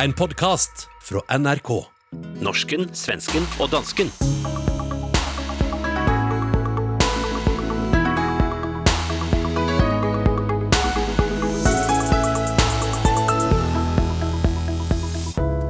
En 0.00 0.12
podkast 0.12 0.88
fra 1.02 1.20
NRK. 1.38 1.68
Norsken, 2.40 2.86
svensken 2.96 3.44
og 3.60 3.68
dansken. 3.74 4.08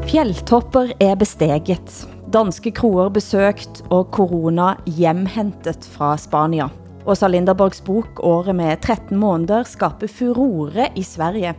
Fjelltopper 0.06 0.94
er 1.02 1.18
besteget, 1.18 1.96
danske 2.30 2.70
kroer 2.78 3.10
besökt 3.10 3.82
og 3.90 4.12
korona 4.14 4.76
hjemhentet 4.86 5.82
fra 5.96 6.14
Spania. 6.14 6.70
Åsa 7.02 7.28
Linderborgs 7.28 7.80
bok 7.84 8.20
Året 8.24 8.54
med 8.54 8.80
13 8.80 9.18
måneder 9.18 9.64
skaper 9.66 10.06
furore 10.06 10.86
i 10.94 11.02
Sverige. 11.02 11.56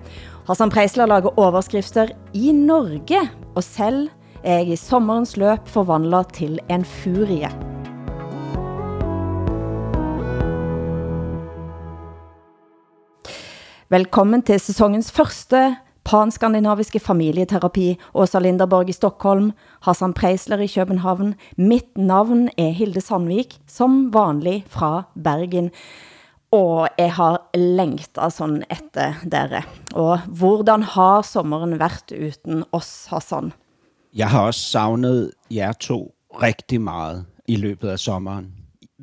Hassan 0.47 0.71
Preisler 0.71 1.09
lager 1.11 1.35
overskrifter 1.39 2.13
i 2.31 2.53
Norge, 2.55 3.19
og 3.51 3.63
selv 3.63 4.07
er 4.39 4.61
jeg 4.61 4.71
i 4.71 4.79
sommerens 4.79 5.35
løp 5.35 5.67
forvandlet 5.67 6.31
til 6.39 6.61
en 6.71 6.85
furie. 6.87 7.51
Velkommen 13.91 14.47
til 14.47 14.63
sæsonens 14.63 15.11
første 15.11 15.65
panskandinaviske 16.05 16.99
familieterapi. 16.99 17.97
Åsa 18.13 18.39
Linderborg 18.39 18.89
i 18.89 18.91
Stockholm, 18.91 19.51
Hassan 19.81 20.13
Preisler 20.13 20.59
i 20.59 20.67
København. 20.67 21.35
Mitt 21.57 21.97
navn 21.97 22.49
er 22.57 22.69
Hilde 22.69 23.01
Sandvik, 23.01 23.59
som 23.67 24.13
vanlig 24.13 24.65
fra 24.67 25.03
Bergen. 25.23 25.71
Og 26.51 26.89
jeg 26.97 27.13
har 27.13 27.49
længtet 27.57 28.33
sådan 28.33 28.63
efter 28.71 29.13
dere. 29.31 29.61
Og 29.93 30.19
hvordan 30.27 30.83
har 30.83 31.21
sommeren 31.21 31.79
været 31.79 32.11
uden 32.11 32.63
oss, 32.71 33.05
Hassan? 33.05 33.53
Jeg 34.15 34.29
har 34.29 34.41
også 34.41 34.59
savnet 34.59 35.31
jer 35.51 35.71
to 35.71 36.13
rigtig 36.41 36.81
meget 36.81 37.25
i 37.47 37.55
løbet 37.55 37.89
af 37.89 37.99
sommeren. 37.99 38.53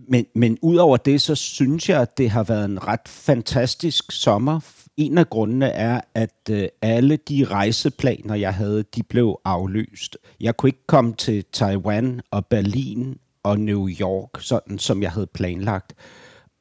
Men, 0.09 0.27
men 0.35 0.59
udover 0.63 0.97
det, 0.97 1.21
så 1.21 1.35
synes 1.35 1.89
jeg, 1.89 2.01
at 2.01 2.19
det 2.19 2.31
har 2.31 2.43
været 2.43 2.65
en 2.65 2.87
ret 2.87 3.09
fantastisk 3.09 4.13
sommer. 4.13 4.61
En 5.01 5.19
af 5.19 5.31
grundene 5.31 5.67
er, 5.67 6.01
at 6.15 6.51
øh, 6.51 6.69
alle 6.83 7.17
de 7.17 7.45
rejseplaner, 7.45 8.35
jeg 8.35 8.55
havde, 8.55 8.83
de 8.83 9.03
blev 9.03 9.41
aflyst. 9.45 10.19
Jeg 10.41 10.57
kunne 10.57 10.69
ikke 10.69 10.87
komme 10.87 11.15
til 11.15 11.45
Taiwan 11.53 12.21
og 12.31 12.47
Berlin 12.47 13.19
og 13.43 13.61
New 13.61 13.89
York, 13.89 14.31
sådan 14.41 14.79
som 14.79 15.03
jeg 15.03 15.11
havde 15.11 15.27
planlagt. 15.27 15.95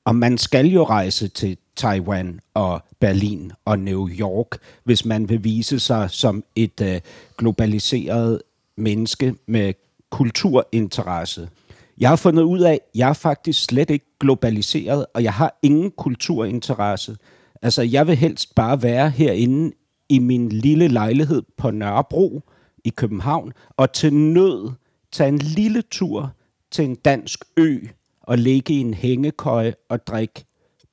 Og 0.06 0.16
man 0.16 0.38
skal 0.38 0.66
jo 0.68 0.84
rejse 0.84 1.28
til 1.28 1.58
Taiwan 1.76 2.40
og 2.54 2.82
Berlin 3.00 3.52
og 3.66 3.80
New 3.80 4.10
York, 4.10 4.58
hvis 4.84 5.06
man 5.06 5.30
vil 5.30 5.44
vise 5.44 5.80
sig 5.80 6.10
som 6.12 6.44
et 6.56 6.82
øh, 6.82 7.02
globaliseret 7.38 8.42
menneske 8.78 9.36
med 9.48 9.74
kulturinteresse. 10.10 11.50
Jeg 11.98 12.10
har 12.10 12.16
fundet 12.16 12.44
ud 12.44 12.60
af, 12.60 12.74
at 12.74 12.80
jeg 12.96 13.10
er 13.10 13.14
faktisk 13.14 13.64
slet 13.64 13.90
ikke 13.90 14.06
globaliseret, 14.20 15.06
og 15.14 15.24
jeg 15.24 15.34
har 15.34 15.60
ingen 15.64 15.92
kulturinteresse. 15.92 17.18
Altså, 17.62 17.82
jeg 17.82 18.08
vil 18.08 18.16
helst 18.16 18.56
bare 18.56 18.84
være 18.84 19.10
herinde 19.10 19.72
i 20.10 20.20
min 20.20 20.50
lille 20.50 20.88
lejlighed 20.88 21.42
på 21.58 21.72
Nørrebro 21.72 22.42
i 22.86 22.90
København, 22.90 23.54
og 23.78 23.94
til 23.94 24.14
nød 24.14 24.72
tage 25.12 25.28
en 25.28 25.38
lille 25.38 25.82
tur 25.82 26.32
til 26.72 26.86
en 26.86 26.96
dansk 26.96 27.46
ø 27.58 27.78
og 28.22 28.38
ligge 28.38 28.74
i 28.74 28.78
en 28.78 28.94
hængekøje 28.94 29.74
og 29.90 30.08
drikke 30.08 30.46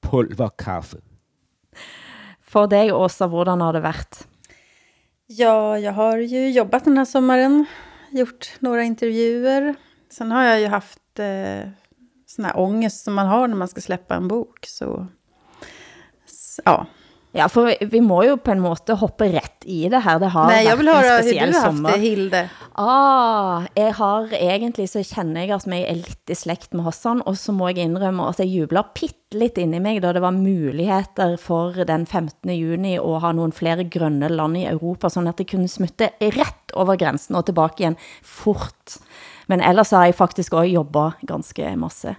pulverkaffe. 0.03 0.97
For 2.41 2.67
dig, 2.67 2.95
Åsa, 2.95 3.27
hvordan 3.27 3.61
har 3.61 3.73
det 3.73 3.83
været? 3.83 4.27
Ja, 5.29 5.75
jag 5.75 5.93
har 5.93 6.17
ju 6.17 6.51
jobbat 6.51 6.85
den 6.85 6.99
här 6.99 7.05
sommaren, 7.05 7.67
gjort 8.13 8.57
några 8.61 8.83
intervjuer. 8.85 9.75
Sen 10.11 10.31
har 10.31 10.45
jag 10.45 10.61
ju 10.61 10.67
haft 10.67 11.19
eh, 11.19 11.69
sån 12.27 12.45
här 12.45 12.57
ångest 12.57 13.05
som 13.05 13.15
man 13.15 13.27
har 13.27 13.49
när 13.49 13.57
man 13.57 13.69
ska 13.69 13.81
släppa 13.81 14.15
en 14.15 14.29
bok. 14.29 14.67
Så, 14.67 15.07
ja. 16.65 16.85
Ja, 17.37 17.51
for 17.53 17.69
vi 17.91 18.01
må 18.01 18.23
jo 18.25 18.39
på 18.41 18.55
en 18.55 18.63
måte 18.65 18.95
hoppe 18.97 19.27
rätt 19.29 19.67
i 19.69 19.89
det 19.93 19.99
her. 20.01 20.19
Det 20.19 20.31
har 20.33 20.47
Nej, 20.47 20.65
jag 20.65 20.77
været 20.77 20.79
vill 20.79 20.89
en 20.89 20.95
höra 20.95 21.17
hur 21.17 21.23
speciell 21.23 21.51
du 21.51 21.57
har 21.59 21.65
haft 21.65 21.77
sommer. 21.77 21.93
det, 21.93 21.99
Hilde. 21.99 22.49
Ah, 22.73 23.63
jeg 23.75 23.93
har 23.95 24.33
egentlig 24.33 24.87
så 24.89 25.03
kjenner 25.05 25.45
jeg 25.45 25.53
at 25.53 25.67
jeg 25.69 25.85
er 25.85 25.99
litt 26.01 26.33
i 26.33 26.35
slekt 26.39 26.73
med 26.73 26.87
Hassan, 26.87 27.21
og 27.27 27.37
så 27.37 27.53
må 27.53 27.69
jeg 27.69 27.85
indrømme 27.91 28.29
at 28.31 28.41
jeg 28.41 28.55
jubler 28.55 28.89
litt 29.35 29.59
inni 29.59 29.81
meg, 29.85 30.01
da 30.01 30.15
det 30.17 30.23
var 30.25 30.33
muligheter 30.33 31.37
for 31.37 31.77
den 31.85 32.07
15. 32.07 32.57
juni 32.57 32.97
å 32.99 33.19
ha 33.21 33.33
noen 33.37 33.53
flere 33.53 33.85
grønne 33.85 34.31
land 34.33 34.57
i 34.57 34.65
Europa, 34.65 35.11
sånn 35.13 35.29
at 35.29 35.37
jeg 35.43 35.51
kunne 35.53 35.69
smutte 35.69 36.13
rett 36.21 36.73
over 36.73 36.97
grensen 36.97 37.37
og 37.37 37.45
tilbake 37.51 37.83
igjen 37.85 38.01
fort. 38.25 38.97
Men 39.47 39.61
ellers 39.61 39.93
har 39.93 40.07
jeg 40.07 40.17
faktisk 40.17 40.57
også 40.57 40.73
jobbet 40.73 41.21
ganske 41.29 41.77
masse. 41.77 42.17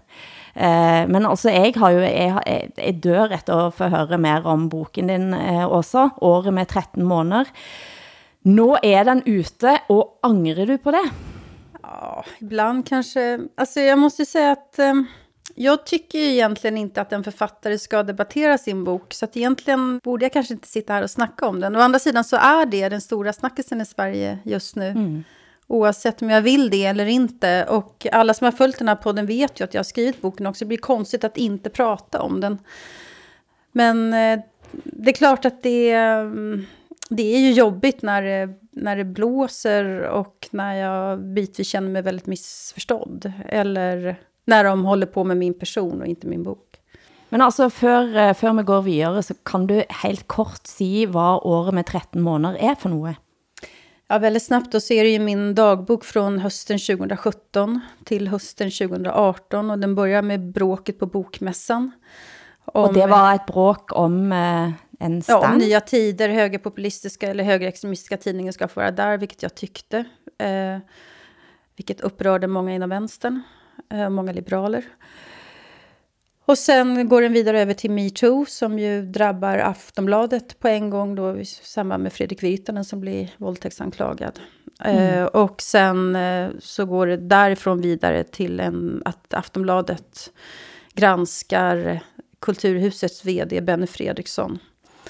Eh, 0.57 1.03
men 1.07 1.25
altså, 1.25 1.51
jeg, 1.53 1.75
har 1.77 1.93
jo, 1.93 1.99
jeg, 2.01 2.31
jeg, 2.47 2.71
jeg 2.81 2.97
dør 3.03 3.33
etter 3.35 3.67
å 3.67 3.73
få 3.75 3.91
høre 3.93 4.17
mer 4.17 4.47
om 4.49 4.65
boken 4.71 5.11
din, 5.11 5.27
eh, 5.37 5.65
Åsa, 5.69 6.09
Året 6.25 6.55
med 6.55 6.67
13 6.67 7.05
måneder. 7.05 7.51
Nå 8.47 8.77
är 8.81 9.05
den 9.05 9.21
ute 9.25 9.79
och 9.87 10.19
angrar 10.23 10.65
du 10.65 10.77
på 10.77 10.91
det? 10.91 11.09
Ja, 11.81 12.23
ibland 12.39 12.87
kanske... 12.87 13.39
Alltså 13.55 13.79
jag 13.79 13.99
måste 13.99 14.25
säga 14.25 14.51
att 14.51 14.79
eh, 14.79 14.93
jag 15.55 15.85
tycker 15.85 16.19
egentligen 16.19 16.77
inte 16.77 17.01
att 17.01 17.13
en 17.13 17.23
författare 17.23 17.77
ska 17.77 18.03
debattera 18.03 18.57
sin 18.57 18.83
bok. 18.83 19.13
Så 19.13 19.25
att 19.25 19.37
egentligen 19.37 19.99
borde 20.03 20.25
jag 20.25 20.33
kanske 20.33 20.53
inte 20.53 20.67
sitta 20.67 20.93
här 20.93 21.03
och 21.03 21.11
snacka 21.11 21.47
om 21.47 21.59
den. 21.59 21.75
Å 21.75 21.79
andra 21.79 21.99
sidan 21.99 22.23
så 22.23 22.35
är 22.35 22.65
det 22.65 22.89
den 22.89 23.01
stora 23.01 23.33
snackisen 23.33 23.81
i 23.81 23.85
Sverige 23.85 24.39
just 24.43 24.75
nu. 24.75 25.23
Oavsett 25.67 26.21
om 26.21 26.29
jag 26.29 26.41
vill 26.41 26.69
det 26.69 26.85
eller 26.85 27.05
inte. 27.05 27.65
Och 27.69 28.07
alla 28.11 28.33
som 28.33 28.45
har 28.45 28.51
följt 28.51 28.77
den 28.77 28.87
här 28.87 28.95
podden 28.95 29.25
vet 29.25 29.59
ju 29.59 29.63
att 29.63 29.73
jag 29.73 29.79
har 29.79 29.83
skrivit 29.83 30.21
boken 30.21 30.47
också. 30.47 30.65
Det 30.65 30.67
blir 30.67 30.77
konstigt 30.77 31.23
att 31.23 31.37
inte 31.37 31.69
prata 31.69 32.21
om 32.21 32.41
den. 32.41 32.57
Men 33.71 34.13
eh, 34.13 34.39
det 34.83 35.11
är 35.11 35.15
klart 35.15 35.45
att 35.45 35.63
det, 35.63 35.91
mm, 35.91 36.65
det 37.09 37.35
är 37.35 37.39
ju 37.39 37.51
jobbigt 37.51 38.01
när 38.01 38.21
det, 38.21 38.53
när 38.71 38.95
det 38.95 39.05
blåser 39.05 40.01
och 40.01 40.47
när 40.51 40.73
jag 40.73 41.19
bitvis 41.19 41.67
känner 41.67 41.89
mig 41.89 42.01
väldigt 42.01 42.25
missförstådd. 42.25 43.31
Eller 43.49 44.15
när 44.45 44.63
de 44.63 44.85
håller 44.85 45.05
på 45.05 45.23
med 45.23 45.37
min 45.37 45.59
person 45.59 46.01
och 46.01 46.07
inte 46.07 46.27
min 46.27 46.43
bok. 46.43 46.63
Men 47.29 47.41
alltså, 47.41 47.69
før, 47.69 48.17
eh, 48.17 48.33
før 48.33 48.53
vi 48.53 48.63
går 48.63 48.81
vidare, 48.81 49.23
så 49.23 49.33
kan 49.33 49.67
du 49.67 49.83
helt 49.89 50.27
kort 50.27 50.67
säga 50.67 51.07
vad 51.07 51.43
året 51.43 51.73
med 51.73 51.85
13 51.85 52.21
månader 52.21 52.59
är 52.59 52.75
för 52.75 52.89
något? 52.89 53.15
Ja, 54.09 54.17
väldigt 54.19 54.43
snabbt 54.43 54.71
då 54.71 54.79
så 54.79 54.93
är 54.93 55.03
det 55.03 55.09
ju 55.09 55.19
min 55.19 55.55
dagbok 55.55 56.05
från 56.05 56.39
hösten 56.39 56.79
2017 56.79 57.79
till 58.03 58.27
hösten 58.27 58.71
2018. 58.71 59.71
Och 59.71 59.79
den 59.79 59.95
börjar 59.95 60.21
med 60.21 60.51
bråket 60.51 60.99
på 60.99 61.05
bokmässan. 61.05 61.91
Og 62.65 62.93
det 62.93 63.07
var 63.07 63.35
et 63.35 63.45
bråk 63.45 63.91
om 63.95 64.31
eh, 64.31 64.71
en 64.99 65.15
Ja, 65.15 65.21
stand? 65.21 65.45
om 65.53 65.57
nya 65.57 65.81
tider, 65.81 66.29
högerpopulistiska 66.29 67.27
eller 67.29 67.43
högerextremistiska 67.43 68.17
tidningen 68.17 68.53
ska 68.53 68.67
få 68.67 68.79
vara 68.79 68.91
där, 68.91 69.17
vilket 69.17 69.43
jag 69.43 69.55
tyckte. 69.55 69.97
Eh, 70.37 70.77
vilket 71.75 72.01
upprörde 72.01 72.47
många 72.47 72.73
inom 72.75 72.89
vänstern, 72.89 73.41
eh, 73.91 74.09
många 74.09 74.31
liberaler. 74.31 74.83
Och 76.47 76.57
sen 76.57 77.09
går 77.09 77.21
den 77.21 77.33
vidare 77.33 77.61
över 77.61 77.73
till 77.73 77.91
metoo 77.91 78.45
som 78.45 78.79
ju 78.79 79.01
drabbar 79.01 79.57
Aftonbladet 79.57 80.59
på 80.59 80.67
en 80.67 80.89
gång 80.89 81.15
då 81.15 81.37
i 81.37 81.45
samband 81.45 82.03
med 82.03 82.13
Fredrik 82.13 82.43
Virtanen 82.43 82.85
som 82.85 82.99
blir 82.99 83.33
våldtäktsanklagad. 83.37 84.39
Eh, 84.83 85.23
och 85.23 85.61
sen 85.61 86.15
eh, 86.15 86.49
så 86.59 86.85
går 86.85 87.07
det 87.07 87.17
därifrån 87.17 87.81
vidare 87.81 88.23
till 88.23 88.59
en, 88.59 89.01
att 89.05 89.33
Aftonbladet 89.33 90.31
granskar 90.93 91.99
Kulturhusets 92.39 93.25
vd 93.25 93.61
Benny 93.61 93.87
Fredriksson. 93.87 94.59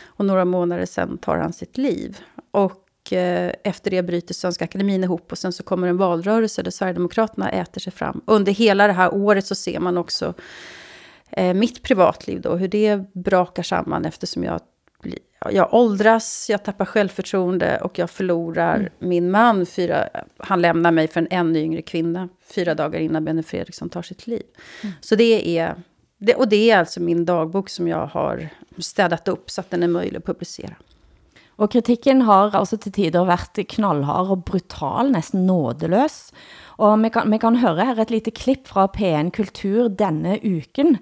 Och 0.06 0.25
några 0.25 0.46
månader 0.46 0.86
sen 0.86 1.18
tar 1.18 1.38
han 1.38 1.54
sitt 1.54 1.78
liv. 1.78 2.18
Och 2.52 3.14
eh, 3.14 3.52
efter 3.64 3.92
det 3.92 4.04
bryter 4.04 4.33
Svenska 4.33 4.66
Akademin 4.66 5.04
ihop 5.04 5.31
och 5.31 5.38
sen 5.38 5.54
så 5.54 5.63
kommer 5.63 5.88
en 5.88 5.98
valrörelse 5.98 6.63
där 6.63 6.72
Sverigedemokraterna 6.72 7.50
äter 7.50 7.81
sig 7.81 7.94
fram. 7.94 8.22
Under 8.25 8.51
hela 8.51 8.88
det 8.88 8.94
här 8.94 9.13
året 9.13 9.45
så 9.45 9.56
ser 9.56 9.80
man 9.80 9.98
också 9.98 10.33
eh, 11.31 11.53
mitt 11.53 11.83
privatliv 11.83 12.41
då, 12.41 12.56
hur 12.56 12.68
det 12.68 13.13
brakar 13.13 13.63
samman 13.63 14.06
eftersom 14.06 14.44
jag, 14.44 14.59
jag 15.51 15.74
åldras, 15.74 16.47
jag 16.50 16.63
tappar 16.63 16.85
självförtroende 16.85 17.79
och 17.81 18.00
jag 18.00 18.09
förlorar 18.09 18.89
min 19.00 19.31
man. 19.31 19.65
Fyra, 19.65 20.09
han 20.38 20.62
lämnar 20.62 20.91
mig 20.91 21.07
för 21.07 21.19
en 21.19 21.27
ännu 21.31 21.59
yngre 21.59 21.81
kvinna 21.81 22.29
fyra 22.56 22.75
dagar 22.75 23.00
innan 23.00 23.25
Benny 23.25 23.44
Fredriksson 23.44 23.89
tar 23.89 24.01
sitt 24.01 24.27
liv. 24.27 24.44
Så 25.01 25.15
det 25.15 25.59
är, 25.59 25.75
det, 26.18 26.35
och 26.35 26.47
det 26.47 26.71
är 26.71 26.79
alltså 26.79 27.00
min 27.00 27.25
dagbok 27.25 27.69
som 27.69 27.88
jag 27.88 28.07
har 28.07 28.50
städat 28.77 29.27
upp 29.27 29.50
så 29.51 29.62
att 29.62 29.69
den 29.69 29.83
är 29.83 29.88
möjlig 29.88 30.18
att 30.18 30.25
publicera. 30.25 30.75
Och 31.57 31.71
kritiken 31.71 32.21
har 32.21 32.56
alltså 32.56 32.77
till 32.77 32.91
tider 32.91 33.25
varit 33.25 33.69
knallhard 33.69 34.30
och 34.30 34.38
brutal, 34.38 35.12
nästan 35.12 35.47
nådelös. 35.47 36.33
Og 36.77 37.00
vi 37.01 37.09
kan, 37.09 37.31
vi 37.31 37.39
kan 37.41 37.57
høre 37.57 37.85
her 37.89 38.00
et 38.01 38.12
lite 38.13 38.31
klipp 38.31 38.68
fra 38.69 38.85
P1 38.94 39.31
Kultur 39.33 39.89
denne 39.89 40.38
uken, 40.44 40.97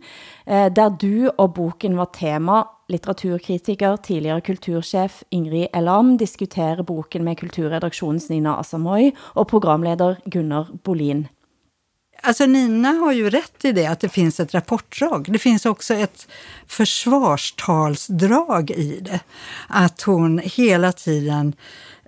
eh, 0.45 0.71
der 0.71 0.95
du 1.01 1.29
og 1.37 1.53
boken 1.57 1.97
var 1.99 2.13
tema. 2.15 2.63
Litteraturkritiker, 2.87 3.97
tidligere 3.97 4.41
kultursjef 4.45 5.23
Ingrid 5.33 5.67
Elam 5.73 6.17
diskuterer 6.21 6.83
boken 6.85 7.23
med 7.25 7.39
kulturredaktionens 7.39 8.29
Nina 8.29 8.59
Asamoy 8.59 9.11
och 9.19 9.47
programleder 9.47 10.17
Gunnar 10.25 10.67
Bolin. 10.83 11.27
Alltså 12.21 12.45
Nina 12.45 12.89
har 12.89 13.11
ju 13.11 13.29
rätt 13.29 13.65
i 13.65 13.71
det, 13.71 13.85
att 13.85 13.99
det 13.99 14.09
finns 14.09 14.39
ett 14.39 14.53
rapportdrag. 14.53 15.31
Det 15.31 15.39
finns 15.39 15.65
också 15.65 15.93
ett 15.93 16.27
försvarstalsdrag 16.67 18.71
i 18.71 18.99
det. 18.99 19.19
Att 19.67 20.01
hon 20.01 20.41
hela 20.43 20.91
tiden 20.91 21.55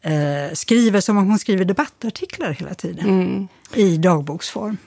eh, 0.02 0.54
skriver 0.54 1.02
som 1.02 1.18
om 1.18 1.28
hon 1.28 1.40
skriver 1.40 1.66
debattartiklar 1.66 2.52
hela 2.52 2.74
tiden. 2.74 3.06
Mm. 3.06 3.48
I 3.74 3.98
dagboksform. 3.98 4.78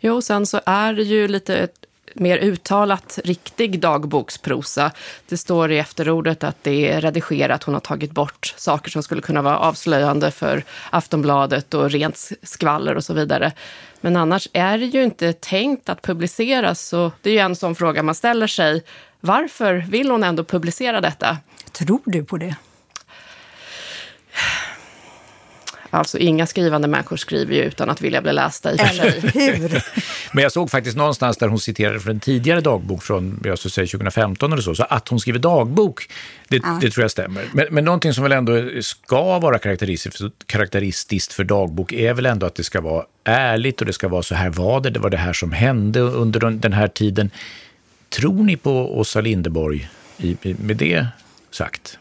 Jo, 0.00 0.22
sen 0.22 0.46
så 0.46 0.60
är 0.66 0.94
det 0.94 1.02
ju 1.02 1.28
lite 1.28 1.68
mer 2.14 2.38
uttalat 2.38 3.18
riktig 3.24 3.80
dagboksprosa. 3.80 4.90
Det 5.28 5.36
står 5.36 5.72
i 5.72 5.78
efterordet 5.78 6.44
att 6.44 6.56
det 6.62 6.90
är 6.90 7.00
redigerat, 7.00 7.62
hon 7.62 7.74
har 7.74 7.80
tagit 7.80 8.10
bort 8.10 8.54
saker 8.56 8.90
som 8.90 9.02
skulle 9.02 9.22
kunna 9.22 9.42
vara 9.42 9.58
avslöjande 9.58 10.30
för 10.30 10.64
Aftonbladet 10.90 11.74
och 11.74 11.90
rent 11.90 12.30
skvaller 12.42 12.96
och 12.96 13.04
så 13.04 13.14
vidare. 13.14 13.52
Men 14.00 14.16
annars 14.16 14.48
är 14.52 14.78
det 14.78 14.86
ju 14.86 15.04
inte 15.04 15.32
tänkt 15.32 15.88
att 15.88 16.02
publiceras, 16.02 16.88
så 16.88 17.12
det 17.22 17.30
är 17.30 17.34
ju 17.34 17.40
en 17.40 17.56
sån 17.56 17.74
fråga 17.74 18.02
man 18.02 18.14
ställer 18.14 18.46
sig. 18.46 18.82
Varför 19.20 19.86
vill 19.88 20.10
hon 20.10 20.24
ändå 20.24 20.44
publicera 20.44 21.00
detta? 21.00 21.36
Tror 21.72 22.00
du 22.04 22.24
på 22.24 22.36
det? 22.36 22.56
Alltså 25.94 26.18
inga 26.18 26.46
skrivande 26.46 26.88
människor 26.88 27.16
skriver 27.16 27.54
ju 27.54 27.62
utan 27.62 27.90
att 27.90 28.00
vilja 28.00 28.22
bli 28.22 28.32
lästa 28.32 28.72
i 28.72 28.76
och 28.76 28.80
för 28.80 28.94
sig. 28.94 29.82
Men 30.32 30.42
jag 30.42 30.52
såg 30.52 30.70
faktiskt 30.70 30.96
någonstans 30.96 31.36
där 31.36 31.48
hon 31.48 31.60
citerade 31.60 32.00
från 32.00 32.14
en 32.14 32.20
tidigare 32.20 32.60
dagbok 32.60 33.02
från 33.02 33.40
jag 33.44 33.58
skulle 33.58 33.72
säga 33.72 33.86
2015 33.86 34.52
eller 34.52 34.62
så, 34.62 34.74
så 34.74 34.82
att 34.82 35.08
hon 35.08 35.20
skriver 35.20 35.38
dagbok, 35.38 36.08
det, 36.48 36.56
ja. 36.56 36.78
det 36.80 36.90
tror 36.90 37.04
jag 37.04 37.10
stämmer. 37.10 37.44
Men, 37.52 37.66
men 37.70 37.84
någonting 37.84 38.14
som 38.14 38.22
väl 38.22 38.32
ändå 38.32 38.52
ska 38.80 39.38
vara 39.38 39.58
karaktäristiskt, 39.58 40.20
karaktäristiskt 40.46 41.32
för 41.32 41.44
dagbok 41.44 41.92
är 41.92 42.14
väl 42.14 42.26
ändå 42.26 42.46
att 42.46 42.54
det 42.54 42.64
ska 42.64 42.80
vara 42.80 43.04
ärligt 43.24 43.80
och 43.80 43.86
det 43.86 43.92
ska 43.92 44.08
vara 44.08 44.22
så 44.22 44.34
här 44.34 44.50
var 44.50 44.80
det, 44.80 44.90
det 44.90 45.00
var 45.00 45.10
det 45.10 45.16
här 45.16 45.32
som 45.32 45.52
hände 45.52 46.00
under 46.00 46.40
den 46.40 46.72
här 46.72 46.88
tiden. 46.88 47.30
Tror 48.08 48.44
ni 48.44 48.56
på 48.56 48.98
Åsa 48.98 49.20
Lindeborg 49.20 49.88
i, 50.18 50.36
med 50.42 50.76
det 50.76 51.06
sagt? 51.50 51.98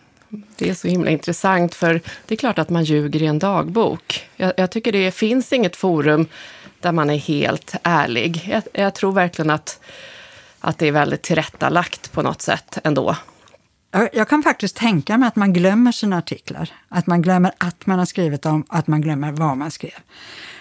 Det 0.58 0.70
är 0.70 0.74
så 0.74 0.88
himla 0.88 1.12
intressant, 1.12 1.76
för 1.76 2.02
det 2.26 2.36
är 2.36 2.38
klart 2.38 2.60
att 2.60 2.70
man 2.70 2.84
ljuger 2.84 3.22
i 3.22 3.26
en 3.26 3.40
dagbok. 3.40 4.30
Jag, 4.36 4.54
jag 4.58 4.72
tycker 4.72 4.92
det 4.92 5.12
finns 5.12 5.54
inget 5.54 5.76
forum 5.76 6.28
där 6.80 6.92
man 6.92 7.10
är 7.10 7.18
helt 7.18 7.76
ärlig. 7.84 8.50
Jag, 8.52 8.64
jag, 8.74 8.96
tror 8.96 9.12
verkligen 9.12 9.50
att, 9.50 9.80
att 10.60 10.78
det 10.78 10.88
är 10.88 10.92
väldigt 10.92 11.22
tillrättalagt 11.22 12.12
på 12.12 12.22
något 12.22 12.42
sätt 12.42 12.78
ändå. 12.84 13.16
Jag 14.14 14.30
kan 14.30 14.44
faktiskt 14.44 14.76
tänka 14.76 15.18
mig 15.18 15.28
att 15.28 15.36
man 15.36 15.54
glömmer 15.54 15.92
sina 15.92 16.18
artiklar. 16.18 16.70
Att 16.90 17.08
man 17.08 17.22
glömmer 17.22 17.52
att 17.58 17.86
man 17.86 18.00
har 18.00 18.06
skrivit 18.06 18.42
dem, 18.42 18.66
att 18.70 18.88
man 18.88 19.02
glömmer 19.02 19.32
vad 19.32 19.58
man 19.58 19.72
skrev. 19.72 20.00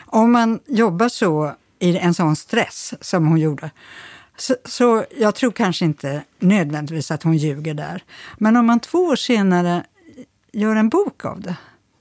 Om 0.07 0.33
man 0.33 0.61
jobbar 0.67 1.09
så 1.09 1.55
i 1.79 1.99
en 1.99 2.15
sån 2.15 2.37
stress 2.37 2.95
som 3.01 3.27
hon 3.27 3.39
gjorde, 3.39 3.71
så, 4.41 4.57
så, 4.65 5.05
jag 5.19 5.35
tror 5.35 5.53
kanske 5.53 5.85
inte 5.85 6.23
nödvändigtvis 6.39 7.11
att 7.11 7.23
hon 7.23 7.37
ljuger 7.37 7.75
där. 7.75 8.05
Men 8.39 8.57
om 8.57 8.67
man 8.67 8.81
två 8.81 8.99
år 8.99 9.17
senare 9.17 9.85
gör 10.53 10.77
en 10.77 10.89
bok 10.89 11.25
av 11.25 11.41
det, 11.41 11.57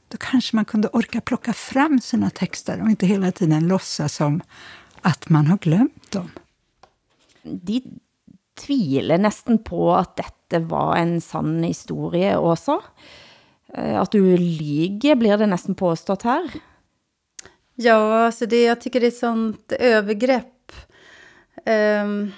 då 0.07 0.17
kanske 0.17 0.55
man 0.55 0.65
kunde 0.65 0.87
orka 0.87 1.21
plocka 1.21 1.53
fram 1.53 2.01
sina 2.01 2.29
texter 2.29 2.81
och 2.81 2.89
inte 2.89 3.05
hela 3.05 3.31
tiden 3.31 3.67
låtsas 3.67 4.15
som 4.15 4.41
att 5.01 5.29
man 5.29 5.47
har 5.47 5.57
glömt 5.57 6.11
dem. 6.11 6.31
De 7.43 7.83
tvivlar 8.59 9.17
nästan 9.17 9.63
på 9.63 9.95
att 9.95 10.15
detta 10.15 10.59
var 10.59 10.95
en 10.95 11.21
sann 11.21 11.63
historia 11.63 12.39
också. 12.39 12.81
Eh, 13.73 13.99
att 13.99 14.11
du 14.11 14.37
lyger 14.37 15.15
blir 15.15 15.37
det 15.37 15.45
nästan 15.45 15.75
påstått 15.75 16.21
här. 16.21 16.51
Ja, 17.75 18.25
alltså 18.25 18.45
det, 18.45 18.63
jag 18.63 18.81
tycker 18.81 18.99
det 18.99 19.05
är 19.05 19.11
ett 19.11 19.17
sånt 19.17 19.71
övergrepp 19.71 20.58
Um, 21.69 22.31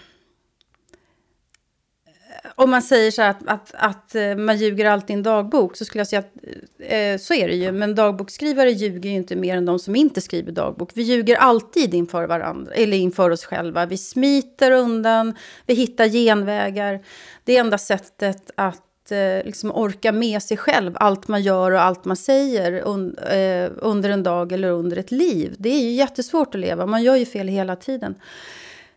om 2.55 2.69
man 2.69 2.81
säger 2.81 3.11
så 3.11 3.21
att, 3.21 3.47
att, 3.47 3.71
att, 3.73 4.15
eh, 4.15 4.35
man 4.35 4.57
ljuger 4.57 4.85
alltid 4.85 5.09
i 5.09 5.13
en 5.13 5.23
dagbok 5.23 5.77
så 5.77 5.85
skulle 5.85 5.99
jag 5.99 6.07
säga 6.07 6.19
att 6.19 6.35
eh, 6.79 7.17
så 7.17 7.33
är 7.33 7.47
det 7.47 7.55
ju. 7.55 7.71
Men 7.71 7.95
dagboksskrivare 7.95 8.71
ljuger 8.71 9.09
ju 9.09 9.15
inte 9.15 9.35
mer 9.35 9.57
än 9.57 9.65
de 9.65 9.79
som 9.79 9.95
inte 9.95 10.21
skriver 10.21 10.51
dagbok. 10.51 10.91
Vi 10.93 11.03
ljuger 11.03 11.35
alltid 11.35 11.93
inför 11.93 12.27
varandra, 12.27 12.73
eller 12.73 12.97
inför 12.97 13.29
oss 13.29 13.45
själva. 13.45 13.85
Vi 13.85 13.97
smiter 13.97 14.71
undan, 14.71 15.35
vi 15.65 15.73
hittar 15.73 16.07
genvägar. 16.07 17.01
Det 17.43 17.57
enda 17.57 17.77
sättet 17.77 18.51
att 18.55 19.11
eh, 19.11 19.45
liksom 19.45 19.71
orka 19.71 20.11
med 20.11 20.43
sig 20.43 20.57
själv, 20.57 20.91
allt 20.95 21.27
man 21.27 21.41
gör 21.41 21.71
och 21.71 21.81
allt 21.81 22.05
man 22.05 22.17
säger 22.17 22.81
un, 22.85 23.17
eh, 23.17 23.71
under 23.77 24.09
en 24.09 24.23
dag 24.23 24.51
eller 24.51 24.69
under 24.69 24.97
ett 24.97 25.11
liv. 25.11 25.55
Det 25.57 25.69
är 25.69 25.81
ju 25.81 25.91
jättesvårt 25.91 26.55
att 26.55 26.61
leva, 26.61 26.85
man 26.85 27.03
gör 27.03 27.15
ju 27.15 27.25
fel 27.25 27.47
hela 27.47 27.75
tiden. 27.75 28.15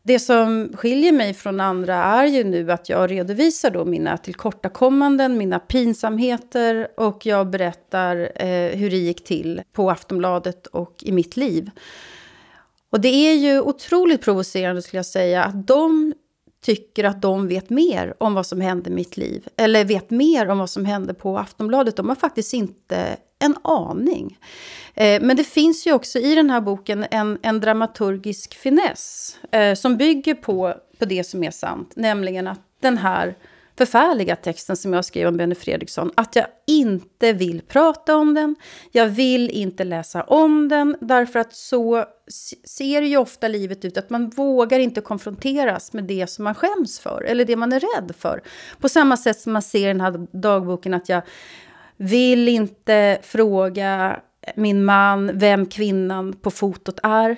Det 0.06 0.18
som 0.18 0.72
skiljer 0.74 1.12
mig 1.12 1.34
från 1.34 1.60
andra 1.60 1.94
är 1.94 2.26
ju 2.26 2.44
nu 2.44 2.72
att 2.72 2.88
jag 2.88 3.10
redovisar 3.10 3.70
då 3.70 3.84
mina 3.84 4.18
tillkortakommanden, 4.18 5.38
mina 5.38 5.58
pinsamheter 5.58 6.88
och 6.96 7.26
jag 7.26 7.50
berättar 7.50 8.32
eh, 8.34 8.76
hur 8.76 8.90
det 8.90 8.96
gick 8.96 9.24
till 9.24 9.62
på 9.72 9.90
Aftonbladet 9.90 10.66
och 10.66 10.94
i 11.02 11.12
mitt 11.12 11.36
liv. 11.36 11.70
Och 12.90 13.00
det 13.00 13.08
är 13.08 13.34
ju 13.34 13.60
otroligt 13.60 14.22
provocerande 14.22 14.82
skulle 14.82 14.98
jag 14.98 15.06
säga 15.06 15.44
att 15.44 15.66
de 15.66 16.14
tycker 16.64 17.04
att 17.04 17.22
de 17.22 17.48
vet 17.48 17.70
mer 17.70 18.14
om 18.18 18.34
vad 18.34 18.46
som 18.46 18.60
hände 18.60 18.90
i 18.90 18.92
mitt 18.92 19.16
liv. 19.16 19.48
Eller 19.56 19.84
vet 19.84 20.10
mer 20.10 20.48
om 20.48 20.58
vad 20.58 20.70
som 20.70 20.84
hände 20.84 21.14
på 21.14 21.38
Aftonbladet. 21.38 21.96
De 21.96 22.08
har 22.08 22.16
faktiskt 22.16 22.54
inte 22.54 23.16
en 23.38 23.56
aning. 23.62 24.38
Eh, 24.94 25.22
men 25.22 25.36
det 25.36 25.44
finns 25.44 25.86
ju 25.86 25.92
också 25.92 26.18
i 26.18 26.34
den 26.34 26.50
här 26.50 26.60
boken 26.60 27.06
en, 27.10 27.38
en 27.42 27.60
dramaturgisk 27.60 28.54
finess 28.54 29.36
eh, 29.50 29.74
som 29.74 29.96
bygger 29.96 30.34
på, 30.34 30.74
på 30.98 31.04
det 31.04 31.24
som 31.24 31.44
är 31.44 31.50
sant, 31.50 31.92
nämligen 31.96 32.46
att 32.46 32.60
den 32.80 32.98
här 32.98 33.34
förfärliga 33.78 34.36
texten 34.36 34.76
som 34.76 34.92
jag 34.92 35.04
skrev 35.04 35.28
om 35.28 35.36
Benny 35.36 35.54
Fredriksson, 35.54 36.10
att 36.14 36.36
jag 36.36 36.46
inte 36.66 37.32
vill 37.32 37.62
prata 37.62 38.16
om 38.16 38.34
den, 38.34 38.56
jag 38.92 39.06
vill 39.06 39.50
inte 39.50 39.84
läsa 39.84 40.22
om 40.22 40.68
den, 40.68 40.96
därför 41.00 41.38
att 41.38 41.54
så 41.54 42.04
ser 42.64 43.02
ju 43.02 43.16
ofta 43.16 43.48
livet 43.48 43.84
ut, 43.84 43.98
att 43.98 44.10
man 44.10 44.30
vågar 44.30 44.78
inte 44.78 45.00
konfronteras 45.00 45.92
med 45.92 46.04
det 46.04 46.30
som 46.30 46.44
man 46.44 46.54
skäms 46.54 47.00
för, 47.00 47.22
eller 47.22 47.44
det 47.44 47.56
man 47.56 47.72
är 47.72 47.80
rädd 47.80 48.14
för. 48.18 48.42
På 48.80 48.88
samma 48.88 49.16
sätt 49.16 49.40
som 49.40 49.52
man 49.52 49.62
ser 49.62 49.84
i 49.84 49.92
den 49.92 50.00
här 50.00 50.26
dagboken 50.32 50.94
att 50.94 51.08
jag 51.08 51.22
vill 51.96 52.48
inte 52.48 53.18
fråga 53.22 54.20
min 54.54 54.84
man 54.84 55.38
vem 55.38 55.66
kvinnan 55.66 56.32
på 56.32 56.50
fotot 56.50 57.00
är 57.02 57.36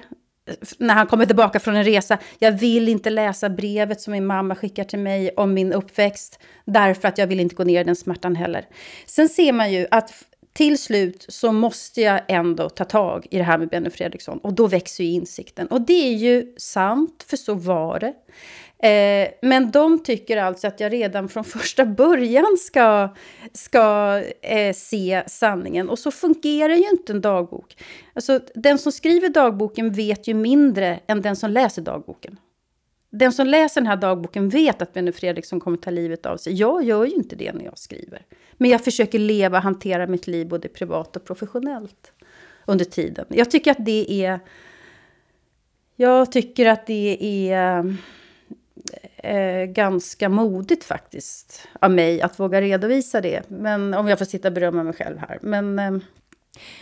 när 0.78 0.94
han 0.94 1.06
kommer 1.06 1.26
tillbaka 1.26 1.60
från 1.60 1.76
en 1.76 1.84
resa. 1.84 2.18
Jag 2.38 2.52
vill 2.52 2.88
inte 2.88 3.10
läsa 3.10 3.50
brevet 3.50 4.00
som 4.00 4.12
min 4.12 4.26
mamma 4.26 4.54
skickar 4.54 4.84
till 4.84 4.98
mig 4.98 5.30
om 5.36 5.54
min 5.54 5.72
uppväxt, 5.72 6.38
därför 6.64 7.08
att 7.08 7.18
jag 7.18 7.26
vill 7.26 7.40
inte 7.40 7.54
gå 7.54 7.64
ner 7.64 7.80
i 7.80 7.84
den 7.84 7.96
smärtan 7.96 8.36
heller. 8.36 8.66
Sen 9.06 9.28
ser 9.28 9.52
man 9.52 9.72
ju 9.72 9.86
att 9.90 10.12
till 10.52 10.78
slut 10.78 11.26
så 11.28 11.52
måste 11.52 12.00
jag 12.00 12.20
ändå 12.28 12.68
ta 12.68 12.84
tag 12.84 13.26
i 13.30 13.38
det 13.38 13.44
här 13.44 13.58
med 13.58 13.68
Benny 13.68 13.90
Fredriksson 13.90 14.38
och 14.38 14.52
då 14.52 14.66
växer 14.66 15.04
ju 15.04 15.10
insikten. 15.10 15.66
Och 15.66 15.80
det 15.80 16.08
är 16.08 16.12
ju 16.12 16.54
sant, 16.56 17.24
för 17.28 17.36
så 17.36 17.54
var 17.54 17.98
det. 17.98 18.12
Eh, 18.78 19.28
men 19.42 19.70
de 19.70 20.02
tycker 20.02 20.36
alltså 20.36 20.66
att 20.66 20.80
jag 20.80 20.92
redan 20.92 21.28
från 21.28 21.44
första 21.44 21.86
början 21.86 22.56
ska, 22.58 23.14
ska 23.52 24.22
eh, 24.42 24.74
se 24.74 25.22
sanningen. 25.26 25.88
Och 25.88 25.98
så 25.98 26.10
fungerar 26.10 26.74
ju 26.74 26.88
inte 26.90 27.12
en 27.12 27.20
dagbok. 27.20 27.84
Alltså, 28.14 28.40
den 28.54 28.78
som 28.78 28.92
skriver 28.92 29.28
dagboken 29.28 29.92
vet 29.92 30.28
ju 30.28 30.34
mindre 30.34 31.00
än 31.06 31.22
den 31.22 31.36
som 31.36 31.50
läser 31.50 31.82
dagboken. 31.82 32.38
Den 33.10 33.32
som 33.32 33.46
läser 33.46 33.80
den 33.80 33.88
här 33.88 33.96
dagboken 33.96 34.48
vet 34.48 34.82
att 34.82 34.92
Benny 34.92 35.12
Fredriksson 35.12 35.60
kommer 35.60 35.76
ta 35.76 35.90
livet 35.90 36.26
av 36.26 36.36
sig. 36.36 36.52
Jag 36.54 36.84
gör 36.84 37.04
ju 37.04 37.14
inte 37.14 37.36
det 37.36 37.52
när 37.52 37.64
jag 37.64 37.78
skriver. 37.78 38.22
Men 38.52 38.70
jag 38.70 38.84
försöker 38.84 39.18
leva, 39.18 39.58
och 39.58 39.62
hantera 39.62 40.06
mitt 40.06 40.26
liv 40.26 40.48
både 40.48 40.68
privat 40.68 41.16
och 41.16 41.24
professionellt 41.24 42.12
under 42.66 42.84
tiden. 42.84 43.26
Jag 43.28 43.50
tycker 43.50 43.70
att 43.70 43.84
det 43.84 44.24
är... 44.24 44.40
Jag 45.98 46.32
tycker 46.32 46.66
att 46.66 46.86
det 46.86 47.18
är 47.50 47.96
eh, 49.16 49.64
ganska 49.64 50.28
modigt 50.28 50.84
faktiskt 50.84 51.68
av 51.80 51.90
mig 51.90 52.22
att 52.22 52.40
våga 52.40 52.60
redovisa 52.60 53.20
det. 53.20 53.50
Men 53.50 53.94
om 53.94 54.08
jag 54.08 54.18
får 54.18 54.24
sitta 54.24 54.48
och 54.48 54.54
berömma 54.54 54.82
mig 54.82 54.92
själv 54.92 55.18
här. 55.18 55.38
Men 55.42 55.78
eh, 55.78 55.90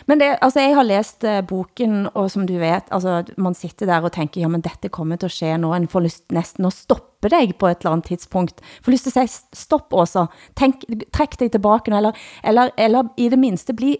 Men 0.05 0.19
det, 0.19 0.37
alltså, 0.37 0.59
jag 0.59 0.75
har 0.75 0.83
läst 0.83 1.23
eh, 1.23 1.41
boken, 1.41 2.07
och 2.07 2.31
som 2.31 2.45
du 2.45 2.57
vet, 2.57 2.91
alltså, 2.91 3.23
man 3.37 3.55
sitter 3.55 3.85
där 3.85 4.03
och 4.03 4.11
tänker, 4.11 4.41
ja, 4.41 4.47
men 4.47 4.61
detta 4.61 4.89
kommer 4.89 5.25
att 5.25 5.31
ske 5.31 5.57
nu, 5.57 5.73
en 5.73 5.87
får 5.87 6.01
lust 6.01 6.31
nästan 6.31 6.65
att 6.65 6.73
stoppa 6.73 7.29
dig 7.29 7.53
på 7.53 7.67
ett 7.67 7.81
eller 7.81 7.91
annat 7.91 8.05
tidspunkt. 8.05 8.61
Får 8.81 8.91
lust 8.91 9.07
att 9.07 9.13
säga 9.13 9.27
stopp 9.51 9.93
också. 9.93 10.27
Tänk, 10.53 10.83
träck 11.11 11.39
dig 11.39 11.49
tillbaka 11.49 11.91
nu, 11.91 11.97
eller, 11.97 12.13
eller, 12.43 12.71
eller 12.77 13.09
i 13.17 13.29
det 13.29 13.37
minsta 13.37 13.73
bli 13.73 13.97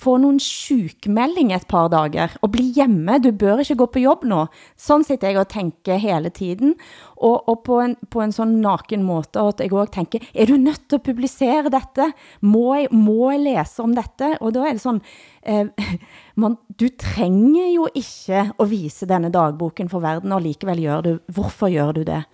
få 0.00 0.16
noen 0.22 0.40
sjukmelding 0.42 1.52
et 1.54 1.66
par 1.70 1.88
dager, 1.92 2.34
og 2.42 2.52
bli 2.54 2.66
hjemme, 2.76 3.18
du 3.22 3.30
bør 3.32 3.62
ikke 3.62 3.78
gå 3.82 3.88
på 3.94 4.02
jobb 4.04 4.26
nå. 4.28 4.40
Sånn 4.80 5.06
sitter 5.06 5.30
jeg 5.30 5.40
og 5.40 5.50
tenker 5.52 6.00
hele 6.02 6.32
tiden, 6.34 6.74
og, 7.16 7.48
og 7.50 7.62
på, 7.66 7.78
en, 7.84 7.96
på 8.10 8.24
en 8.24 8.34
sånn 8.34 8.58
naken 8.64 9.04
måte, 9.06 9.40
at 9.40 9.62
jeg 9.62 9.72
også 9.72 9.96
tenker, 9.98 10.28
er 10.34 10.50
du 10.50 10.58
nødt 10.60 10.86
til 10.88 11.00
å 11.00 11.04
publisere 11.04 11.72
dette? 11.72 12.10
Må 12.44 12.66
jeg, 12.80 12.90
må 12.92 13.32
jeg 13.32 13.44
lese 13.46 13.84
om 13.84 13.94
dette? 13.96 14.34
Og 14.40 14.54
da 14.56 14.66
er 14.68 14.76
det 14.76 14.84
sånn, 14.84 15.00
eh, 15.42 15.70
man, 16.42 16.58
du 16.68 16.88
trenger 17.00 17.70
jo 17.72 17.88
ikke 17.94 18.48
å 18.58 18.68
vise 18.70 19.08
denne 19.10 19.32
dagboken 19.34 19.92
for 19.92 20.04
verden, 20.04 20.34
og 20.34 20.44
likevel 20.44 20.82
gjør 20.84 21.06
du. 21.06 21.12
Hvorfor 21.34 21.72
gjør 21.72 22.00
du 22.00 22.04
det? 22.10 22.24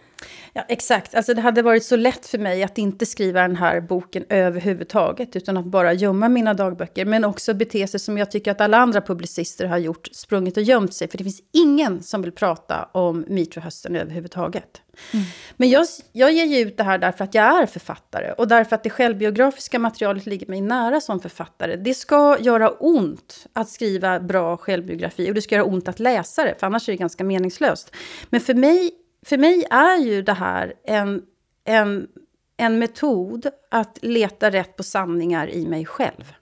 Ja, 0.52 0.64
exakt. 0.68 1.14
Alltså 1.14 1.34
det 1.34 1.40
hade 1.40 1.62
varit 1.62 1.84
så 1.84 1.96
lätt 1.96 2.26
för 2.26 2.38
mig 2.38 2.62
att 2.62 2.78
inte 2.78 3.06
skriva 3.06 3.42
den 3.42 3.56
här 3.56 3.80
boken 3.80 4.24
överhuvudtaget, 4.28 5.36
utan 5.36 5.56
att 5.56 5.64
bara 5.64 5.92
gömma 5.92 6.28
mina 6.28 6.54
dagböcker, 6.54 7.04
men 7.04 7.24
också 7.24 7.54
bete 7.54 7.86
sig 7.86 8.00
som 8.00 8.18
jag 8.18 8.30
tycker 8.30 8.50
att 8.50 8.60
alla 8.60 8.76
andra 8.76 9.00
publicister 9.00 9.66
har 9.66 9.78
gjort, 9.78 10.08
sprungit 10.12 10.56
och 10.56 10.62
gömt 10.62 10.94
sig, 10.94 11.08
för 11.08 11.18
det 11.18 11.24
finns 11.24 11.42
ingen 11.52 12.02
som 12.02 12.22
vill 12.22 12.32
prata 12.32 12.88
om 12.92 13.24
metoo-hösten 13.28 13.96
överhuvudtaget. 13.96 14.82
Mm. 15.12 15.26
Men 15.56 15.70
jag, 15.70 15.86
jag 16.12 16.32
ger 16.32 16.44
ju 16.44 16.58
ut 16.58 16.76
det 16.76 16.84
här 16.84 16.98
därför 16.98 17.24
att 17.24 17.34
jag 17.34 17.62
är 17.62 17.66
författare 17.66 18.32
och 18.32 18.48
därför 18.48 18.76
att 18.76 18.82
det 18.82 18.90
självbiografiska 18.90 19.78
materialet 19.78 20.26
ligger 20.26 20.46
mig 20.46 20.60
nära 20.60 21.00
som 21.00 21.20
författare. 21.20 21.76
Det 21.76 21.94
ska 21.94 22.36
göra 22.40 22.70
ont 22.70 23.46
att 23.52 23.68
skriva 23.68 24.20
bra 24.20 24.56
självbiografi 24.56 25.30
och 25.30 25.34
det 25.34 25.42
ska 25.42 25.54
göra 25.54 25.64
ont 25.64 25.88
att 25.88 26.00
läsa 26.00 26.44
det, 26.44 26.54
för 26.60 26.66
annars 26.66 26.88
är 26.88 26.92
det 26.92 26.96
ganska 26.96 27.24
meningslöst. 27.24 27.96
Men 28.30 28.40
för 28.40 28.54
mig 28.54 28.90
för 29.26 29.38
mig 29.38 29.64
är 29.70 29.96
ju 29.96 30.22
det 30.22 30.32
här 30.32 30.72
en, 30.84 31.22
en, 31.64 32.08
en 32.56 32.78
metod 32.78 33.46
att 33.70 33.98
leta 34.02 34.50
rätt 34.50 34.76
på 34.76 34.82
sanningar 34.82 35.50
i 35.50 35.66
mig 35.66 35.86
själv. 35.86 36.34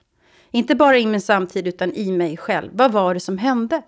Inte 0.51 0.75
bara 0.75 0.97
i 0.97 1.05
min 1.05 1.21
samtid, 1.21 1.67
utan 1.67 1.93
i 1.93 2.11
mig 2.11 2.37
själv. 2.37 2.69
Vad 2.73 2.91
var 2.91 3.13
det 3.13 3.19
som 3.19 3.37
hände? 3.37 3.81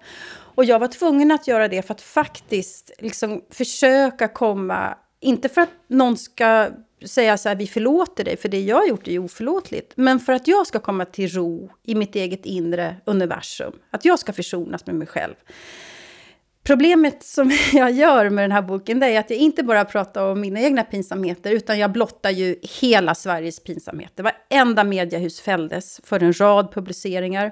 Och 0.55 0.65
jag 0.65 0.79
var 0.79 0.87
tvungen 0.87 1.31
att 1.31 1.47
göra 1.47 1.67
det 1.67 1.81
för 1.81 1.93
att 1.93 2.01
faktiskt 2.01 2.91
liksom 2.99 3.41
försöka 3.49 4.27
komma... 4.27 4.97
Inte 5.23 5.49
för 5.49 5.61
att 5.61 5.69
någon 5.87 6.17
ska 6.17 6.69
säga 7.05 7.37
så 7.37 7.49
här, 7.49 7.55
vi 7.55 7.67
förlåter 7.67 8.23
dig, 8.23 8.37
för 8.37 8.49
det 8.49 8.61
jag 8.61 8.75
har 8.75 8.87
gjort 8.87 9.07
är 9.07 9.19
oförlåtligt. 9.19 9.93
Men 9.95 10.19
för 10.19 10.33
att 10.33 10.47
jag 10.47 10.67
ska 10.67 10.79
komma 10.79 11.05
till 11.05 11.29
ro 11.29 11.71
i 11.83 11.95
mitt 11.95 12.15
eget 12.15 12.45
inre 12.45 12.95
universum. 13.05 13.73
Att 13.91 14.05
jag 14.05 14.19
ska 14.19 14.33
försonas 14.33 14.85
med 14.85 14.95
mig 14.95 15.07
själv. 15.07 15.35
Problemet 16.63 17.23
som 17.23 17.51
jag 17.73 17.91
gör 17.91 18.29
med 18.29 18.43
den 18.43 18.51
här 18.51 18.61
boken 18.61 18.99
det 18.99 19.07
är 19.07 19.19
att 19.19 19.29
jag 19.29 19.39
inte 19.39 19.63
bara 19.63 19.85
pratar 19.85 20.31
om 20.31 20.41
mina 20.41 20.59
egna 20.59 20.83
pinsamheter, 20.83 21.51
utan 21.51 21.79
jag 21.79 21.91
blottar 21.91 22.29
ju 22.29 22.55
hela 22.81 23.15
Sveriges 23.15 23.63
pinsamheter. 23.63 24.23
Varenda 24.23 24.83
mediehus 24.83 25.41
fälldes 25.41 26.01
för 26.03 26.23
en 26.23 26.39
rad 26.39 26.71
publiceringar. 26.73 27.51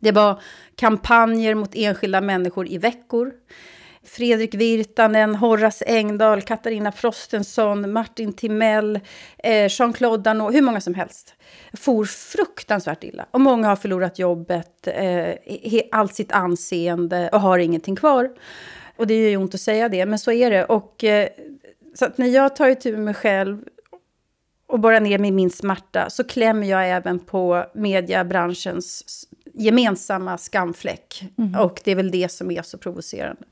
Det 0.00 0.12
var 0.12 0.42
kampanjer 0.76 1.54
mot 1.54 1.70
enskilda 1.74 2.20
människor 2.20 2.68
i 2.68 2.78
veckor. 2.78 3.32
Fredrik 4.04 4.54
Virtanen, 4.54 5.34
Horace 5.34 5.84
Engdahl, 5.84 6.42
Katarina 6.42 6.92
Frostenson, 6.92 7.92
Martin 7.92 8.32
Timell, 8.32 9.00
eh, 9.38 9.68
Jean-Claude 9.68 10.22
Danot, 10.22 10.54
hur 10.54 10.62
många 10.62 10.80
som 10.80 10.94
helst, 10.94 11.34
for 11.72 12.04
fruktansvärt 12.04 13.04
illa. 13.04 13.26
Och 13.30 13.40
många 13.40 13.68
har 13.68 13.76
förlorat 13.76 14.18
jobbet, 14.18 14.86
eh, 14.86 15.34
allt 15.92 16.14
sitt 16.14 16.32
anseende 16.32 17.28
och 17.32 17.40
har 17.40 17.58
ingenting 17.58 17.96
kvar. 17.96 18.30
Och 18.96 19.06
det 19.06 19.22
gör 19.22 19.28
ju 19.30 19.36
ont 19.36 19.54
att 19.54 19.60
säga 19.60 19.88
det, 19.88 20.06
men 20.06 20.18
så 20.18 20.32
är 20.32 20.50
det. 20.50 20.64
Och, 20.64 21.04
eh, 21.04 21.28
så 21.94 22.08
när 22.16 22.26
jag 22.26 22.56
tar 22.56 22.68
itu 22.68 22.92
med 22.92 23.00
mig 23.00 23.14
själv 23.14 23.64
och 24.66 24.80
borrar 24.80 25.00
ner 25.00 25.18
med 25.18 25.32
min 25.32 25.50
smärta 25.50 26.10
så 26.10 26.24
klämmer 26.24 26.66
jag 26.66 26.90
även 26.90 27.18
på 27.18 27.64
mediebranschens 27.74 29.04
gemensamma 29.54 30.38
skamfläck. 30.38 31.24
Mm. 31.38 31.60
Och 31.60 31.80
det 31.84 31.90
är 31.90 31.96
väl 31.96 32.10
det 32.10 32.32
som 32.32 32.50
är 32.50 32.62
så 32.62 32.78
provocerande. 32.78 33.42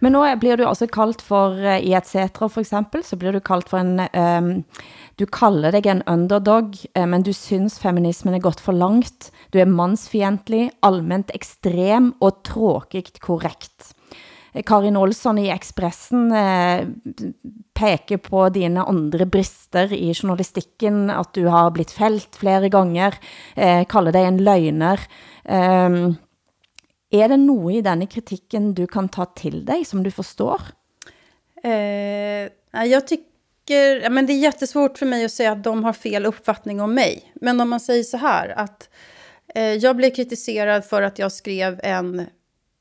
Men 0.00 0.14
nu 0.14 0.22
blir 0.40 0.56
du 0.56 0.64
også 0.66 0.88
kalt 0.90 1.22
for, 1.22 1.56
eh, 1.58 1.82
i 1.84 1.94
et 1.94 2.06
setra 2.06 2.48
for 2.48 2.62
eksempel, 2.62 3.02
så 3.02 3.18
blir 3.18 3.32
du 3.32 3.40
kalt 3.40 3.68
for 3.68 3.78
en, 3.78 4.00
um, 4.12 4.64
du 5.16 5.26
kallar 5.26 5.72
dig 5.72 5.86
en 5.86 6.02
underdog, 6.06 6.76
eh, 6.94 7.06
men 7.06 7.22
du 7.22 7.32
syns 7.32 7.78
feminismen 7.78 8.34
er 8.34 8.44
gått 8.44 8.60
for 8.60 8.72
langt. 8.72 9.30
Du 9.50 9.58
er 9.58 9.66
mannsfientlig, 9.66 10.70
allmänt 10.82 11.30
ekstrem 11.34 12.14
og 12.20 12.42
tråkigt 12.44 13.20
korrekt. 13.20 13.94
Karin 14.66 14.96
Olsson 14.96 15.38
i 15.38 15.50
Expressen 15.52 16.32
eh, 16.32 16.86
peker 17.78 18.20
på 18.22 18.48
dine 18.54 18.84
andre 18.88 19.26
brister 19.28 19.92
i 19.92 20.12
journalistikken, 20.14 21.08
at 21.12 21.34
du 21.36 21.46
har 21.52 21.70
blitt 21.76 21.92
felt 21.94 22.38
flere 22.40 22.70
ganger, 22.72 23.18
eh, 23.56 23.84
kalder 23.88 24.16
dig 24.16 24.28
en 24.28 24.40
løgner. 24.42 25.04
Eh, 25.44 25.98
är 27.10 27.28
det 27.28 27.36
något 27.36 27.72
i 27.72 27.82
denna 27.82 28.06
kritiken 28.06 28.74
du 28.74 28.86
kan 28.86 29.08
ta 29.08 29.24
till 29.24 29.64
dig 29.64 29.84
som 29.84 30.02
du 30.02 30.10
förstår? 30.10 30.60
Eh, 31.62 32.84
jag 32.86 33.06
tycker, 33.06 34.00
ja, 34.02 34.10
men 34.10 34.26
det 34.26 34.32
är 34.32 34.38
jättesvårt 34.38 34.98
för 34.98 35.06
mig 35.06 35.24
att 35.24 35.32
säga 35.32 35.52
att 35.52 35.64
de 35.64 35.84
har 35.84 35.92
fel 35.92 36.26
uppfattning 36.26 36.80
om 36.80 36.94
mig. 36.94 37.32
Men 37.34 37.60
om 37.60 37.68
man 37.68 37.80
säger 37.80 38.04
så 38.04 38.16
här, 38.16 38.48
att 38.48 38.88
eh, 39.54 39.74
jag 39.74 39.96
blev 39.96 40.10
kritiserad 40.10 40.84
för 40.84 41.02
att 41.02 41.18
jag 41.18 41.32
skrev 41.32 41.80
en, 41.82 42.26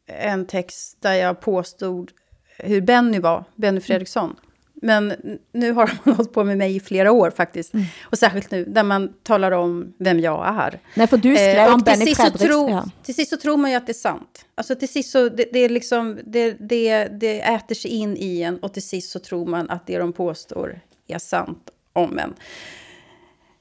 en 0.05 0.45
text 0.45 1.01
där 1.01 1.13
jag 1.13 1.41
påstod 1.41 2.11
hur 2.57 2.81
Benny 2.81 3.19
var, 3.19 3.43
Benny 3.55 3.81
Fredriksson. 3.81 4.35
Men 4.81 5.13
nu 5.51 5.71
har 5.71 5.91
man 6.03 6.15
hållit 6.15 6.33
på 6.33 6.43
med 6.43 6.57
mig 6.57 6.75
i 6.75 6.79
flera 6.79 7.11
år 7.11 7.31
faktiskt. 7.31 7.73
Mm. 7.73 7.85
Och 8.03 8.17
särskilt 8.17 8.51
nu, 8.51 8.65
där 8.65 8.83
man 8.83 9.13
talar 9.23 9.51
om 9.51 9.93
vem 9.99 10.19
jag 10.19 10.47
är. 10.47 10.79
Nej, 10.93 11.07
för 11.07 11.17
du 11.17 11.35
skrev 11.35 11.57
eh, 11.57 11.73
om 11.73 11.81
Benny 11.81 12.15
Fredriks. 12.15 12.43
Tro, 12.43 12.69
ja. 12.69 12.85
Till 13.03 13.15
sist 13.15 13.29
så 13.29 13.37
tror 13.37 13.57
man 13.57 13.71
ju 13.71 13.77
att 13.77 13.85
det 13.85 13.91
är 13.91 13.93
sant. 13.93 14.45
Alltså 14.55 14.75
till 14.75 14.89
sist 14.89 15.11
så, 15.11 15.29
det, 15.29 15.49
det, 15.53 15.59
är 15.59 15.69
liksom, 15.69 16.19
det, 16.25 16.51
det, 16.51 17.07
det 17.07 17.41
äter 17.41 17.75
sig 17.75 17.91
in 17.91 18.17
i 18.17 18.41
en 18.41 18.59
och 18.59 18.73
till 18.73 18.87
sist 18.87 19.11
så 19.11 19.19
tror 19.19 19.45
man 19.45 19.69
att 19.69 19.87
det 19.87 19.97
de 19.97 20.13
påstår 20.13 20.79
är 21.07 21.19
sant 21.19 21.69
om 21.93 22.19
en. 22.19 22.33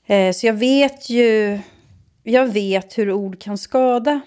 Eh, 0.06 0.32
så 0.32 0.46
jag 0.46 0.54
vet 0.54 1.11
ju, 1.11 1.58
jag 2.23 2.46
vet 2.46 2.99
hur 2.99 3.12
ord 3.12 3.40
kan 3.40 3.58
skada. 3.58 4.20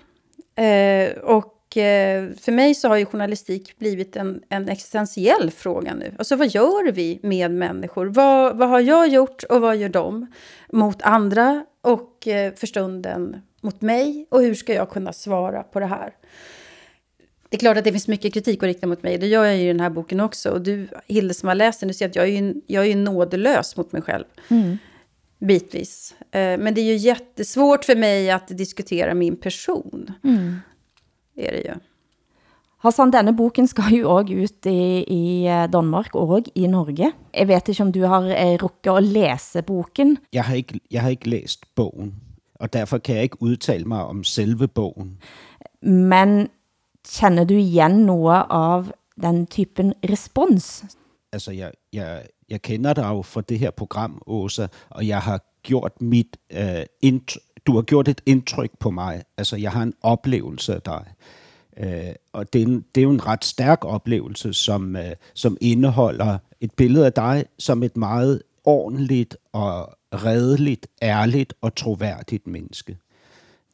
Eh, 0.55 1.11
och 1.11 1.55
Eh, 1.55 1.58
för 1.73 2.51
mig 2.51 2.75
så 2.75 2.87
har 2.87 2.97
ju 2.97 3.05
journalistik 3.05 3.77
blivit 3.79 4.15
en, 4.15 4.41
en 4.49 4.69
existentiell 4.69 5.51
fråga 5.51 5.93
nu. 5.93 6.13
Alltså 6.17 6.35
vad 6.35 6.47
gör 6.47 6.91
vi 6.91 7.19
med 7.23 7.51
människor? 7.51 8.05
Vad, 8.05 8.57
vad 8.57 8.69
har 8.69 8.79
jag 8.79 9.07
gjort 9.07 9.43
och 9.43 9.61
vad 9.61 9.77
gör 9.77 9.89
de 9.89 10.27
mot 10.71 11.01
andra 11.01 11.65
och 11.81 12.27
eh, 12.27 12.53
för 12.53 12.67
stunden 12.67 13.41
mot 13.61 13.81
mig? 13.81 14.27
Och 14.29 14.41
hur 14.41 14.55
ska 14.55 14.73
jag 14.73 14.89
kunna 14.89 15.13
svara 15.13 15.63
på 15.63 15.79
det 15.79 15.85
här? 15.85 16.13
Det 17.49 17.57
är 17.57 17.59
klart 17.59 17.77
att 17.77 17.83
det 17.83 17.91
finns 17.91 18.07
mycket 18.07 18.33
kritik 18.33 18.63
att 18.63 18.67
rikta 18.67 18.87
mot 18.87 19.03
mig. 19.03 19.17
Det 19.17 19.27
gör 19.27 19.45
jag 19.45 19.57
ju 19.57 19.63
i 19.63 19.67
den 19.67 19.79
här 19.79 19.89
boken 19.89 20.19
också. 20.19 20.49
Och 20.49 20.61
du, 20.61 20.87
Hilde, 21.07 21.33
som 21.33 21.47
har 21.47 21.55
läst 21.55 21.79
den, 21.79 21.87
du 21.87 21.93
ser 21.93 22.05
att 22.05 22.15
jag 22.15 22.25
är 22.25 22.41
ju, 22.41 22.61
jag 22.67 22.83
är 22.83 22.87
ju 22.87 22.95
nådelös 22.95 23.77
mot 23.77 23.91
mig 23.91 24.01
själv. 24.01 24.25
Mm. 24.47 24.77
Bitvis. 25.39 26.15
Eh, 26.31 26.57
men 26.57 26.73
det 26.73 26.81
är 26.81 26.85
ju 26.85 26.95
jättesvårt 26.95 27.85
för 27.85 27.95
mig 27.95 28.31
att 28.31 28.47
diskutera 28.47 29.13
min 29.13 29.35
person. 29.35 30.11
Mm 30.23 30.55
är 31.39 31.51
det 31.51 31.63
ju. 31.67 31.75
Hassan, 32.79 33.11
denne 33.11 33.33
boken 33.35 33.67
skal 33.67 33.91
jo 33.91 34.11
også 34.13 34.35
ut 34.39 34.67
i, 34.71 35.03
i 35.03 35.23
eh, 35.51 35.65
Danmark 35.67 36.15
og 36.15 36.47
i 36.55 36.67
Norge. 36.67 37.11
Jeg 37.33 37.47
vet 37.47 37.71
ikke 37.71 37.83
om 37.83 37.91
du 37.91 38.05
har 38.07 38.29
eh, 38.31 38.55
rukket 38.61 38.91
at 38.93 39.03
læse 39.03 39.63
boken? 39.67 40.17
Jeg 40.33 40.43
har, 40.47 40.55
ikke, 40.55 40.79
jeg 40.91 41.01
har 41.01 41.09
ikke 41.09 41.29
læst 41.29 41.65
bogen, 41.75 42.13
og 42.55 42.73
derfor 42.73 42.97
kan 42.97 43.15
jeg 43.15 43.23
ikke 43.23 43.41
udtale 43.43 43.85
mig 43.85 44.05
om 44.05 44.23
selve 44.23 44.67
bogen. 44.67 45.17
Men 45.81 46.49
kender 47.03 47.43
du 47.43 47.53
igen 47.53 47.91
noget 47.91 48.45
av 48.49 48.91
den 49.21 49.45
typen 49.47 49.93
respons? 50.09 50.85
Altså, 51.33 51.51
jeg, 51.51 51.71
jeg, 51.93 52.23
jeg 52.49 52.61
kender 52.61 52.93
dig 52.93 53.25
fra 53.25 53.41
det 53.41 53.59
her 53.59 53.71
program, 53.71 54.21
Åsa, 54.27 54.67
og 54.89 55.07
jeg 55.07 55.19
har 55.19 55.43
gjort 55.63 56.01
mit 56.01 56.37
øh, 56.51 56.83
indtryk 57.01 57.43
du 57.69 57.75
har 57.75 57.81
gjort 57.81 58.07
et 58.07 58.21
indtryk 58.25 58.71
på 58.79 58.89
mig. 58.91 59.23
Altså, 59.37 59.55
jeg 59.55 59.71
har 59.71 59.83
en 59.83 59.93
oplevelse 60.01 60.75
af 60.75 60.81
dig. 60.81 61.05
Øh, 61.77 62.15
og 62.33 62.53
det 62.53 62.61
er, 62.61 62.65
en, 62.65 62.85
det 62.95 63.01
er 63.01 63.03
jo 63.03 63.11
en 63.11 63.27
ret 63.27 63.45
stærk 63.45 63.85
oplevelse, 63.85 64.53
som, 64.53 64.95
øh, 64.95 65.11
som 65.33 65.57
indeholder 65.61 66.37
et 66.61 66.71
billede 66.71 67.05
af 67.05 67.13
dig 67.13 67.45
som 67.59 67.83
et 67.83 67.97
meget 67.97 68.41
ordentligt 68.63 69.37
og 69.53 69.97
redeligt, 70.13 70.87
ærligt 71.01 71.53
og 71.61 71.75
troværdigt 71.75 72.47
menneske. 72.47 72.97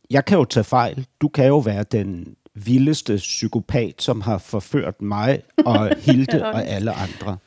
Jeg 0.09 0.25
kan 0.25 0.37
jo 0.37 0.45
tage 0.45 0.63
fejl. 0.63 1.05
Du 1.21 1.27
kan 1.27 1.47
jo 1.47 1.57
være 1.57 1.83
den 1.83 2.35
vildeste 2.53 3.15
psykopat, 3.15 4.01
som 4.01 4.21
har 4.21 4.37
forført 4.37 5.01
mig 5.01 5.41
og 5.65 5.89
Hilde 5.97 6.45
og 6.45 6.65
alle 6.65 6.91
andre. 6.91 7.37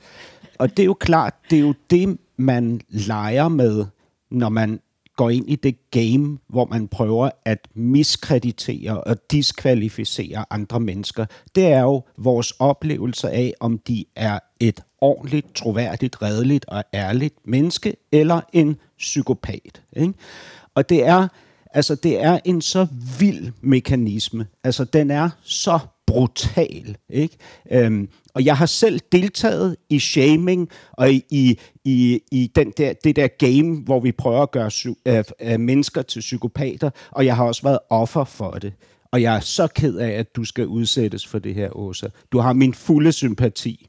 Og 0.58 0.70
det 0.70 0.82
er 0.82 0.86
jo 0.86 0.94
klart, 0.94 1.34
det 1.50 1.56
er 1.56 1.60
jo 1.60 1.74
det, 1.90 2.18
man 2.36 2.80
leger 2.88 3.48
med, 3.48 3.86
når 4.30 4.48
man 4.48 4.80
går 5.16 5.30
ind 5.30 5.50
i 5.50 5.56
det 5.56 5.90
game, 5.90 6.38
hvor 6.48 6.64
man 6.64 6.88
prøver 6.88 7.30
at 7.44 7.68
miskreditere 7.74 9.00
og 9.00 9.16
diskvalificere 9.30 10.44
andre 10.50 10.80
mennesker, 10.80 11.26
det 11.54 11.66
er 11.66 11.80
jo 11.80 12.02
vores 12.18 12.52
oplevelse 12.58 13.30
af, 13.30 13.54
om 13.60 13.78
de 13.78 14.04
er 14.16 14.38
et 14.60 14.80
ordentligt, 15.00 15.54
troværdigt, 15.54 16.22
redeligt 16.22 16.64
og 16.68 16.84
ærligt 16.94 17.34
menneske, 17.44 17.96
eller 18.12 18.40
en 18.52 18.76
psykopat. 18.98 19.82
Ikke? 19.96 20.14
Og 20.74 20.88
det 20.88 21.06
er, 21.06 21.28
altså, 21.70 21.94
det 21.94 22.22
er 22.22 22.38
en 22.44 22.60
så 22.60 22.86
vild 23.18 23.52
mekanisme. 23.60 24.46
Altså, 24.64 24.84
den 24.84 25.10
er 25.10 25.30
så 25.42 25.78
brutal. 26.06 26.96
Ikke? 27.08 27.36
Øhm, 27.70 28.08
og 28.38 28.44
jeg 28.44 28.56
har 28.56 28.66
selv 28.66 29.00
deltaget 29.12 29.76
i 29.90 29.98
shaming 29.98 30.68
og 30.92 31.12
i, 31.12 31.24
i, 31.30 31.58
i, 31.84 32.20
i 32.32 32.50
den 32.54 32.72
der, 32.76 32.92
det 33.04 33.16
der 33.16 33.28
game, 33.28 33.80
hvor 33.84 34.00
vi 34.00 34.12
prøver 34.12 34.42
at 34.42 34.50
gøre 34.50 34.68
psy- 34.68 35.02
øh, 35.06 35.24
øh, 35.40 35.60
mennesker 35.60 36.02
til 36.02 36.20
psykopater, 36.20 36.90
og 37.10 37.26
jeg 37.26 37.36
har 37.36 37.44
også 37.44 37.62
været 37.62 37.78
offer 37.90 38.24
for 38.24 38.50
det. 38.50 38.72
Og 39.12 39.22
jeg 39.22 39.36
er 39.36 39.40
så 39.40 39.66
ked 39.66 39.96
af, 39.96 40.10
at 40.10 40.36
du 40.36 40.44
skal 40.44 40.66
udsættes 40.66 41.26
for 41.26 41.38
det 41.38 41.54
her, 41.54 41.76
Åsa. 41.76 42.08
Du 42.32 42.38
har 42.38 42.52
min 42.52 42.74
fulde 42.74 43.12
sympati. 43.12 43.87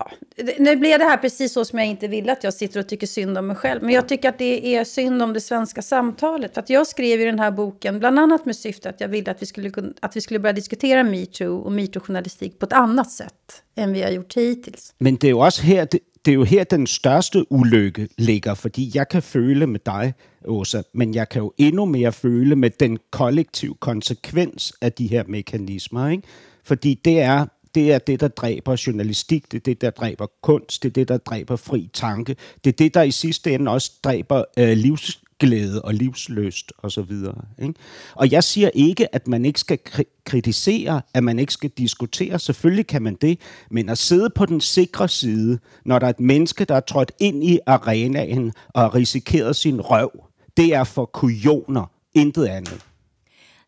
Ja, 0.00 0.10
nu 0.58 0.76
blev 0.76 0.98
det 0.98 1.04
här 1.04 1.16
precis 1.16 1.52
så 1.52 1.64
som 1.64 1.78
jag 1.78 1.88
inte 1.88 2.08
ville 2.08 2.32
att 2.32 2.44
jag 2.44 2.54
sitter 2.54 2.80
och 2.80 2.88
tycker 2.88 3.06
synd 3.06 3.38
om 3.38 3.46
mig 3.46 3.56
själv. 3.56 3.82
Men 3.82 3.94
jag 3.94 4.08
tycker 4.08 4.28
att 4.28 4.38
det 4.38 4.76
är 4.76 4.84
synd 4.84 5.22
om 5.22 5.32
det 5.32 5.40
svenska 5.40 5.82
samtalet. 5.82 6.54
För 6.54 6.60
att 6.60 6.70
jag 6.70 6.86
skrev 6.86 7.20
ju 7.20 7.26
den 7.26 7.38
här 7.38 7.50
boken 7.50 7.98
bland 7.98 8.18
annat 8.18 8.46
med 8.46 8.56
syfte 8.56 8.88
att 8.88 9.00
jag 9.00 9.08
ville 9.08 9.30
att 9.30 9.42
vi 9.42 9.46
skulle, 9.46 9.72
att 10.00 10.16
vi 10.16 10.20
skulle 10.20 10.40
börja 10.40 10.52
diskutera 10.52 11.04
metoo 11.04 11.58
och 11.58 11.72
metoo-journalistik 11.72 12.58
på 12.58 12.66
ett 12.66 12.72
annat 12.72 13.10
sätt 13.10 13.62
än 13.76 13.92
vi 13.92 14.02
har 14.02 14.10
gjort 14.10 14.36
hittills. 14.36 14.94
Men 14.98 15.16
det 15.16 15.26
är 15.26 15.28
ju 15.28 15.46
också 15.46 15.62
här, 15.62 15.88
det, 15.90 15.98
det 16.22 16.30
är 16.30 16.34
ju 16.34 16.44
här 16.44 16.66
den 16.70 16.86
största 16.86 17.44
ulykke 17.50 18.08
ligger, 18.16 18.54
fordi 18.54 18.90
jeg 18.94 19.08
kan 19.08 19.22
føle 19.22 19.66
med 19.66 19.80
dig, 19.86 20.14
Åsa, 20.44 20.82
men 20.92 21.14
jeg 21.14 21.28
kan 21.28 21.42
jo 21.42 21.52
endnu 21.58 21.84
mere 21.86 22.12
føle 22.12 22.56
med 22.56 22.70
den 22.80 22.98
kollektiv 23.10 23.74
konsekvens 23.78 24.72
af 24.80 24.92
de 24.92 25.06
her 25.06 25.24
mekanismer, 25.28 26.08
ikke? 26.08 26.28
Fordi 26.64 26.94
det 27.04 27.20
er 27.20 27.46
det 27.76 27.92
er 27.92 27.98
det, 27.98 28.20
der 28.20 28.28
dræber 28.28 28.82
journalistik, 28.86 29.52
det 29.52 29.56
er 29.56 29.62
det, 29.64 29.80
der 29.80 29.90
dræber 29.90 30.26
kunst, 30.42 30.82
det 30.82 30.88
er 30.88 30.92
det, 30.92 31.08
der 31.08 31.18
dræber 31.18 31.56
fri 31.56 31.90
tanke, 31.92 32.36
det 32.64 32.72
er 32.72 32.76
det, 32.76 32.94
der 32.94 33.02
i 33.02 33.10
sidste 33.10 33.54
ende 33.54 33.70
også 33.70 33.92
dræber 34.04 34.44
øh, 34.58 34.76
livsglæde 34.76 35.82
og 35.82 35.94
livsløst 35.94 36.72
vidare. 37.08 37.42
Ikke? 37.58 37.74
Og 38.14 38.32
jeg 38.32 38.44
siger 38.44 38.70
ikke, 38.74 39.14
at 39.14 39.28
man 39.28 39.44
ikke 39.44 39.60
skal 39.60 39.78
kritisere, 40.24 41.02
at 41.14 41.24
man 41.24 41.38
ikke 41.38 41.52
skal 41.52 41.70
diskutere. 41.70 42.38
Selvfølgelig 42.38 42.86
kan 42.86 43.02
man 43.02 43.14
det, 43.14 43.40
men 43.70 43.88
at 43.88 43.98
sidde 43.98 44.30
på 44.30 44.46
den 44.46 44.60
sikre 44.60 45.08
side, 45.08 45.58
når 45.84 45.98
der 45.98 46.06
er 46.06 46.10
et 46.10 46.20
menneske, 46.20 46.64
der 46.64 46.74
er 46.74 46.80
trådt 46.80 47.12
ind 47.18 47.44
i 47.44 47.58
arenaen 47.66 48.52
og 48.68 48.80
har 48.82 48.94
risikeret 48.94 49.56
sin 49.56 49.80
røv, 49.80 50.10
det 50.56 50.74
er 50.74 50.84
for 50.84 51.04
kujoner, 51.04 51.90
intet 52.14 52.46
andet. 52.46 52.86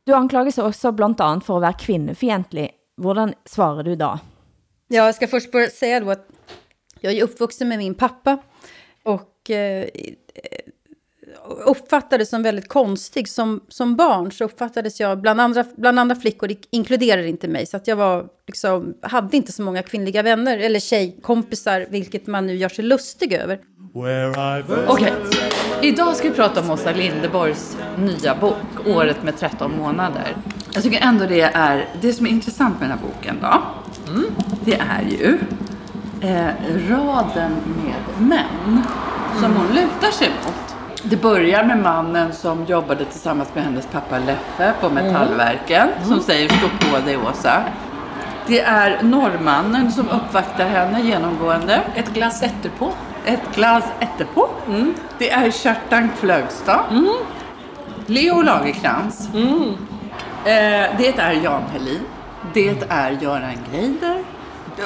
Du 0.07 0.13
anklages 0.13 0.59
også 0.59 0.93
blandt 0.93 1.21
andet 1.21 1.45
for 1.45 1.57
at 1.57 1.63
være 1.63 1.75
kvindefjentlig. 1.79 2.71
Hvordan 2.99 3.35
svarar 3.45 3.83
du 3.83 3.97
då? 3.97 4.19
Ja, 4.89 5.07
jag 5.07 5.15
ska 5.15 5.27
först 5.29 5.53
börja 5.53 5.71
säga 5.71 6.01
då 6.01 6.11
att 6.11 6.29
jag 7.01 7.13
är 7.13 7.23
uppvuxen 7.23 7.69
med 7.69 7.79
min 7.79 7.95
pappa 7.95 8.39
och 9.03 9.51
eh, 9.51 9.87
uppfattades 11.65 12.29
som 12.29 12.43
väldigt 12.43 12.69
konstig. 12.69 13.29
Som, 13.29 13.61
som 13.69 13.97
barn 13.97 14.33
så 14.33 14.45
uppfattades 14.45 15.01
jag, 15.01 15.21
bland 15.21 15.41
andra, 15.41 15.65
bland 15.77 15.99
andra 15.99 16.17
flickor, 16.17 16.51
inkluderar 16.71 17.23
inte 17.23 17.49
mig, 17.49 17.67
så 17.67 17.77
att 17.77 17.87
jag 17.87 17.97
var, 17.97 18.29
liksom, 18.47 18.95
hade 19.03 19.37
inte 19.37 19.53
så 19.53 19.63
många 19.63 19.83
kvinnliga 19.83 20.23
vänner 20.23 20.59
eller 20.59 20.81
tjejkompisar, 20.81 21.87
vilket 21.91 22.27
man 22.27 22.47
nu 22.47 22.55
gör 22.55 22.69
sig 22.69 22.85
lustig 22.85 23.33
över. 23.33 23.61
Okej, 24.89 25.13
okay. 25.13 25.89
idag 25.89 26.17
ska 26.17 26.29
vi 26.29 26.35
prata 26.35 26.61
om 26.61 26.71
Åsa 26.71 26.93
Lindeborgs 26.93 27.77
nya 27.99 28.35
bok, 28.35 28.87
Året 28.87 29.23
med 29.23 29.39
13 29.39 29.77
månader. 29.77 30.37
Jag 30.73 30.83
tycker 30.83 31.01
ändå 31.01 31.27
det 31.27 31.41
är, 31.41 31.89
det 32.01 32.13
som 32.13 32.27
är 32.27 32.31
intressant 32.31 32.81
med 32.81 32.91
den 32.91 32.99
här 32.99 33.07
boken 33.07 33.39
då, 33.41 33.63
mm. 34.13 34.25
det 34.65 34.75
är 34.75 35.03
ju 35.03 35.39
eh, 36.21 36.51
raden 36.91 37.53
med 37.83 38.29
män 38.29 38.83
som 39.35 39.45
mm. 39.45 39.57
hon 39.57 39.67
lutar 39.75 40.11
sig 40.11 40.29
mot. 40.29 40.77
Det 41.03 41.17
börjar 41.17 41.65
med 41.65 41.79
mannen 41.79 42.33
som 42.33 42.65
jobbade 42.65 43.05
tillsammans 43.05 43.49
med 43.55 43.65
hennes 43.65 43.87
pappa 43.87 44.19
Leffe 44.19 44.73
på 44.81 44.87
mm. 44.87 45.05
Metallverken 45.05 45.89
mm. 45.97 46.09
som 46.09 46.21
säger 46.21 46.49
stå 46.49 46.69
på 46.69 47.07
dig 47.07 47.17
Åsa. 47.17 47.63
Det 48.47 48.61
är 48.61 49.03
norrmannen 49.03 49.93
som 49.93 50.09
uppvaktar 50.09 50.69
henne 50.69 51.03
genomgående. 51.03 51.83
Ett 51.95 52.15
glas 52.15 52.43
etterpå. 52.43 52.93
Ett 53.25 53.55
glas 53.55 53.85
etterpå. 54.01 54.49
Mm. 54.69 54.95
Det 55.19 55.31
är 55.31 55.51
Kjartan 55.51 56.09
Flögstad. 56.17 56.85
Mm. 56.91 57.15
Leo 58.07 58.43
Lagerkrans. 58.43 59.29
Eh, 60.45 60.97
det 60.99 61.19
är 61.19 61.33
Jan 61.33 61.63
Helin. 61.63 62.03
Det 62.55 62.77
är 62.89 63.11
Göran 63.11 63.59
Greider. 63.73 64.25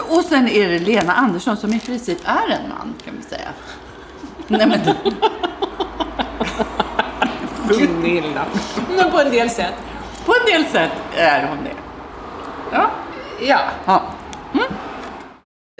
Och 0.08 0.24
sen 0.24 0.48
är 0.48 0.68
det 0.68 0.78
Lena 0.78 1.12
Andersson 1.12 1.56
som 1.56 1.72
i 1.72 1.80
princip 1.80 2.18
är 2.24 2.50
en 2.50 2.68
man, 2.68 2.94
kan 3.04 3.14
vi 3.16 3.22
säga. 3.22 3.48
Nej, 4.48 4.66
men... 4.66 4.80
Gunilla. 7.68 8.46
Men 8.96 9.10
på 9.10 9.20
en 9.20 9.30
del 9.30 9.50
sätt. 9.50 9.74
På 10.24 10.34
en 10.40 10.52
del 10.52 10.70
sätt 10.70 10.92
är 11.16 11.46
hon 11.48 11.64
det. 11.64 11.74
Ja. 12.72 12.90
Ja. 13.40 13.60
ja. 13.86 14.02
Mm. 14.54 14.66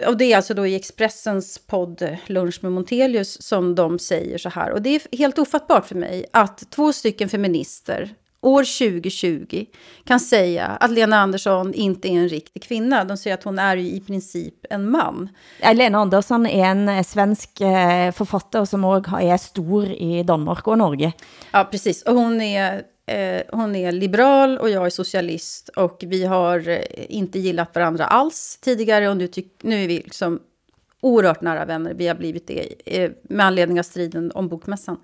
Och 0.07 0.17
det 0.17 0.33
är 0.33 0.37
alltså 0.37 0.53
då 0.53 0.67
i 0.67 0.75
Expressens 0.75 1.57
podd 1.67 2.17
Lunch 2.25 2.59
med 2.61 2.71
Montelius 2.71 3.41
som 3.41 3.75
de 3.75 3.99
säger 3.99 4.37
så 4.37 4.49
här. 4.49 4.71
Och 4.71 4.81
det 4.81 4.89
är 4.95 5.17
helt 5.17 5.39
ofattbart 5.39 5.87
för 5.87 5.95
mig 5.95 6.25
att 6.33 6.71
två 6.71 6.93
stycken 6.93 7.29
feminister 7.29 8.15
år 8.43 8.63
2020 8.63 9.65
kan 10.03 10.19
säga 10.19 10.65
att 10.65 10.91
Lena 10.91 11.17
Andersson 11.17 11.73
inte 11.73 12.07
är 12.07 12.11
en 12.11 12.29
riktig 12.29 12.63
kvinna. 12.63 13.03
De 13.03 13.17
säger 13.17 13.33
att 13.33 13.43
hon 13.43 13.59
är 13.59 13.77
i 13.77 13.99
princip 14.07 14.65
en 14.69 14.91
man. 14.91 15.29
Lena 15.73 15.97
Andersson 15.97 16.45
är 16.45 16.65
en 16.65 16.89
eh, 16.89 17.03
svensk 17.03 17.61
eh, 17.61 18.11
författare 18.11 18.65
som 18.65 18.83
också 18.83 19.15
är 19.15 19.37
stor 19.37 19.85
i 19.85 20.23
Danmark 20.23 20.67
och 20.67 20.77
Norge. 20.77 21.13
Ja, 21.51 21.67
precis. 21.71 22.03
Och 22.03 22.15
hon 22.15 22.41
är 22.41 22.83
Eh, 23.05 23.41
hon 23.51 23.75
är 23.75 23.91
liberal 23.91 24.57
och 24.57 24.69
jag 24.69 24.85
är 24.85 24.89
socialist 24.89 25.69
och 25.69 26.03
vi 26.07 26.25
har 26.25 26.81
inte 27.11 27.39
gillat 27.39 27.75
varandra 27.75 28.05
alls 28.05 28.59
tidigare 28.61 29.09
och 29.09 29.17
nu, 29.17 29.29
nu 29.61 29.83
är 29.83 29.87
vi 29.87 29.95
liksom 29.95 30.39
oerhört 31.01 31.41
nära 31.41 31.65
vänner. 31.65 31.93
Vi 31.93 32.07
har 32.07 32.15
blivit 32.15 32.47
det 32.47 33.11
med 33.23 33.45
anledning 33.45 33.79
av 33.79 33.83
striden 33.83 34.31
om 34.31 34.47
bokmässan. 34.47 34.97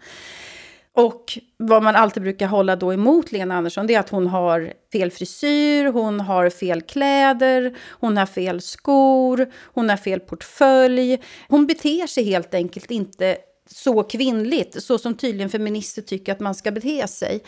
Och 0.99 1.39
vad 1.57 1.83
man 1.83 1.95
alltid 1.95 2.23
brukar 2.23 2.47
hålla 2.47 2.75
då 2.75 2.93
emot 2.93 3.31
Lena 3.31 3.55
Andersson, 3.55 3.87
det 3.87 3.95
är 3.95 3.99
att 3.99 4.09
hon 4.09 4.27
har 4.27 4.73
fel 4.91 5.11
frisyr, 5.11 5.85
hon 5.85 6.19
har 6.19 6.49
fel 6.49 6.81
kläder, 6.81 7.77
hon 7.89 8.17
har 8.17 8.25
fel 8.25 8.61
skor, 8.61 9.51
hon 9.63 9.89
har 9.89 9.97
fel 9.97 10.19
portfölj. 10.19 11.21
Hon 11.47 11.67
beter 11.67 12.07
sig 12.07 12.23
helt 12.23 12.53
enkelt 12.53 12.91
inte 12.91 13.37
så 13.71 14.03
kvinnligt, 14.03 14.83
så 14.83 14.97
som 14.97 15.15
tydligen 15.17 15.49
feminister 15.49 16.01
tycker 16.01 16.31
att 16.31 16.39
man 16.39 16.55
ska 16.55 16.71
bete 16.71 17.07
sig. 17.07 17.43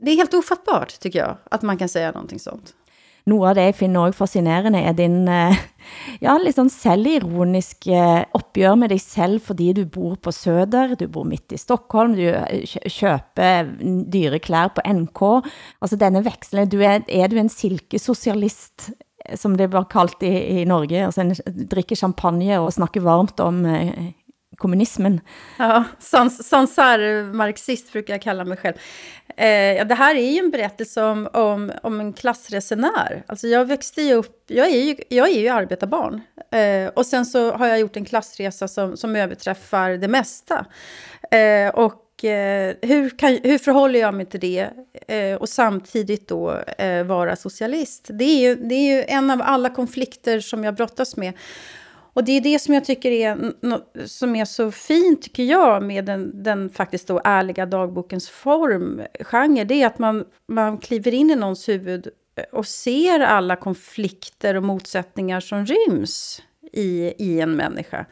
Det 0.00 0.10
är 0.10 0.16
helt 0.16 0.34
ofattbart, 0.34 1.00
tycker 1.00 1.18
jag, 1.18 1.36
att 1.50 1.62
man 1.62 1.78
kan 1.78 1.88
säga 1.88 2.12
någonting 2.12 2.40
sånt. 2.40 2.74
Noe 3.30 3.48
av 3.48 3.56
det 3.56 3.62
jeg 3.70 3.76
finner 3.78 4.04
også 4.04 4.20
fascinerende, 4.20 4.82
er 4.84 4.96
din 4.98 5.22
eh, 5.32 5.56
ja, 6.24 6.34
litt 6.36 6.58
sånn 6.58 6.72
selvironiske 6.72 7.94
eh, 7.96 8.26
oppgjør 8.36 8.76
med 8.82 8.92
deg 8.92 9.00
selv 9.00 9.46
fordi 9.46 9.70
du 9.78 9.84
bor 9.88 10.18
på 10.20 10.32
Söder, 10.34 10.92
du 11.00 11.06
bor 11.08 11.24
midt 11.28 11.54
i 11.56 11.60
Stockholm, 11.60 12.18
du 12.18 12.26
eh, 12.28 12.66
köper 12.68 12.92
kjøper 12.94 13.70
dyre 14.12 14.40
klær 14.44 14.74
på 14.76 14.84
NK. 14.84 15.22
Altså 15.80 15.98
denne 16.00 16.20
vekselen, 16.24 16.68
du 16.68 16.78
er, 16.84 17.00
er 17.08 17.32
du 17.32 17.38
en 17.40 17.52
silkesosialist, 17.52 18.90
som 19.40 19.56
det 19.56 19.70
var 19.72 19.88
kalt 19.88 20.20
i, 20.26 20.60
i 20.60 20.68
Norge, 20.68 21.06
altså 21.06 21.24
en, 21.24 21.32
drikker 21.72 21.96
champagne 21.96 22.60
og 22.60 22.74
snakker 22.76 23.04
varmt 23.04 23.40
om 23.40 23.64
kommunismen. 24.56 25.20
Ja, 25.58 25.84
sansar-marxist 26.42 27.92
brukar 27.92 28.14
jag 28.14 28.22
kalla 28.22 28.44
mig 28.44 28.58
själv. 28.58 28.74
Eh, 29.36 29.86
det 29.86 29.94
här 29.94 30.14
är 30.14 30.30
ju 30.30 30.38
en 30.38 30.50
berättelse 30.50 31.02
om, 31.02 31.28
om, 31.32 31.72
om 31.82 32.00
en 32.00 32.12
klassresenär. 32.12 33.24
Alltså 33.26 33.46
jag 33.46 33.64
växte 33.64 34.02
ju 34.02 34.14
upp, 34.14 34.44
jag 34.46 34.66
är 34.66 34.80
ju, 34.80 34.96
jag 35.08 35.28
är 35.28 35.40
ju 35.40 35.48
arbetarbarn. 35.48 36.20
Eh, 36.50 36.88
och 36.88 37.06
sen 37.06 37.26
så 37.26 37.52
har 37.52 37.66
jag 37.66 37.80
gjort 37.80 37.96
en 37.96 38.04
klassresa 38.04 38.68
som, 38.68 38.96
som 38.96 39.16
överträffar 39.16 39.90
det 39.90 40.08
mesta. 40.08 40.66
Eh, 41.30 41.68
och 41.68 42.24
eh, 42.24 42.74
hur, 42.82 43.10
kan, 43.10 43.38
hur 43.42 43.58
förhåller 43.58 44.00
jag 44.00 44.14
mig 44.14 44.26
till 44.26 44.40
det? 44.40 44.70
Eh, 45.08 45.36
och 45.36 45.48
samtidigt 45.48 46.28
då 46.28 46.58
eh, 46.78 47.04
vara 47.04 47.36
socialist. 47.36 48.06
Det 48.08 48.24
är, 48.24 48.38
ju, 48.38 48.54
det 48.54 48.74
är 48.74 48.96
ju 48.96 49.04
en 49.08 49.30
av 49.30 49.42
alla 49.42 49.70
konflikter 49.70 50.40
som 50.40 50.64
jag 50.64 50.74
brottas 50.74 51.16
med. 51.16 51.32
Och 52.14 52.24
det 52.24 52.32
är 52.32 52.40
det 52.40 52.58
som 52.58 52.74
jag 52.74 52.84
tycker 52.84 53.10
är, 53.10 53.52
som 54.06 54.36
är 54.36 54.44
så 54.44 54.70
fint, 54.70 55.22
tycker 55.22 55.42
jag, 55.42 55.82
med 55.82 56.04
den, 56.04 56.42
den 56.42 56.70
faktiskt 56.70 57.08
då 57.08 57.20
ärliga 57.24 57.66
dagbokens 57.66 58.28
form, 58.28 59.02
genre, 59.20 59.64
det 59.64 59.82
är 59.82 59.86
att 59.86 59.98
man, 59.98 60.24
man 60.48 60.78
kliver 60.78 61.14
in 61.14 61.30
i 61.30 61.36
någons 61.36 61.68
huvud 61.68 62.08
eh, 62.36 62.44
och 62.52 62.66
ser 62.66 63.20
alla 63.20 63.56
konflikter 63.56 64.54
och 64.54 64.62
motsättningar 64.62 65.40
som 65.40 65.66
ryms 65.66 66.42
i, 66.72 67.14
i 67.18 67.40
en 67.40 67.56
människa. 67.56 68.06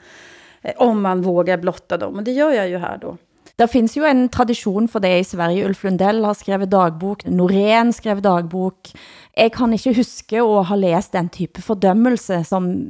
Eh, 0.63 0.73
om 0.77 1.03
man 1.03 1.23
vågar 1.23 1.57
blotta 1.57 1.97
dem, 1.97 2.17
och 2.17 2.23
det 2.23 2.33
gör 2.33 2.53
jag 2.53 2.69
ju 2.69 2.79
här 2.79 2.99
då. 2.99 3.17
Det 3.57 3.69
finns 3.69 3.97
ju 3.97 4.05
en 4.05 4.29
tradition 4.29 4.89
för 4.89 5.01
det 5.01 5.19
i 5.19 5.25
Sverige. 5.25 5.67
Ulf 5.67 5.85
Lundell 5.85 6.25
har 6.25 6.35
skrivit 6.35 6.71
dagbok, 6.71 7.25
Norén 7.25 7.93
skrev 7.93 8.23
dagbok. 8.23 8.93
Jag 9.35 9.53
kan 9.53 9.73
inte 9.73 9.93
huska 9.93 10.43
att 10.43 10.69
ha 10.69 10.77
läst 10.77 11.13
den 11.13 11.29
typ 11.29 11.65
fördömelse 11.65 12.45
som 12.45 12.85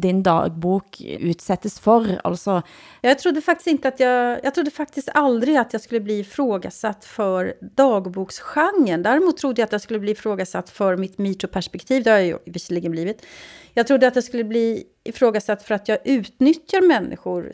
din 0.00 0.22
dagbok 0.22 1.00
utsätts 1.00 1.80
för. 1.80 2.20
Alltså... 2.24 2.62
Jag 3.00 3.18
trodde 3.18 3.40
faktiskt 3.40 3.66
inte 3.66 3.88
att 3.88 4.00
jag, 4.00 4.40
jag 4.42 4.54
trodde 4.54 4.70
faktiskt 4.70 5.08
aldrig 5.14 5.56
att 5.56 5.72
jag 5.72 5.82
skulle 5.82 6.00
bli 6.00 6.18
ifrågasatt 6.18 7.04
för 7.04 7.54
dagboksgenren. 7.76 9.02
Däremot 9.02 9.36
trodde 9.36 9.60
jag 9.60 9.66
att 9.66 9.72
jag 9.72 9.80
skulle 9.80 9.98
bli 9.98 10.12
ifrågasatt 10.12 10.70
för 10.70 10.96
mitt 10.96 11.18
metoo-perspektiv. 11.18 12.02
Det 12.02 12.10
har 12.10 12.18
jag 12.18 12.26
ju 12.26 12.38
visserligen 12.46 12.92
blivit. 12.92 13.26
Jag 13.74 13.86
trodde 13.86 14.06
att 14.06 14.14
jag 14.14 14.24
skulle 14.24 14.44
bli 14.44 14.84
ifrågasatt 15.04 15.62
för 15.62 15.74
att 15.74 15.88
jag 15.88 15.98
utnyttjar 16.04 16.80
människor 16.80 17.52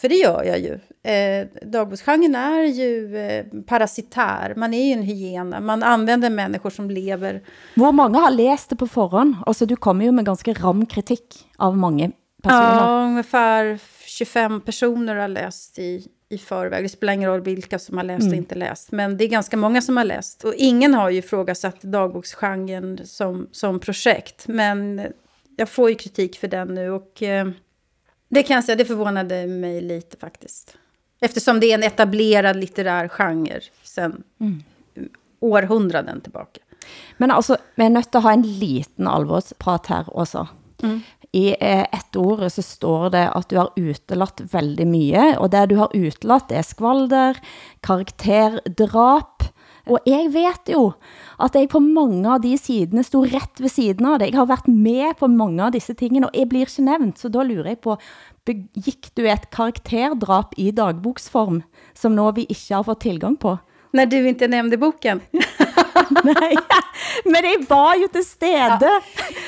för 0.00 0.08
det 0.08 0.14
gör 0.14 0.44
jag 0.44 0.58
ju. 0.58 0.78
Eh, 1.12 1.46
dagboksgenren 1.62 2.34
är 2.34 2.64
ju 2.64 3.16
eh, 3.16 3.44
parasitär. 3.66 4.54
Man 4.56 4.74
är 4.74 4.86
ju 4.86 4.92
en 4.92 5.02
hyena. 5.02 5.60
Man 5.60 5.82
använder 5.82 6.30
människor 6.30 6.70
som 6.70 6.90
lever. 6.90 7.42
Hur 7.74 7.92
många 7.92 8.18
har 8.18 8.30
läst 8.30 8.70
det 8.70 8.76
på 8.76 8.86
förhand? 8.86 9.36
Alltså, 9.46 9.66
du 9.66 9.76
kommer 9.76 10.04
ju 10.04 10.12
med 10.12 10.24
ganska 10.24 10.52
ram 10.52 10.86
kritik 10.86 11.46
av 11.56 11.76
många 11.76 12.10
personer. 12.42 12.74
Ja, 12.74 13.04
ungefär 13.04 13.78
25 14.06 14.60
personer 14.60 15.16
har 15.16 15.28
läst 15.28 15.78
i, 15.78 16.06
i 16.28 16.38
förväg. 16.38 16.84
Det 16.84 16.88
spelar 16.88 17.12
ingen 17.12 17.30
roll 17.30 17.40
vilka 17.40 17.78
som 17.78 17.96
har 17.96 18.04
läst 18.04 18.22
mm. 18.22 18.32
och 18.32 18.36
inte 18.36 18.54
läst. 18.54 18.92
Men 18.92 19.16
det 19.16 19.24
är 19.24 19.28
ganska 19.28 19.56
många 19.56 19.82
som 19.82 19.96
har 19.96 20.04
läst. 20.04 20.44
Och 20.44 20.54
ingen 20.56 20.94
har 20.94 21.10
ju 21.10 21.18
ifrågasatt 21.18 21.82
dagboksgenren 21.82 23.00
som, 23.04 23.48
som 23.52 23.80
projekt. 23.80 24.48
Men 24.48 25.02
jag 25.56 25.68
får 25.68 25.90
ju 25.90 25.94
kritik 25.94 26.38
för 26.38 26.48
den 26.48 26.74
nu. 26.74 26.90
och... 26.90 27.22
Eh, 27.22 27.48
det 28.28 28.42
kan 28.42 28.54
jag 28.54 28.64
säga, 28.64 28.76
det 28.76 28.84
förvånade 28.84 29.46
mig 29.46 29.80
lite 29.80 30.16
faktiskt. 30.16 30.76
Eftersom 31.20 31.60
det 31.60 31.66
är 31.66 31.74
en 31.74 31.82
etablerad 31.82 32.56
litterär 32.56 33.08
genre 33.08 33.60
sedan 33.82 34.22
mm. 34.40 34.62
århundraden 35.40 36.20
tillbaka. 36.20 36.60
Men 37.16 37.30
alltså, 37.30 37.56
vi 37.74 37.96
att 37.96 38.22
ha 38.22 38.32
en 38.32 38.58
liten 38.58 39.08
allvarsprat 39.08 39.86
här 39.86 40.16
också. 40.16 40.48
Mm. 40.82 41.00
I 41.32 41.48
eh, 41.48 41.80
ett 41.80 42.16
ord 42.16 42.52
så 42.52 42.62
står 42.62 43.10
det 43.10 43.28
att 43.28 43.48
du 43.48 43.56
har 43.56 43.70
utelatt 43.76 44.40
väldigt 44.52 44.86
mycket, 44.86 45.38
och 45.38 45.50
det 45.50 45.66
du 45.66 45.76
har 45.76 45.90
utelatt 45.92 46.52
är 46.52 46.62
skvalder, 46.62 47.36
karakterdrap, 47.80 49.37
och 49.88 49.98
jag 50.04 50.32
vet 50.32 50.68
ju 50.68 50.92
att 51.36 51.54
jag 51.54 51.68
på 51.68 51.80
många 51.80 52.34
av 52.34 52.40
de 52.40 52.58
sidorna 52.58 53.04
stod 53.04 53.34
rätt 53.34 53.60
vid 53.60 53.72
sidan 53.72 54.12
av 54.12 54.18
det. 54.18 54.26
Jag 54.26 54.38
har 54.38 54.46
varit 54.46 54.66
med 54.66 55.18
på 55.18 55.28
många 55.28 55.66
av 55.66 55.70
dessa 55.70 55.94
ting 55.94 56.24
och 56.24 56.30
jag 56.32 56.48
blir 56.48 56.66
inte 56.66 56.82
nämnt. 56.82 57.18
Så 57.18 57.28
då 57.28 57.42
lurer 57.42 57.68
jag 57.68 57.80
på, 57.80 57.98
begick 58.44 59.10
du 59.14 59.30
ett 59.30 59.50
karakterdrap 59.50 60.54
i 60.56 60.70
dagboksform 60.70 61.62
som 61.94 62.16
nu 62.16 62.32
vi 62.32 62.46
inte 62.48 62.74
har 62.74 62.84
fått 62.84 63.00
tillgång 63.00 63.36
på? 63.36 63.58
När 63.90 64.06
du 64.06 64.28
inte 64.28 64.48
nämnde 64.48 64.76
boken. 64.76 65.20
Nej, 66.24 66.56
men 67.24 67.42
det 67.42 67.66
var 67.68 67.94
ju 67.94 68.08
till 68.08 68.24
städe 68.24 68.86
ja. 68.86 69.00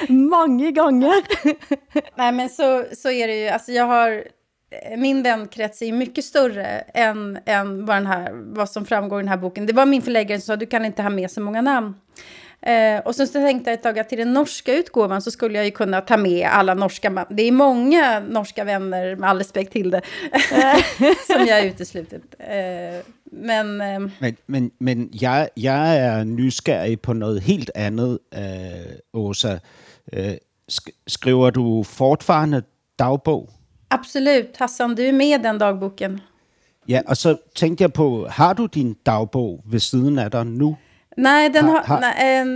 många 0.09 0.71
gånger. 0.71 1.15
Nej, 2.17 2.33
men 2.33 2.49
så, 2.49 2.85
så 2.97 3.11
är 3.11 3.29
det 3.29 3.35
ju. 3.35 3.49
Alltså 3.49 3.73
jag 3.73 3.87
har 3.87 4.25
Eh, 4.71 4.97
min 4.97 5.23
vänkrets 5.23 5.83
är 5.83 5.93
mycket 5.93 6.25
större 6.25 6.67
än, 6.95 7.39
än 7.47 7.87
vad, 7.87 7.97
den 7.97 8.07
här, 8.07 8.31
vad 8.33 8.71
som 8.71 8.85
framgår 8.85 9.21
i 9.21 9.23
den 9.23 9.29
här 9.29 9.37
boken. 9.37 9.67
Det 9.67 9.73
var 9.73 9.87
min 9.87 10.03
förläggare 10.03 10.41
som 10.41 10.47
sa 10.47 10.57
du 10.57 10.67
kan 10.67 10.85
inte 10.85 11.03
ha 11.03 11.11
med 11.11 11.31
så 11.31 11.41
många 11.41 11.61
namn. 11.61 11.95
Eh, 12.63 13.01
och 13.01 13.15
sen 13.15 13.27
så 13.27 13.33
tänkte 13.33 13.71
jag 13.71 13.75
ett 13.75 13.83
tag 13.83 13.99
att 13.99 14.09
till 14.09 14.19
den 14.19 14.33
norska 14.33 14.75
utgåvan 14.75 15.23
så 15.23 15.31
skulle 15.31 15.59
jag 15.59 15.65
ju 15.65 15.71
kunna 15.71 16.01
ta 16.01 16.17
med 16.17 16.49
alla 16.53 16.75
norska... 16.75 17.27
Det 17.31 17.43
är 17.43 17.53
många 17.53 18.21
norska 18.21 18.65
vänner, 18.65 19.17
med 19.17 19.31
all 19.31 19.39
respekt 19.39 19.73
till 19.73 19.91
det, 19.91 20.03
som 21.27 21.47
jag 21.47 21.57
har 21.57 21.63
uteslutit. 21.63 22.35
Eh, 22.39 23.05
men, 23.25 23.81
eh, 23.81 24.01
men, 24.19 24.37
men, 24.47 24.71
men 24.79 25.09
jag, 25.13 25.49
jag 25.55 25.75
är 25.75 26.25
nyfiken 26.25 26.99
på 26.99 27.13
något 27.13 27.43
helt 27.43 27.77
annat, 27.77 28.21
eh, 28.35 29.21
Åsa. 29.21 29.61
Äh, 30.13 30.35
skriver 31.07 31.51
du 31.51 31.85
fortfarande 31.85 32.63
dagbok? 32.99 33.60
Absolut. 33.91 34.57
Hassan, 34.57 34.95
du 34.95 35.09
är 35.09 35.13
med 35.13 35.41
i 35.41 35.43
den 35.43 35.59
dagboken. 35.59 36.21
Ja, 36.85 37.03
och 37.09 37.19
så 37.19 37.35
tänkte 37.35 37.85
jag 37.85 37.93
på, 37.93 38.29
har 38.31 38.55
du 38.55 38.69
din 38.69 38.97
dagbok 39.03 39.61
vid 39.65 39.83
sidan 39.83 40.19
av 40.19 40.31
dig 40.31 40.45
nu? 40.45 40.75
Nej, 41.17 41.51
den 41.51 41.65
har, 41.65 41.83
ha, 41.85 42.01
nej, 42.01 42.41
äh, 42.41 42.47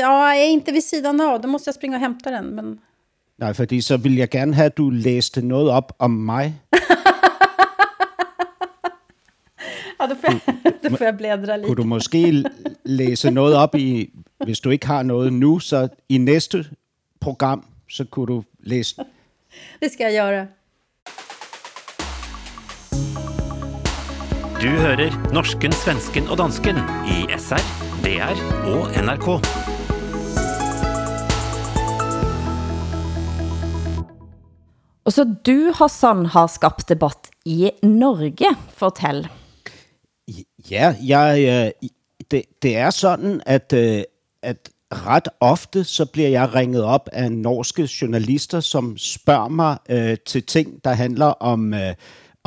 ja, 0.00 0.34
jag 0.34 0.44
är 0.44 0.48
inte 0.48 0.72
vid 0.72 0.84
sidan 0.84 1.20
av. 1.20 1.40
Då 1.40 1.48
måste 1.48 1.68
jag 1.68 1.74
springa 1.74 1.96
och 1.96 2.00
hämta 2.00 2.30
den. 2.30 2.46
Men... 2.46 2.78
Nej, 3.36 3.54
för 3.54 3.80
så 3.80 3.96
vill 3.96 4.18
jag 4.18 4.34
gärna 4.34 4.64
att 4.64 4.76
du 4.76 4.90
läste 4.90 5.42
något 5.42 5.84
upp 5.84 5.92
om 6.02 6.26
mig. 6.26 6.52
ja, 9.98 10.06
då 10.06 10.14
får, 10.14 10.30
jag, 10.30 10.40
då 10.90 10.96
får 10.96 11.06
jag 11.06 11.16
bläddra 11.16 11.56
lite. 11.56 11.66
Kunde 11.66 11.82
du 11.82 11.86
måske 11.86 12.44
läsa 12.84 13.30
något 13.30 13.68
upp 13.68 13.74
i, 13.80 14.10
om 14.38 14.54
du 14.62 14.72
inte 14.72 14.86
har 14.86 15.02
något 15.02 15.32
nu, 15.32 15.60
så 15.60 15.88
i 16.08 16.18
nästa 16.18 16.58
program 17.20 17.62
så 17.88 18.06
kunde 18.06 18.32
du 18.32 18.42
läsa. 18.70 19.04
Det 19.80 19.90
ska 19.90 20.02
jag 20.02 20.12
göra. 20.12 20.46
Du 24.56 24.68
hører 24.68 25.12
norsken, 25.34 25.72
svensken 25.76 26.30
og 26.32 26.38
dansken 26.40 26.78
i 27.12 27.26
SR, 27.36 27.60
DR 28.00 28.38
og 28.64 28.86
NRK. 29.04 29.26
Og 35.04 35.12
så 35.12 35.26
du, 35.46 35.72
Hassan, 35.76 36.24
har 36.32 36.46
skapt 36.48 36.88
debatt 36.88 37.28
i 37.44 37.70
Norge. 37.82 38.56
Fortell. 38.72 39.28
Ja, 40.70 40.94
jeg, 41.04 41.72
det, 42.30 42.42
det 42.62 42.76
er 42.76 42.90
sådan, 42.90 43.42
at, 43.46 43.72
øh, 43.76 44.02
at 44.42 44.70
ret 44.92 45.28
ofte 45.40 45.84
så 45.84 46.06
bliver 46.06 46.28
jeg 46.28 46.54
ringet 46.54 46.84
op 46.84 47.08
af 47.12 47.32
norske 47.32 47.88
journalister, 48.02 48.60
som 48.60 48.96
spørger 48.98 49.48
mig 49.48 49.78
øh, 49.90 50.16
til 50.26 50.42
ting, 50.42 50.84
der 50.84 50.92
handler 50.92 51.26
om... 51.26 51.74
Øh, 51.74 51.94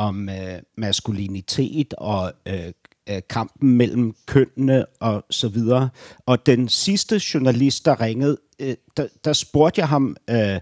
om 0.00 0.28
øh, 0.28 0.62
maskulinitet 0.76 1.94
og 1.98 2.32
øh, 2.46 2.72
øh, 3.10 3.20
kampen 3.30 3.76
mellem 3.76 4.14
kønnene 4.26 4.86
og 5.00 5.24
så 5.30 5.48
videre. 5.48 5.88
Og 6.26 6.46
den 6.46 6.68
sidste 6.68 7.20
journalist, 7.34 7.84
der 7.84 8.00
ringede, 8.00 8.36
øh, 8.60 8.74
der, 8.96 9.06
der 9.24 9.32
spurgte 9.32 9.80
jeg 9.80 9.88
ham, 9.88 10.16
øh, 10.30 10.60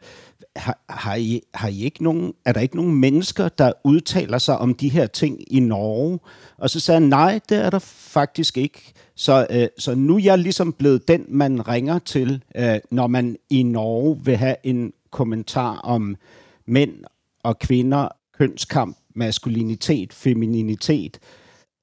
har, 0.56 0.78
har, 0.88 1.14
I, 1.14 1.40
har 1.54 1.68
I 1.68 1.82
ikke 1.82 2.04
nogen, 2.04 2.32
er 2.44 2.52
der 2.52 2.60
ikke 2.60 2.76
nogen 2.76 2.94
mennesker, 2.94 3.48
der 3.48 3.72
udtaler 3.84 4.38
sig 4.38 4.58
om 4.58 4.74
de 4.74 4.88
her 4.88 5.06
ting 5.06 5.52
i 5.52 5.60
Norge? 5.60 6.18
Og 6.56 6.70
så 6.70 6.80
sagde 6.80 7.00
han, 7.00 7.08
nej, 7.08 7.40
det 7.48 7.58
er 7.58 7.70
der 7.70 7.78
faktisk 7.78 8.56
ikke. 8.56 8.92
Så, 9.16 9.46
øh, 9.50 9.68
så 9.78 9.94
nu 9.94 10.16
er 10.16 10.22
jeg 10.22 10.38
ligesom 10.38 10.72
blevet 10.72 11.08
den, 11.08 11.24
man 11.28 11.68
ringer 11.68 11.98
til, 11.98 12.42
øh, 12.56 12.78
når 12.90 13.06
man 13.06 13.36
i 13.50 13.62
Norge 13.62 14.20
vil 14.24 14.36
have 14.36 14.56
en 14.64 14.92
kommentar 15.10 15.76
om 15.76 16.16
mænd 16.66 17.04
og 17.42 17.58
kvinder, 17.58 18.08
kønskamp 18.38 18.97
maskulinitet, 19.16 20.12
femininitet, 20.12 21.18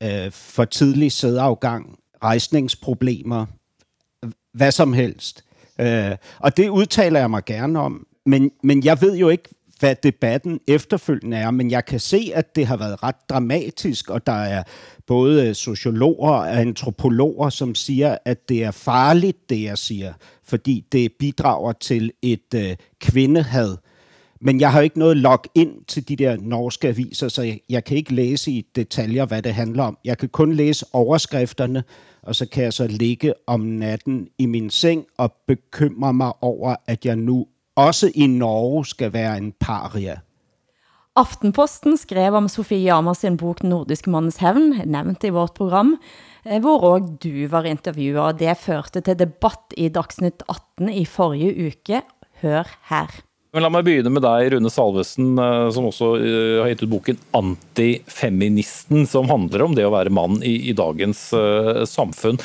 øh, 0.03 0.31
for 0.31 0.65
tidlig 0.65 1.11
sædafgang, 1.11 1.99
rejsningsproblemer, 2.23 3.45
hvad 4.53 4.71
som 4.71 4.93
helst. 4.93 5.43
Øh, 5.79 6.11
og 6.39 6.57
det 6.57 6.69
udtaler 6.69 7.19
jeg 7.19 7.29
mig 7.29 7.45
gerne 7.45 7.79
om, 7.79 8.07
men, 8.25 8.51
men 8.63 8.85
jeg 8.85 9.01
ved 9.01 9.15
jo 9.17 9.29
ikke, 9.29 9.49
hvad 9.79 9.95
debatten 10.03 10.59
efterfølgende 10.67 11.38
er, 11.38 11.51
men 11.51 11.71
jeg 11.71 11.85
kan 11.85 11.99
se, 11.99 12.31
at 12.33 12.55
det 12.55 12.67
har 12.67 12.77
været 12.77 13.03
ret 13.03 13.29
dramatisk, 13.29 14.09
og 14.09 14.27
der 14.27 14.33
er 14.33 14.63
både 15.07 15.53
sociologer 15.53 16.31
og 16.31 16.59
antropologer, 16.59 17.49
som 17.49 17.75
siger, 17.75 18.17
at 18.25 18.49
det 18.49 18.63
er 18.63 18.71
farligt, 18.71 19.49
det 19.49 19.63
jeg 19.63 19.77
siger, 19.77 20.13
fordi 20.43 20.85
det 20.91 21.11
bidrager 21.19 21.71
til 21.71 22.11
et 22.21 22.53
øh, 22.55 22.75
kvindehad, 22.99 23.77
men 24.45 24.60
jag 24.62 24.69
har 24.69 24.81
ikke 24.81 24.99
noget 24.99 25.17
login 25.17 25.84
til 25.88 26.08
de 26.08 26.15
der 26.15 26.38
norske 26.41 26.88
aviser, 26.88 27.27
så 27.27 27.41
jeg, 27.41 27.60
jeg 27.69 27.84
kan 27.84 27.97
ikke 27.97 28.13
læse 28.13 28.51
i 28.51 28.65
detaljer, 28.75 29.25
hvad 29.25 29.41
det 29.41 29.53
handler 29.53 29.84
om. 29.84 29.97
Jeg 30.05 30.17
kan 30.17 30.29
kun 30.29 30.53
læse 30.53 30.86
overskrifterne, 30.93 31.84
og 32.21 32.36
så 32.36 32.45
kan 32.45 32.63
jeg 32.63 32.73
så 32.73 32.88
ligge 32.88 33.34
om 33.47 33.60
natten 33.60 34.27
i 34.38 34.45
min 34.45 34.69
seng 34.69 35.05
og 35.17 35.34
bekymre 35.47 36.13
mig 36.13 36.31
over, 36.41 36.75
at 36.88 37.05
jeg 37.05 37.15
nu 37.15 37.45
også 37.75 38.12
i 38.15 38.27
Norge 38.27 38.86
skal 38.86 39.13
være 39.13 39.38
en 39.38 39.53
paria. 39.60 40.19
Aftenposten 41.15 41.97
skrev 41.97 42.34
om 42.34 42.47
Sofie 42.47 42.84
Jamers 42.84 43.17
sin 43.17 43.38
bok 43.38 43.63
Nordisk 43.63 44.08
mandens 44.08 44.38
hevn, 44.38 44.81
nevnt 44.86 45.23
i 45.23 45.29
vårt 45.29 45.53
program, 45.53 45.97
där 46.45 46.60
hvor 46.60 46.79
også 46.79 47.13
du 47.23 47.47
var 47.47 47.63
intervjuad. 47.63 48.34
og 48.34 48.39
det 48.39 48.58
førte 48.58 49.01
til 49.01 49.19
debatt 49.19 49.73
i 49.77 49.89
Dagsnytt 49.89 50.43
18 50.49 50.89
i 50.89 51.05
forrige 51.05 51.67
uke. 51.67 52.01
Hør 52.41 52.63
her. 52.89 53.24
Men 53.55 53.63
la 53.63 53.71
meg 53.71 53.85
begynne 53.87 54.11
med 54.11 54.25
deg, 54.25 54.49
Rune 54.51 54.69
Salvesen, 54.73 55.29
eh, 55.39 55.69
som 55.71 55.87
også 55.87 56.09
eh, 56.19 56.57
har 56.59 56.73
gitt 56.73 56.83
ut 56.83 56.91
boken 56.91 57.19
'Antifeministen', 57.39 59.07
som 59.07 59.31
handler 59.31 59.63
om 59.63 59.77
det 59.77 59.85
å 59.87 59.93
være 59.95 60.11
mann 60.11 60.41
i, 60.43 60.57
i 60.69 60.75
dagens 60.75 61.29
uh, 61.31 61.85
samfunn. 61.87 62.41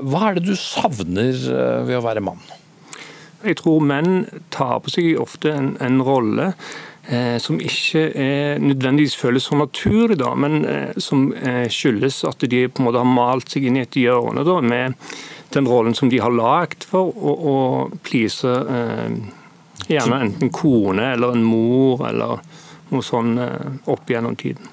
Hva 0.00 0.30
er 0.30 0.38
det 0.38 0.48
du 0.48 0.56
savner 0.56 1.36
uh, 1.52 1.84
ved 1.84 2.00
å 2.00 2.06
være 2.08 2.24
mann? 2.24 2.40
Jeg 3.44 3.60
tror 3.60 3.84
menn 3.84 4.24
tar 4.48 4.80
på 4.80 4.94
seg 4.94 5.20
ofte 5.20 5.52
en, 5.52 5.74
en 5.84 6.00
rolle 6.00 6.54
eh, 7.12 7.36
som 7.42 7.60
ikke 7.60 8.06
er 8.16 8.62
nødvendigvis 8.62 9.18
føles 9.20 9.44
som 9.44 9.60
natur, 9.60 10.14
da, 10.16 10.32
men 10.32 10.64
eh, 10.64 10.96
som 10.96 11.26
eh, 11.36 11.66
skyldes 11.68 12.22
at 12.24 12.40
de 12.48 12.64
på 12.68 12.80
en 12.80 12.88
måte 12.88 13.02
har 13.02 13.10
malt 13.10 13.52
seg 13.52 13.68
inn 13.68 13.76
i 13.76 13.84
et 13.84 14.00
hjørne 14.00 14.46
da, 14.48 14.56
med 14.64 14.96
den 15.52 15.68
rollen 15.68 15.92
som 15.96 16.08
de 16.08 16.22
har 16.24 16.32
lagd 16.32 16.88
for 16.88 17.12
å, 17.12 17.34
å 17.36 17.56
please 18.06 18.48
eh, 18.48 19.20
gjerne 19.88 20.20
enten 20.28 20.52
kone 20.54 21.12
eller 21.14 21.34
en 21.34 21.44
mor 21.46 22.06
eller 22.08 22.40
noe 22.92 23.04
sånn 23.04 23.36
eh, 23.42 23.68
opp 23.90 24.10
gjennom 24.10 24.36
tiden. 24.40 24.70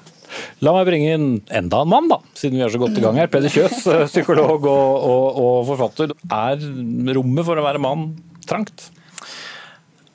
La 0.64 0.72
meg 0.72 0.88
bringe 0.88 1.12
inn 1.12 1.28
enda 1.52 1.82
en 1.84 1.90
mann, 1.92 2.08
da, 2.08 2.18
siden 2.38 2.56
vi 2.58 2.64
er 2.64 2.72
så 2.72 2.80
godt 2.80 2.96
i 2.96 3.04
gang 3.04 3.18
her. 3.20 3.28
Peder 3.32 3.52
Kjøs, 3.52 3.84
eh, 3.92 4.06
psykolog 4.08 4.64
og, 4.64 5.06
og, 5.12 5.40
og 5.42 5.70
forfatter. 5.72 6.14
Er 6.32 6.66
rommet 7.18 7.48
for 7.48 7.58
å 7.58 7.66
være 7.66 7.82
mann 7.82 8.12
trangt? 8.48 8.90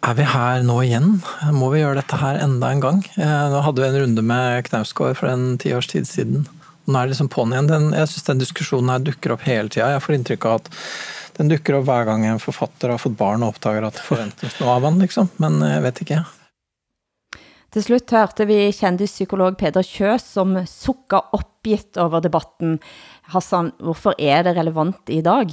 Er 0.08 0.16
vi 0.16 0.28
her 0.30 0.64
nå 0.64 0.78
igjen? 0.86 1.18
Må 1.58 1.72
vi 1.74 1.82
gjøre 1.82 2.00
dette 2.00 2.20
her 2.22 2.40
enda 2.40 2.70
en 2.72 2.84
gang? 2.84 3.02
Eh, 3.18 3.48
nå 3.52 3.64
hadde 3.66 3.84
vi 3.84 3.90
en 3.90 4.00
runde 4.06 4.24
med 4.24 4.70
Knausgård 4.70 5.18
for 5.20 5.30
en 5.32 5.58
tiårs 5.62 5.90
tid 5.92 6.08
siden. 6.10 6.48
Nå 6.88 6.96
er 6.96 7.08
det 7.08 7.16
liksom 7.16 7.32
på'n 7.34 7.52
igjen. 7.52 7.70
Den, 7.70 7.88
jeg 7.98 8.12
syns 8.14 8.28
den 8.30 8.44
diskusjonen 8.44 8.94
her 8.94 9.04
dukker 9.04 9.36
opp 9.36 9.44
hele 9.48 9.68
tida. 9.74 9.92
Jeg 9.96 10.06
får 10.06 10.18
inntrykk 10.18 10.48
av 10.48 10.62
at 10.62 10.70
den 11.38 11.52
dukker 11.52 11.78
opp 11.78 11.88
hver 11.90 12.08
gang 12.10 12.26
en 12.26 12.42
forfatter 12.42 12.94
har 12.94 13.02
fått 13.02 13.18
barn 13.20 13.46
og 13.46 13.56
oppdager 13.56 13.86
at 13.88 14.00
det 14.00 14.06
forventes 14.06 14.58
noe 14.62 14.76
av 14.78 14.88
han, 14.90 15.00
liksom. 15.04 15.30
Men 15.42 15.62
jeg 15.66 15.86
vet 15.86 16.04
ikke. 16.06 16.24
Til 17.76 17.84
slutt 17.84 18.14
hørte 18.16 18.48
vi 18.48 18.60
kjendispsykolog 18.74 19.58
Peder 19.60 19.86
Kjøs 19.86 20.24
som 20.38 20.56
sukka 20.66 21.20
oppgitt 21.36 22.00
over 22.02 22.24
debatten. 22.24 22.78
Hassan, 23.34 23.74
hvorfor 23.84 24.16
er 24.18 24.46
det 24.48 24.56
relevant 24.58 25.12
i 25.14 25.20
dag? 25.22 25.52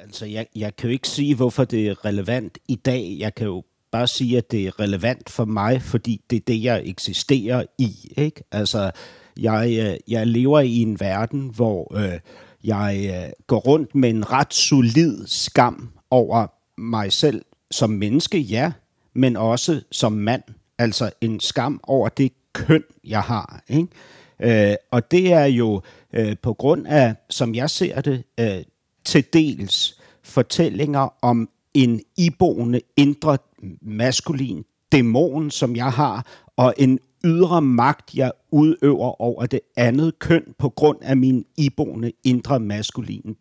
Altså, 0.00 0.26
jeg, 0.26 0.46
jeg 0.56 0.76
kan 0.76 0.88
jo 0.88 0.92
ikke 0.92 1.08
sige, 1.08 1.34
hvorfor 1.36 1.64
det 1.64 1.88
er 1.88 2.04
relevant 2.04 2.58
i 2.68 2.74
dag. 2.74 3.16
Jeg 3.20 3.34
kan 3.34 3.46
jo 3.46 3.62
bare 3.92 4.06
sige, 4.06 4.38
at 4.38 4.50
det 4.50 4.66
er 4.66 4.80
relevant 4.80 5.30
for 5.30 5.44
mig, 5.44 5.82
fordi 5.82 6.20
det 6.30 6.36
er 6.36 6.46
det, 6.46 6.62
jeg 6.64 6.82
eksisterer 6.84 7.64
i. 7.78 8.12
Ikke? 8.16 8.42
Altså, 8.52 8.90
jeg, 9.36 9.76
øh, 9.80 9.96
jeg 10.08 10.26
lever 10.26 10.60
i 10.60 10.76
en 10.76 11.00
verden, 11.00 11.50
hvor 11.54 11.96
øh, 11.96 12.18
jeg 12.64 13.10
øh, 13.14 13.32
går 13.46 13.58
rundt 13.58 13.94
med 13.94 14.10
en 14.10 14.32
ret 14.32 14.54
solid 14.54 15.26
skam 15.26 15.90
over 16.10 16.46
mig 16.80 17.12
selv 17.12 17.44
som 17.70 17.90
menneske, 17.90 18.38
ja, 18.38 18.72
men 19.14 19.36
også 19.36 19.80
som 19.92 20.12
mand. 20.12 20.42
Altså 20.78 21.10
en 21.20 21.40
skam 21.40 21.80
over 21.82 22.08
det 22.08 22.32
køn, 22.52 22.84
jeg 23.04 23.20
har. 23.20 23.62
Ikke? 23.68 24.70
Øh, 24.70 24.76
og 24.90 25.10
det 25.10 25.32
er 25.32 25.44
jo 25.44 25.82
øh, 26.12 26.36
på 26.42 26.52
grund 26.52 26.86
af, 26.86 27.14
som 27.30 27.54
jeg 27.54 27.70
ser 27.70 28.00
det, 28.00 28.24
øh, 28.40 28.64
til 29.04 29.24
dels 29.32 30.00
fortællinger 30.22 31.14
om 31.22 31.48
en 31.74 32.00
iboende 32.16 32.80
indre 32.96 33.38
maskulin 33.82 34.64
dæmon, 34.92 35.50
som 35.50 35.76
jeg 35.76 35.92
har, 35.92 36.26
og 36.56 36.74
en 36.78 36.98
ydre 37.24 37.62
magt, 37.62 38.14
jeg 38.14 38.32
udøver 38.50 39.22
over 39.22 39.46
det 39.46 39.60
andet 39.76 40.18
køn 40.18 40.42
på 40.58 40.68
grund 40.68 40.98
af 41.02 41.16
min 41.16 41.44
iboende 41.56 42.12
indre 42.24 42.60
maskuline 42.60 43.34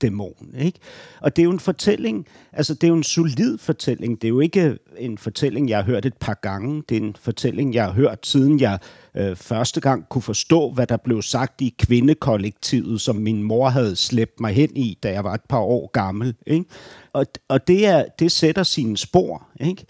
dæmon. 0.00 0.54
Ikke? 0.58 0.78
Og 1.20 1.36
det 1.36 1.42
er 1.42 1.44
jo 1.44 1.50
en 1.50 1.60
fortælling, 1.60 2.26
altså 2.52 2.74
det 2.74 2.84
er 2.84 2.88
jo 2.88 2.94
en 2.94 3.02
solid 3.02 3.58
fortælling. 3.58 4.22
Det 4.22 4.28
er 4.28 4.30
jo 4.30 4.40
ikke 4.40 4.78
en 4.98 5.18
fortælling, 5.18 5.68
jeg 5.68 5.78
har 5.78 5.84
hørt 5.84 6.06
et 6.06 6.16
par 6.16 6.34
gange. 6.34 6.82
Det 6.88 6.96
er 6.96 7.00
en 7.00 7.16
fortælling, 7.20 7.74
jeg 7.74 7.84
har 7.84 7.92
hørt 7.92 8.26
siden 8.26 8.60
jeg 8.60 8.78
øh, 9.14 9.36
første 9.36 9.80
gang 9.80 10.08
kunne 10.08 10.22
forstå, 10.22 10.70
hvad 10.70 10.86
der 10.86 10.96
blev 10.96 11.22
sagt 11.22 11.60
i 11.60 11.74
kvindekollektivet, 11.78 13.00
som 13.00 13.16
min 13.16 13.42
mor 13.42 13.68
havde 13.68 13.96
slæbt 13.96 14.40
mig 14.40 14.54
hen 14.54 14.76
i, 14.76 14.98
da 15.02 15.12
jeg 15.12 15.24
var 15.24 15.34
et 15.34 15.44
par 15.48 15.60
år 15.60 15.90
gammel. 15.92 16.34
Ikke? 16.46 16.64
Og, 17.12 17.26
og 17.48 17.66
det, 17.66 17.86
er, 17.86 18.04
det 18.18 18.32
sætter 18.32 18.62
sine 18.62 18.96
spor. 18.96 19.46
Ikke? 19.60 19.86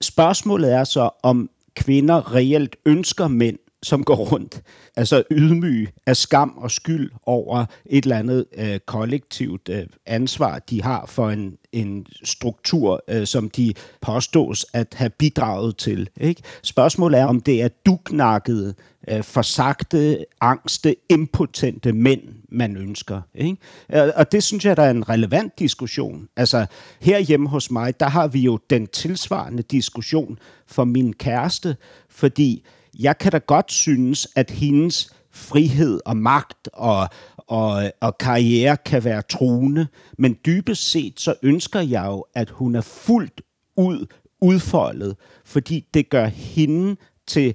Spørgsmålet 0.00 0.72
er 0.72 0.84
så, 0.84 1.10
om 1.22 1.50
kvinder 1.76 2.34
reelt 2.34 2.76
ønsker 2.86 3.28
mænd, 3.28 3.58
som 3.84 4.04
går 4.04 4.16
rundt, 4.16 4.62
altså 4.96 5.22
ydmyg 5.30 5.88
af 6.06 6.16
skam 6.16 6.54
og 6.56 6.70
skyld 6.70 7.10
over 7.26 7.64
et 7.86 8.04
eller 8.04 8.18
andet 8.18 8.44
øh, 8.58 8.78
kollektivt 8.86 9.68
øh, 9.68 9.86
ansvar, 10.06 10.58
de 10.58 10.82
har 10.82 11.06
for 11.06 11.30
en, 11.30 11.56
en 11.72 12.06
struktur, 12.24 13.04
øh, 13.08 13.26
som 13.26 13.50
de 13.50 13.74
påstås 14.00 14.66
at 14.72 14.94
have 14.94 15.10
bidraget 15.10 15.76
til. 15.76 16.08
Ikke? 16.20 16.42
Spørgsmålet 16.62 17.20
er, 17.20 17.24
om 17.24 17.40
det 17.40 17.62
er 17.62 17.68
duknakkede, 17.68 18.74
øh, 19.08 19.22
forsagte, 19.22 20.24
angste, 20.40 20.96
impotente 21.08 21.92
mænd, 21.92 22.22
man 22.48 22.76
ønsker. 22.76 23.20
Ikke? 23.34 23.56
Øh, 23.92 24.12
og 24.16 24.32
det 24.32 24.42
synes 24.42 24.64
jeg, 24.64 24.76
der 24.76 24.82
er 24.82 24.90
en 24.90 25.08
relevant 25.08 25.58
diskussion. 25.58 26.28
Altså 26.36 26.66
her 27.00 27.48
hos 27.48 27.70
mig, 27.70 28.00
der 28.00 28.08
har 28.08 28.28
vi 28.28 28.40
jo 28.40 28.58
den 28.70 28.86
tilsvarende 28.86 29.62
diskussion 29.62 30.38
for 30.66 30.84
min 30.84 31.12
kæreste, 31.12 31.76
fordi 32.08 32.64
jeg 32.98 33.18
kan 33.18 33.32
da 33.32 33.38
godt 33.38 33.72
synes, 33.72 34.28
at 34.36 34.50
hendes 34.50 35.14
frihed 35.30 36.00
og 36.06 36.16
magt 36.16 36.68
og, 36.72 37.08
og, 37.36 37.92
og 38.00 38.18
karriere 38.18 38.76
kan 38.76 39.04
være 39.04 39.22
truende, 39.22 39.86
men 40.18 40.36
dybest 40.46 40.90
set 40.90 41.20
så 41.20 41.34
ønsker 41.42 41.80
jeg 41.80 42.04
jo, 42.06 42.24
at 42.34 42.50
hun 42.50 42.74
er 42.74 42.80
fuldt 42.80 43.40
ud 43.76 44.06
udfoldet, 44.40 45.16
fordi 45.44 45.86
det 45.94 46.08
gør 46.08 46.26
hende 46.26 46.96
til 47.26 47.54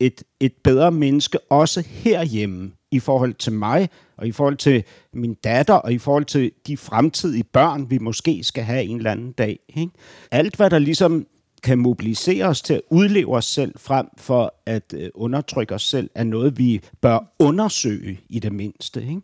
et, 0.00 0.22
et 0.40 0.52
bedre 0.64 0.90
menneske, 0.92 1.38
også 1.50 1.84
herhjemme, 1.86 2.72
i 2.90 2.98
forhold 2.98 3.34
til 3.34 3.52
mig, 3.52 3.88
og 4.16 4.26
i 4.26 4.32
forhold 4.32 4.56
til 4.56 4.84
min 5.12 5.34
datter, 5.34 5.74
og 5.74 5.92
i 5.92 5.98
forhold 5.98 6.24
til 6.24 6.52
de 6.66 6.76
fremtidige 6.76 7.44
børn, 7.44 7.90
vi 7.90 7.98
måske 7.98 8.44
skal 8.44 8.64
have 8.64 8.84
en 8.84 8.96
eller 8.96 9.10
anden 9.10 9.32
dag. 9.32 9.58
Ikke? 9.68 9.92
Alt, 10.30 10.56
hvad 10.56 10.70
der 10.70 10.78
ligesom 10.78 11.26
kan 11.62 11.78
mobilisere 11.78 12.44
os 12.44 12.62
til 12.62 12.74
at 12.74 12.82
udleve 12.90 13.36
os 13.36 13.44
selv 13.44 13.74
frem 13.78 14.06
for 14.16 14.54
at 14.66 14.94
oss 14.94 15.10
undertrykke 15.14 15.74
os 15.74 15.82
selv, 15.82 16.10
er 16.14 16.24
noget, 16.24 16.58
vi 16.58 16.80
bør 17.00 17.18
undersøge 17.38 18.20
i 18.28 18.38
det 18.38 18.52
mindste. 18.52 19.00
Ikke? 19.00 19.22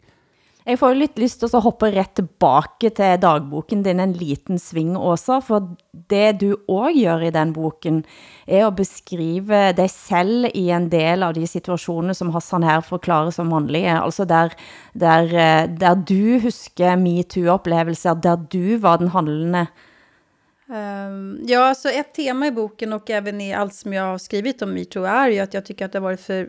Jeg 0.67 0.81
får 0.81 0.91
jo 0.91 0.99
lust 0.99 1.21
lyst 1.23 1.39
til 1.39 1.53
å 1.55 1.61
hoppe 1.63 1.93
till 1.95 2.09
tilbake 2.19 2.89
til 2.91 3.21
dagboken 3.23 3.85
din 3.87 4.01
en 4.03 4.17
liten 4.19 4.59
sving, 4.59 4.97
också, 4.99 5.39
for 5.41 5.69
det 6.11 6.41
du 6.41 6.57
også 6.67 6.91
gör 6.99 7.23
i 7.23 7.31
den 7.31 7.53
boken, 7.53 8.01
er 8.49 8.67
att 8.67 8.75
beskrive 8.75 9.73
dig 9.73 9.91
selv 9.91 10.51
i 10.55 10.71
en 10.71 10.89
del 10.91 11.23
av 11.23 11.35
de 11.35 11.47
situationer 11.47 12.19
som 12.19 12.33
Hassan 12.35 12.67
her 12.67 12.81
forklarer 12.81 13.31
som 13.31 13.51
vanliga, 13.55 14.01
altså 14.03 14.25
der, 14.25 14.51
der, 14.93 15.23
øh, 15.31 15.79
der 15.79 15.95
du 15.95 16.41
husker 16.43 16.97
metoo-upplevelser, 16.97 18.15
der 18.15 18.37
du 18.37 18.79
var 18.79 18.97
den 18.97 19.09
handlende 19.15 19.67
Um, 20.69 21.41
ja, 21.47 21.65
alltså 21.65 21.89
ett 21.89 22.15
tema 22.15 22.47
i 22.47 22.51
boken 22.51 22.93
och 22.93 23.11
även 23.11 23.41
i 23.41 23.55
allt 23.55 23.75
som 23.75 23.93
jag 23.93 24.03
har 24.03 24.19
skrivit 24.19 24.63
om 24.63 24.75
metoo 24.75 25.05
är 25.05 25.29
ju 25.29 25.39
att 25.39 25.55
jag 25.55 25.65
tycker 25.65 25.85
att 25.85 25.93
det 25.93 25.99
har 25.99 26.03
varit 26.03 26.21
för, 26.21 26.49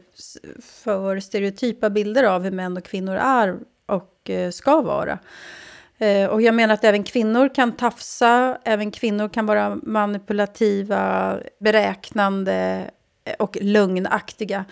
för 0.62 1.20
stereotypa 1.20 1.90
bilder 1.90 2.24
av 2.24 2.44
hur 2.44 2.52
män 2.52 2.78
och 2.78 2.84
kvinnor 2.84 3.16
är 3.16 3.56
och 3.86 4.30
uh, 4.30 4.50
ska 4.50 4.82
vara. 4.82 5.20
Uh, 6.02 6.26
och 6.26 6.42
jag 6.42 6.56
menar 6.56 6.74
att 6.74 6.84
även 6.84 7.04
kvinnor 7.04 7.56
kan 7.56 7.72
tafsa, 7.72 8.58
även 8.64 8.92
kvinnor 8.92 9.30
kan 9.30 9.46
vara 9.46 9.76
manipulativa, 9.84 11.38
beräknande 11.60 12.84
eh, 13.24 13.34
och 13.40 13.58
lögnaktiga. 13.62 14.66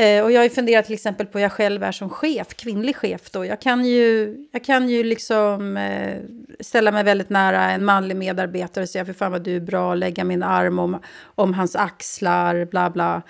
Ehm, 0.00 0.24
och 0.24 0.32
jag 0.32 0.38
har 0.38 0.44
ju 0.44 0.50
funderat 0.50 0.84
till 0.84 0.94
exempel 0.94 1.26
på 1.26 1.38
hur 1.38 1.42
jag 1.42 1.52
själv 1.52 1.82
är 1.82 1.92
som 1.92 2.10
chef, 2.10 2.54
kvinnlig 2.54 2.96
chef 2.96 3.30
då. 3.30 3.44
Jag 3.44 3.60
kan 3.60 3.84
ju, 3.84 4.36
jag 4.52 4.64
kan 4.64 4.88
ju 4.88 5.04
liksom 5.04 5.76
eh, 5.76 6.18
ställa 6.60 6.92
mig 6.92 7.04
väldigt 7.04 7.30
nära 7.30 7.70
en 7.70 7.84
manlig 7.84 8.16
medarbetare 8.16 8.82
och 8.82 8.88
säga 8.88 9.04
för 9.04 9.12
fan 9.12 9.32
vad 9.32 9.42
du 9.42 9.56
är 9.56 9.60
bra, 9.60 9.94
lägga 9.94 10.24
min 10.24 10.42
arm 10.42 10.78
om, 10.78 10.98
om 11.34 11.54
hans 11.54 11.76
axlar, 11.76 12.64
bla 12.64 12.90
bla. 12.90 13.22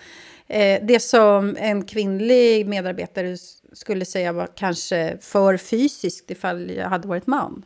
Eh, 0.46 0.80
det 0.82 1.00
som 1.00 1.56
en 1.60 1.84
kvinnlig 1.84 2.68
medarbetare 2.68 3.36
skulle 3.72 4.04
säga 4.04 4.32
var 4.32 4.46
kanske 4.46 5.18
för 5.20 5.56
fysiskt 5.56 6.30
ifall 6.30 6.70
jag 6.70 6.88
hade 6.88 7.08
varit 7.08 7.26
man. 7.26 7.64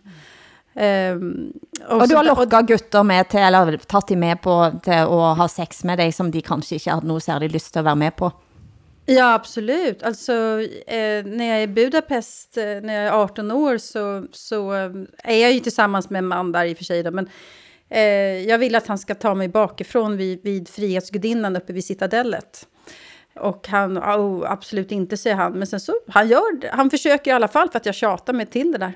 Um, 0.74 1.52
og, 1.88 2.00
og 2.00 2.08
du 2.08 2.14
har 2.16 2.24
lokket 2.24 2.54
gutter 2.66 3.02
med 3.04 3.28
til, 3.28 3.44
eller 3.44 3.76
de 4.08 4.16
med 4.16 4.40
på 4.40 4.54
til 4.84 5.04
å 5.04 5.34
ha 5.36 5.48
sex 5.48 5.84
med 5.84 6.00
dig, 6.00 6.14
som 6.16 6.30
de 6.32 6.40
kanskje 6.40 6.78
ikke 6.78 6.94
hadde 6.94 7.10
noe 7.10 7.20
særlig 7.20 7.50
lyst 7.52 7.74
til 7.74 7.82
å 7.82 7.90
være 7.90 8.00
med 8.06 8.16
på? 8.16 8.30
Ja, 9.06 9.34
absolut. 9.34 10.02
Alltså, 10.02 10.32
eh, 10.86 11.24
när 11.24 11.44
jag 11.44 11.58
är 11.58 11.62
i 11.62 11.66
Budapest, 11.66 12.56
eh, 12.56 12.64
när 12.64 12.94
jag 12.94 13.04
är 13.04 13.22
18 13.22 13.50
år, 13.50 13.78
så, 13.78 14.26
så 14.32 14.74
eh, 14.74 14.90
är 15.24 15.36
jag 15.36 15.52
ju 15.52 15.60
tillsammans 15.60 16.10
med 16.10 16.18
en 16.18 16.26
man 16.26 16.52
där 16.52 16.64
i 16.64 16.72
och 16.72 16.76
för 16.76 16.84
sig. 16.84 17.02
Då, 17.02 17.10
men 17.10 17.28
eh, 17.88 18.00
jag 18.48 18.58
vill 18.58 18.74
att 18.74 18.86
han 18.86 18.98
ska 18.98 19.14
ta 19.14 19.34
mig 19.34 19.48
bakifrån 19.48 20.16
vid, 20.16 20.42
vid 20.42 20.68
Frihetsgudinnan 20.68 21.56
uppe 21.56 21.72
vid 21.72 21.84
Citadellet. 21.84 22.68
Och 23.34 23.68
han, 23.68 23.98
oh, 23.98 24.50
absolut 24.50 24.92
inte, 24.92 25.16
säger 25.16 25.36
han. 25.36 25.52
Men 25.52 25.66
sen 25.66 25.80
så, 25.80 25.92
han 26.08 26.28
gör 26.28 26.60
det. 26.60 26.70
Han 26.72 26.90
försöker 26.90 27.30
i 27.30 27.34
alla 27.34 27.48
fall 27.48 27.68
för 27.70 27.76
att 27.76 27.86
jag 27.86 27.94
tjatar 27.94 28.32
mig 28.32 28.46
till 28.46 28.72
det 28.72 28.78
där. 28.78 28.92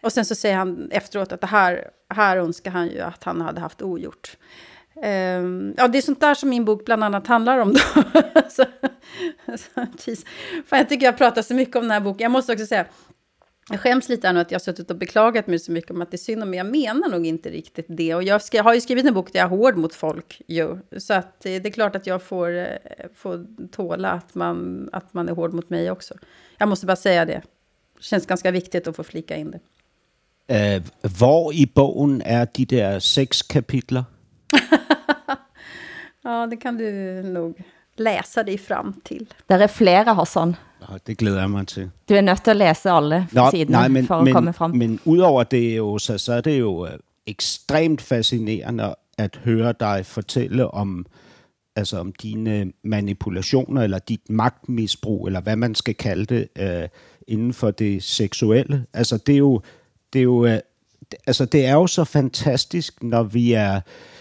Och 0.00 0.12
sen 0.12 0.24
så 0.24 0.34
säger 0.34 0.56
han 0.56 0.90
efteråt 0.90 1.32
att 1.32 1.40
det 1.40 1.46
här, 1.46 1.90
här 2.14 2.36
önskar 2.36 2.70
han 2.70 2.88
ju 2.88 3.00
att 3.00 3.24
han 3.24 3.40
hade 3.40 3.60
haft 3.60 3.82
ogjort. 3.82 4.36
Um, 5.02 5.74
ja, 5.76 5.88
det 5.88 5.98
är 5.98 6.02
sånt 6.02 6.20
där 6.20 6.34
som 6.34 6.48
min 6.48 6.64
bok 6.64 6.84
bland 6.84 7.04
annat 7.04 7.26
handlar 7.26 7.58
om. 7.58 7.72
Då. 7.72 7.78
så, 8.50 8.64
så, 9.56 9.80
Fan, 10.66 10.78
jag 10.78 10.88
tycker 10.88 11.06
jag 11.06 11.18
pratar 11.18 11.42
så 11.42 11.54
mycket 11.54 11.76
om 11.76 11.82
den 11.82 11.90
här 11.90 12.00
boken. 12.00 12.22
Jag 12.22 12.30
måste 12.30 12.52
också 12.52 12.66
säga, 12.66 12.86
Jag 13.70 13.80
skäms 13.80 14.08
lite 14.08 14.32
nu 14.32 14.40
att 14.40 14.50
jag 14.50 14.58
har 14.58 14.62
suttit 14.62 14.90
och 14.90 14.96
beklagat 14.96 15.46
mig 15.46 15.58
så 15.58 15.72
mycket 15.72 15.90
om 15.90 16.02
att 16.02 16.10
det 16.10 16.14
är 16.14 16.18
synd 16.18 16.42
om 16.42 16.50
mig. 16.50 16.56
Jag 16.56 16.66
menar 16.66 17.08
nog 17.08 17.26
inte 17.26 17.50
riktigt 17.50 17.86
det. 17.88 18.14
Och 18.14 18.22
jag 18.22 18.42
ska, 18.42 18.62
har 18.62 18.74
ju 18.74 18.80
skrivit 18.80 19.06
en 19.06 19.14
bok 19.14 19.32
där 19.32 19.40
jag 19.40 19.46
är 19.52 19.56
hård 19.56 19.76
mot 19.76 19.94
folk 19.94 20.42
ju. 20.46 20.78
Så 20.96 21.14
att 21.14 21.40
det 21.40 21.66
är 21.66 21.70
klart 21.70 21.96
att 21.96 22.06
jag 22.06 22.22
får, 22.22 22.56
eh, 22.56 22.66
får 23.14 23.46
tåla 23.70 24.10
att 24.10 24.34
man, 24.34 24.88
att 24.92 25.14
man 25.14 25.28
är 25.28 25.32
hård 25.32 25.52
mot 25.52 25.70
mig 25.70 25.90
också. 25.90 26.14
Jag 26.58 26.68
måste 26.68 26.86
bara 26.86 26.96
säga 26.96 27.24
det. 27.24 27.42
Det 27.96 28.02
känns 28.04 28.26
ganska 28.26 28.50
viktigt 28.50 28.86
att 28.88 28.96
få 28.96 29.04
flika 29.04 29.36
in 29.36 29.50
det. 29.50 29.60
Uh, 30.48 30.82
var 31.20 31.52
i 31.52 31.70
bogen 31.74 32.22
är 32.24 32.48
de 32.52 32.64
där 32.64 33.00
sex 33.00 33.42
kapitler? 33.42 34.04
ja, 36.26 36.46
det 36.46 36.60
kan 36.60 36.78
du 36.78 37.22
nog 37.22 37.54
läsa 37.96 38.42
dig 38.42 38.58
fram 38.58 38.92
till. 39.04 39.26
Det 39.46 39.54
är 39.54 39.68
flera 39.68 40.12
Hassan. 40.12 40.56
Ja, 40.80 40.98
det 41.06 41.18
glæder 41.18 41.40
jeg 41.40 41.50
mig 41.50 41.66
til. 41.66 41.90
Du 42.08 42.14
er 42.14 42.20
nødt 42.20 42.44
til 42.44 42.50
at 42.50 42.56
læse 42.56 42.90
alle 42.90 43.26
Nå, 43.32 43.50
siderne 43.50 43.70
nej, 43.70 43.88
men, 43.88 44.06
for 44.06 44.14
at 44.14 44.24
men, 44.24 44.32
komme 44.32 44.52
frem. 44.52 44.70
Men 44.70 45.00
udover 45.04 45.44
det, 45.44 45.80
Åsa, 45.80 46.16
så 46.16 46.32
er 46.32 46.40
det 46.40 46.60
jo 46.60 46.86
øh, 46.86 46.92
ekstremt 47.26 48.00
fascinerende 48.00 48.94
at 49.18 49.40
høre 49.44 49.74
dig 49.80 50.06
fortælle 50.06 50.68
om, 50.68 51.06
altså 51.76 51.98
om 51.98 52.12
dine 52.12 52.72
manipulationer, 52.84 53.82
eller 53.82 53.98
dit 53.98 54.30
magtmisbrug, 54.30 55.26
eller 55.26 55.40
hvad 55.40 55.56
man 55.56 55.74
skal 55.74 55.94
kalde 55.94 56.24
det, 56.24 56.48
øh, 56.58 56.88
inden 57.28 57.52
for 57.52 57.70
det 57.70 58.02
seksuelle. 58.02 58.86
Altså 58.92 59.16
det 59.16 59.32
er 59.32 59.38
jo, 59.38 59.60
det 60.12 60.18
er 60.18 60.22
jo, 60.22 60.46
øh, 60.46 60.58
altså 61.26 61.44
det 61.44 61.64
er 61.64 61.72
jo 61.72 61.86
så 61.86 62.04
fantastisk, 62.04 63.02
når 63.02 63.22
vi 63.22 63.52
er 63.52 63.80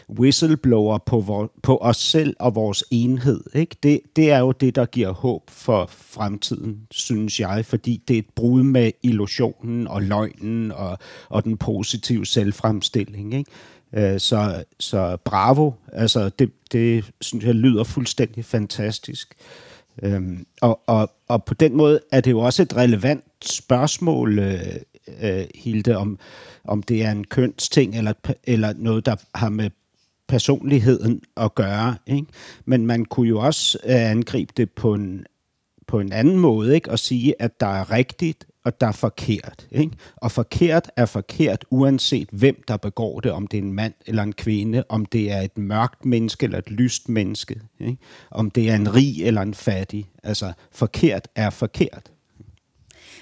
whistleblower 0.10 0.98
på, 0.98 1.20
vor, 1.20 1.52
på 1.64 1.78
os 1.78 1.98
selv 1.98 2.36
og 2.40 2.56
vores 2.56 2.84
enhed. 2.92 3.44
Ikke? 3.54 3.76
Det, 3.84 4.02
det 4.16 4.32
er 4.32 4.40
jo 4.40 4.52
det, 4.52 4.76
der 4.76 4.86
giver 4.86 5.12
håb 5.12 5.50
for 5.50 5.86
fremtiden, 5.92 6.80
synes 6.92 7.40
jeg, 7.40 7.66
fordi 7.66 8.02
det 8.08 8.14
er 8.14 8.20
et 8.20 8.30
brud 8.36 8.64
med 8.64 8.92
illusionen 9.04 9.88
og 9.88 10.02
løgnen 10.02 10.72
og, 10.72 10.98
og 11.30 11.44
den 11.44 11.58
positive 11.58 12.26
selvfremstilling. 12.26 13.34
Ikke? 13.34 13.52
Øh, 13.94 14.20
så, 14.20 14.64
så 14.80 15.18
bravo, 15.26 15.72
altså 15.94 16.30
det, 16.30 16.52
det 16.72 17.12
synes 17.22 17.46
jeg 17.46 17.56
lyder 17.56 17.84
fuldstændig 17.84 18.46
fantastisk. 18.46 19.36
Øhm, 20.04 20.46
og, 20.62 20.80
og, 20.88 21.12
og 21.28 21.44
på 21.44 21.54
den 21.54 21.76
måde 21.78 22.00
er 22.12 22.22
det 22.22 22.32
jo 22.32 22.40
også 22.40 22.62
et 22.62 22.76
relevant 22.76 23.24
spørgsmål, 23.46 24.40
øh, 24.40 24.60
øh, 25.22 25.46
Hilde, 25.56 25.98
om, 25.98 26.20
om 26.64 26.84
det 26.84 27.04
er 27.04 27.12
en 27.12 27.24
kønsting 27.24 27.98
eller, 27.98 28.14
eller 28.44 28.74
noget, 28.78 29.06
der 29.06 29.16
har 29.36 29.50
med 29.50 29.70
personligheden 30.28 31.22
at 31.38 31.56
gøre. 31.56 31.96
Ikke? 32.08 32.28
Men 32.66 32.86
man 32.86 33.06
kunne 33.06 33.30
jo 33.30 33.40
også 33.40 33.78
øh, 33.84 34.12
angribe 34.12 34.54
det 34.58 34.72
på 34.72 34.94
en, 34.94 35.26
på 35.88 36.00
en 36.00 36.12
anden 36.12 36.38
måde, 36.38 36.76
ikke? 36.76 36.92
og 36.92 37.00
sige, 37.00 37.42
at 37.42 37.60
der 37.60 37.68
er 37.68 37.92
rigtigt, 37.92 38.46
og 38.64 38.82
der 38.82 38.88
er 38.88 38.92
forkert. 38.92 39.68
Ikke? 39.72 39.92
Og 40.16 40.32
forkert 40.32 40.92
er 40.96 41.06
forkert, 41.06 41.66
uanset 41.70 42.30
hvem 42.32 42.64
der 42.68 42.78
begår 42.78 43.20
det, 43.20 43.32
om 43.32 43.48
det 43.48 43.58
er 43.58 43.62
en 43.62 43.74
mand 43.74 43.94
eller 44.06 44.24
en 44.24 44.34
kvinde, 44.34 44.84
om 44.90 45.06
det 45.06 45.32
er 45.32 45.42
et 45.42 45.58
mørkt 45.58 46.06
menneske 46.06 46.44
eller 46.44 46.58
et 46.58 46.72
lyst 46.72 47.10
menneske, 47.10 47.62
ikke? 47.80 47.98
om 48.32 48.52
det 48.52 48.70
er 48.70 48.76
en 48.76 48.96
rig 48.96 49.24
eller 49.24 49.42
en 49.42 49.54
fattig. 49.54 50.10
Altså, 50.24 50.54
forkert 50.72 51.28
er 51.36 51.50
forkert. 51.50 52.12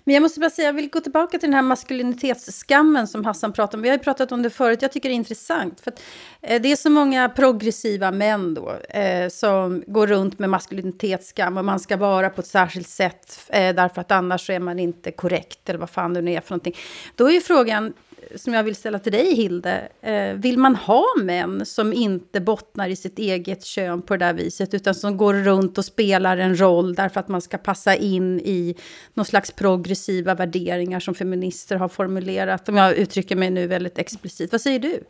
Men 0.03 0.13
jag 0.13 0.21
måste 0.21 0.39
bara 0.39 0.49
säga, 0.49 0.67
jag 0.67 0.73
vill 0.73 0.89
gå 0.89 0.99
tillbaka 0.99 1.39
till 1.39 1.47
den 1.47 1.53
här 1.53 1.61
maskulinitetsskammen 1.61 3.07
som 3.07 3.25
Hassan 3.25 3.53
pratade 3.53 3.77
om. 3.77 3.81
Vi 3.81 3.89
har 3.89 3.97
ju 3.97 4.03
pratat 4.03 4.31
om 4.31 4.41
det 4.41 4.49
förut, 4.49 4.81
jag 4.81 4.91
tycker 4.91 5.09
det 5.09 5.13
är 5.13 5.15
intressant. 5.15 5.81
För 5.81 5.91
att, 5.91 6.01
eh, 6.41 6.61
det 6.61 6.71
är 6.71 6.75
så 6.75 6.89
många 6.89 7.29
progressiva 7.29 8.11
män 8.11 8.53
då, 8.53 8.75
eh, 8.89 9.29
som 9.29 9.83
går 9.87 10.07
runt 10.07 10.39
med 10.39 10.49
maskulinitetsskam 10.49 11.57
och 11.57 11.65
man 11.65 11.79
ska 11.79 11.97
vara 11.97 12.29
på 12.29 12.41
ett 12.41 12.47
särskilt 12.47 12.87
sätt 12.87 13.39
eh, 13.49 13.75
därför 13.75 14.01
att 14.01 14.11
annars 14.11 14.45
så 14.45 14.51
är 14.51 14.59
man 14.59 14.79
inte 14.79 15.11
korrekt 15.11 15.69
eller 15.69 15.79
vad 15.79 15.89
fan 15.89 16.13
det 16.13 16.21
nu 16.21 16.33
är 16.33 16.41
för 16.41 16.51
någonting. 16.51 16.75
Då 17.15 17.29
är 17.29 17.33
ju 17.33 17.41
frågan, 17.41 17.93
som 18.35 18.53
jag 18.53 18.63
vill 18.63 18.75
ställa 18.75 18.99
till 18.99 19.11
dig, 19.11 19.35
Hilde. 19.35 19.87
Eh, 20.01 20.33
vill 20.33 20.57
man 20.57 20.75
ha 20.75 21.05
män 21.23 21.65
som 21.65 21.93
inte 21.93 22.41
bottnar 22.41 22.89
i 22.89 22.95
sitt 22.95 23.19
eget 23.19 23.65
kön 23.65 24.01
på 24.01 24.17
det 24.17 24.25
där 24.25 24.33
viset, 24.33 24.73
utan 24.73 24.95
som 24.95 25.17
går 25.17 25.33
runt 25.33 25.77
och 25.77 25.85
spelar 25.85 26.37
en 26.37 26.59
roll 26.59 26.95
därför 26.95 27.19
att 27.19 27.27
man 27.27 27.41
ska 27.41 27.57
passa 27.57 27.95
in 27.95 28.39
i 28.39 28.75
någon 29.13 29.25
slags 29.25 29.51
progressiva 29.51 30.35
värderingar 30.35 30.99
som 30.99 31.15
feminister 31.15 31.75
har 31.75 31.87
formulerat? 31.87 32.69
Om 32.69 32.77
jag 32.77 32.93
uttrycker 32.93 33.35
mig 33.35 33.49
nu 33.49 33.67
väldigt 33.67 33.97
explicit. 33.97 34.51
Vad 34.51 34.61
säger 34.61 34.79
du? 34.79 35.03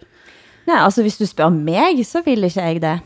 Nej, 0.65 0.77
alltså, 0.77 1.01
om 1.01 1.09
du 1.17 1.27
frågar 1.27 1.49
mig 1.49 2.03
så 2.03 2.21
vill 2.21 2.43
inte 2.43 2.59
jag 2.59 2.81
det. 2.81 2.99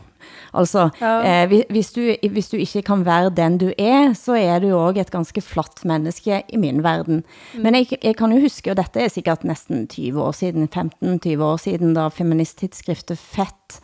Altså, 0.54 0.90
Ja. 1.00 1.42
eh, 1.44 1.48
hvis- 1.70 1.92
du, 1.94 2.16
hvis 2.28 2.48
du 2.50 2.56
ikke 2.56 2.82
kan 2.84 3.04
være 3.04 3.30
den 3.34 3.58
du 3.58 3.72
er, 3.78 4.14
så 4.14 4.34
er 4.38 4.60
du 4.60 4.68
jo 4.68 4.78
også 4.78 5.00
et 5.00 5.10
ganske 5.10 5.40
flatt 5.42 5.84
menneske 5.84 6.42
i 6.52 6.56
min 6.56 6.82
verden. 6.82 7.24
Men 7.54 7.74
jeg, 7.74 7.98
jeg 8.02 8.16
kan 8.16 8.30
jo 8.32 8.40
huske, 8.40 8.70
og 8.70 8.76
dette 8.76 8.96
er 9.00 9.08
sikkert 9.08 9.44
nesten 9.44 9.86
20 9.88 10.20
år 10.22 10.32
siden, 10.34 10.68
15-20 10.68 11.42
år 11.42 11.56
siden, 11.58 11.94
da 11.94 12.08
feministtidsskriftet 12.08 13.18
Fett 13.18 13.80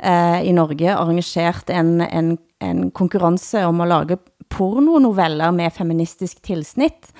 eh, 0.00 0.42
i 0.48 0.52
Norge 0.52 0.90
arrangerte 0.94 1.72
en, 1.72 2.00
en, 2.00 2.38
en 2.60 2.90
konkurrence 2.90 3.62
om 3.66 3.80
å 3.80 3.86
lage 3.88 4.18
pornonoveller 4.50 5.52
med 5.54 5.72
feministisk 5.74 6.40
tilsnitt. 6.46 7.10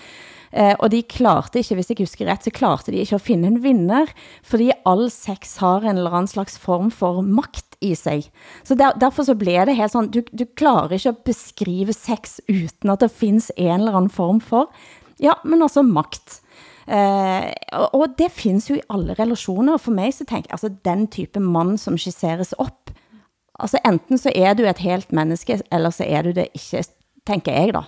Eh, 0.55 0.74
og 0.79 0.90
de 0.92 1.00
klarte 1.03 1.59
ikke, 1.59 1.74
hvis 1.81 1.88
jeg 1.90 1.98
husker 2.05 2.29
rett, 2.31 2.44
så 2.46 2.53
klarte 2.55 2.92
de 2.94 3.00
ikke 3.03 3.16
å 3.18 3.22
finne 3.22 3.48
en 3.50 3.57
vinner, 3.64 4.11
fordi 4.46 4.68
all 4.87 5.09
sex 5.11 5.57
har 5.59 5.83
en 5.83 5.96
eller 5.98 6.14
annen 6.14 6.31
slags 6.31 6.55
form 6.62 6.92
for 6.94 7.24
makt 7.27 7.74
i 7.85 7.92
seg. 7.99 8.29
Så 8.66 8.77
der, 8.79 8.97
derfor 9.01 9.27
så 9.29 9.37
ble 9.38 9.57
det 9.68 9.77
helt 9.79 9.92
sånn, 9.94 10.11
du, 10.14 10.23
du 10.33 10.44
klarer 10.57 10.97
ikke 10.97 11.14
å 11.14 11.23
beskrive 11.27 11.94
sex 11.97 12.40
uten 12.49 12.92
at 12.94 13.05
det 13.05 13.12
finns 13.12 13.51
en 13.57 13.81
eller 13.81 13.99
annen 14.01 14.12
form 14.12 14.40
for, 14.44 14.73
ja, 15.23 15.37
men 15.44 15.62
også 15.62 15.85
makt. 15.87 16.40
Eh, 16.87 17.47
og, 17.79 17.88
og 17.97 18.16
det 18.18 18.31
finns 18.35 18.68
jo 18.68 18.77
i 18.77 18.87
alle 18.92 19.14
relasjoner, 19.18 19.79
För 19.79 19.85
for 19.85 19.94
meg 19.94 20.14
så 20.14 20.25
tenker 20.25 20.51
jeg, 20.51 20.53
altså 20.53 20.68
den 20.85 21.07
type 21.07 21.40
mann 21.40 21.79
som 21.79 21.97
skisseres 21.99 22.55
opp, 22.59 22.90
altså 23.59 23.79
enten 23.85 24.18
så 24.18 24.31
er 24.35 24.55
du 24.55 24.66
et 24.66 24.79
helt 24.79 25.12
menneske, 25.12 25.61
eller 25.70 25.90
så 25.90 26.05
er 26.05 26.23
du 26.23 26.33
det 26.33 26.49
ikke, 26.55 26.85
tenker 27.27 27.53
jeg 27.53 27.75
da. 27.75 27.85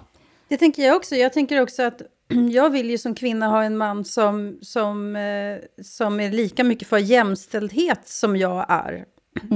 Det 0.48 0.56
tänker 0.56 0.82
jag 0.82 0.96
också. 0.96 1.16
Jag 1.16 1.32
tänker 1.32 1.61
också 1.62 1.82
att 1.82 2.02
jag 2.50 2.70
vill 2.70 2.90
ju 2.90 2.98
som 2.98 3.14
kvinna 3.14 3.46
ha 3.46 3.64
en 3.64 3.76
man 3.76 4.04
som, 4.04 4.59
som, 4.62 5.16
eh, 5.16 5.59
som 5.82 6.20
är 6.20 6.30
lika 6.30 6.64
mycket 6.64 6.88
för 6.88 6.98
jämställdhet 6.98 8.09
som 8.09 8.37
jag 8.37 8.66
är. 8.68 9.04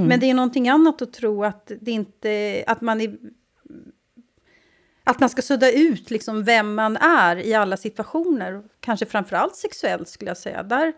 Men 0.08 0.20
det 0.20 0.30
är 0.30 0.34
någonting 0.34 0.68
annat 0.68 1.02
att 1.02 1.12
tro 1.12 1.44
att 1.44 1.72
det 1.80 1.90
inte, 1.90 2.64
att 2.66 2.80
man 2.80 3.00
är, 3.00 3.16
att 5.04 5.20
man 5.20 5.28
ska 5.28 5.42
sudda 5.42 5.72
ut 5.72 6.10
liksom 6.10 6.44
vem 6.44 6.74
man 6.74 6.96
är 6.96 7.36
i 7.36 7.54
alla 7.54 7.76
situationer. 7.76 8.62
Kanske 8.80 9.06
framförallt 9.06 9.56
sexuellt 9.56 10.08
skulle 10.08 10.30
jag 10.30 10.38
säga. 10.38 10.62
Där, 10.62 10.92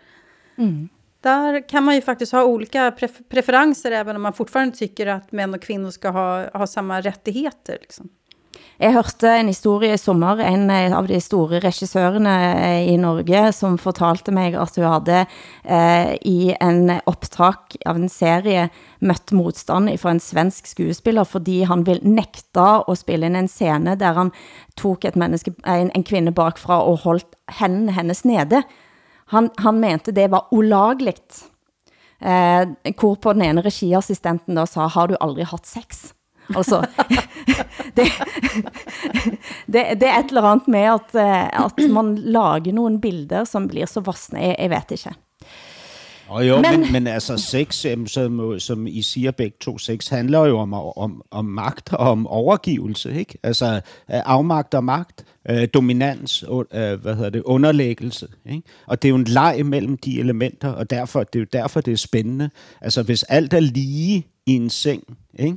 där 1.21 1.69
kan 1.69 1.85
man 1.85 1.95
ju 1.95 2.01
faktiskt 2.01 2.33
ha 2.33 2.45
olika 2.45 2.91
pref- 2.91 3.25
preferenser 3.29 3.91
även 3.93 4.17
om 4.17 4.23
man 4.23 4.33
fortfarande 4.33 4.77
tycker 4.77 5.07
att 5.07 5.33
män 5.33 5.55
och 5.55 5.63
kvinnor 5.63 5.91
ska 5.91 6.09
ha, 6.09 6.59
ha 6.59 6.67
samma 6.67 7.01
rättigheter. 7.01 7.79
Liksom. 7.81 8.09
Jeg 8.81 8.95
hørte 8.97 9.29
en 9.37 9.51
historie 9.51 9.93
i 9.95 10.01
sommer, 10.01 10.41
en 10.41 10.71
eh, 10.73 10.95
av 10.97 11.07
de 11.11 11.19
store 11.21 11.61
regissørene 11.63 12.33
eh, 12.57 12.87
i 12.93 12.97
Norge, 13.01 13.45
som 13.53 13.77
fortalte 13.79 14.33
mig, 14.35 14.57
at 14.59 14.79
hun 14.79 14.89
hadde 14.89 15.19
eh, 15.23 16.15
i 16.25 16.55
en 16.57 16.95
opptak 17.11 17.77
av 17.87 18.01
en 18.01 18.09
serie 18.11 18.71
mött 19.05 19.35
motstånd 19.37 19.93
fra 20.01 20.15
en 20.15 20.23
svensk 20.23 20.71
skuespiller, 20.73 21.29
fordi 21.29 21.61
han 21.69 21.85
ville 21.87 22.15
nekta 22.17 22.83
å 22.89 22.97
spille 22.99 23.29
in 23.29 23.37
en 23.39 23.51
scene 23.51 23.95
der 24.01 24.17
han 24.19 24.33
tog 24.81 25.05
et 25.05 25.19
menneske, 25.21 25.55
en, 25.69 25.93
en 25.93 26.07
kvinne 26.09 26.33
bakfra 26.35 26.81
og 26.89 27.05
holdt 27.05 27.37
henne 27.61 27.93
hennes 27.93 28.25
nede. 28.25 28.65
Han, 29.37 29.53
han 29.61 29.79
mente 29.85 30.17
det 30.17 30.31
var 30.33 30.49
olagligt. 30.53 31.45
Eh, 32.23 32.65
hvor 32.97 33.17
på 33.21 33.37
den 33.37 33.47
ene 33.51 33.65
regiassistenten 33.65 34.57
da 34.57 34.67
sa, 34.67 34.89
har 34.89 35.11
du 35.11 35.17
aldrig 35.21 35.51
haft 35.53 35.69
sex? 35.69 36.13
Altså, 36.57 36.87
det, 37.97 38.07
det, 39.67 39.83
det 40.01 40.09
er 40.09 40.19
et 40.19 40.27
eller 40.29 40.43
andet 40.43 40.69
med, 40.69 40.81
at, 40.81 41.15
eh, 41.15 41.65
at 41.65 41.91
man 41.91 42.19
lager 42.19 42.73
nogle 42.73 43.01
bilder, 43.01 43.45
som 43.45 43.69
blir 43.69 43.87
så 43.87 44.01
vassne, 44.01 44.41
jeg, 44.41 44.57
jeg 44.59 44.71
vet 44.71 44.91
ikke. 44.91 45.11
Og 46.29 46.49
jo, 46.49 46.57
men, 46.61 46.81
Men- 46.81 46.93
men, 46.93 47.07
altså 47.07 47.37
sex, 47.37 47.85
jamen, 47.85 48.07
som, 48.07 48.59
som 48.61 48.87
I 48.87 49.03
siger 49.03 49.31
begge 49.31 49.57
to, 49.61 49.79
sex 49.79 50.09
handler 50.09 50.45
jo 50.47 50.59
om, 50.59 50.75
om, 50.75 51.23
om 51.31 51.45
magt 51.45 51.93
og 51.93 52.11
om 52.11 52.27
overgivelse, 52.27 53.13
ikke? 53.15 53.39
Altså 53.43 53.67
øh, 53.75 53.81
afmagt 54.07 54.75
og 54.75 54.85
magt, 54.85 55.25
øh, 55.51 55.69
dominans, 55.75 56.45
øh, 56.73 57.01
hvad 57.03 57.15
hedder 57.15 57.31
det, 57.31 57.43
underlæggelse, 57.43 58.27
ikke? 58.51 58.63
Og 58.87 59.03
det 59.03 59.09
er 59.09 59.11
jo 59.11 59.17
en 59.17 59.25
leg 59.25 59.67
mellem 59.67 59.97
de 59.99 60.21
elementer, 60.21 60.69
og 60.69 60.91
derfor, 60.91 61.23
det 61.25 61.39
er 61.39 61.41
jo 61.41 61.47
derfor, 61.53 61.81
det 61.81 61.93
er 61.93 61.97
spændende. 61.97 62.51
Altså 62.81 63.03
hvis 63.03 63.23
alt 63.23 63.53
er 63.55 63.61
lige 63.61 64.27
i 64.47 64.53
en 64.57 64.71
seng, 64.71 65.03
ikke? 65.39 65.57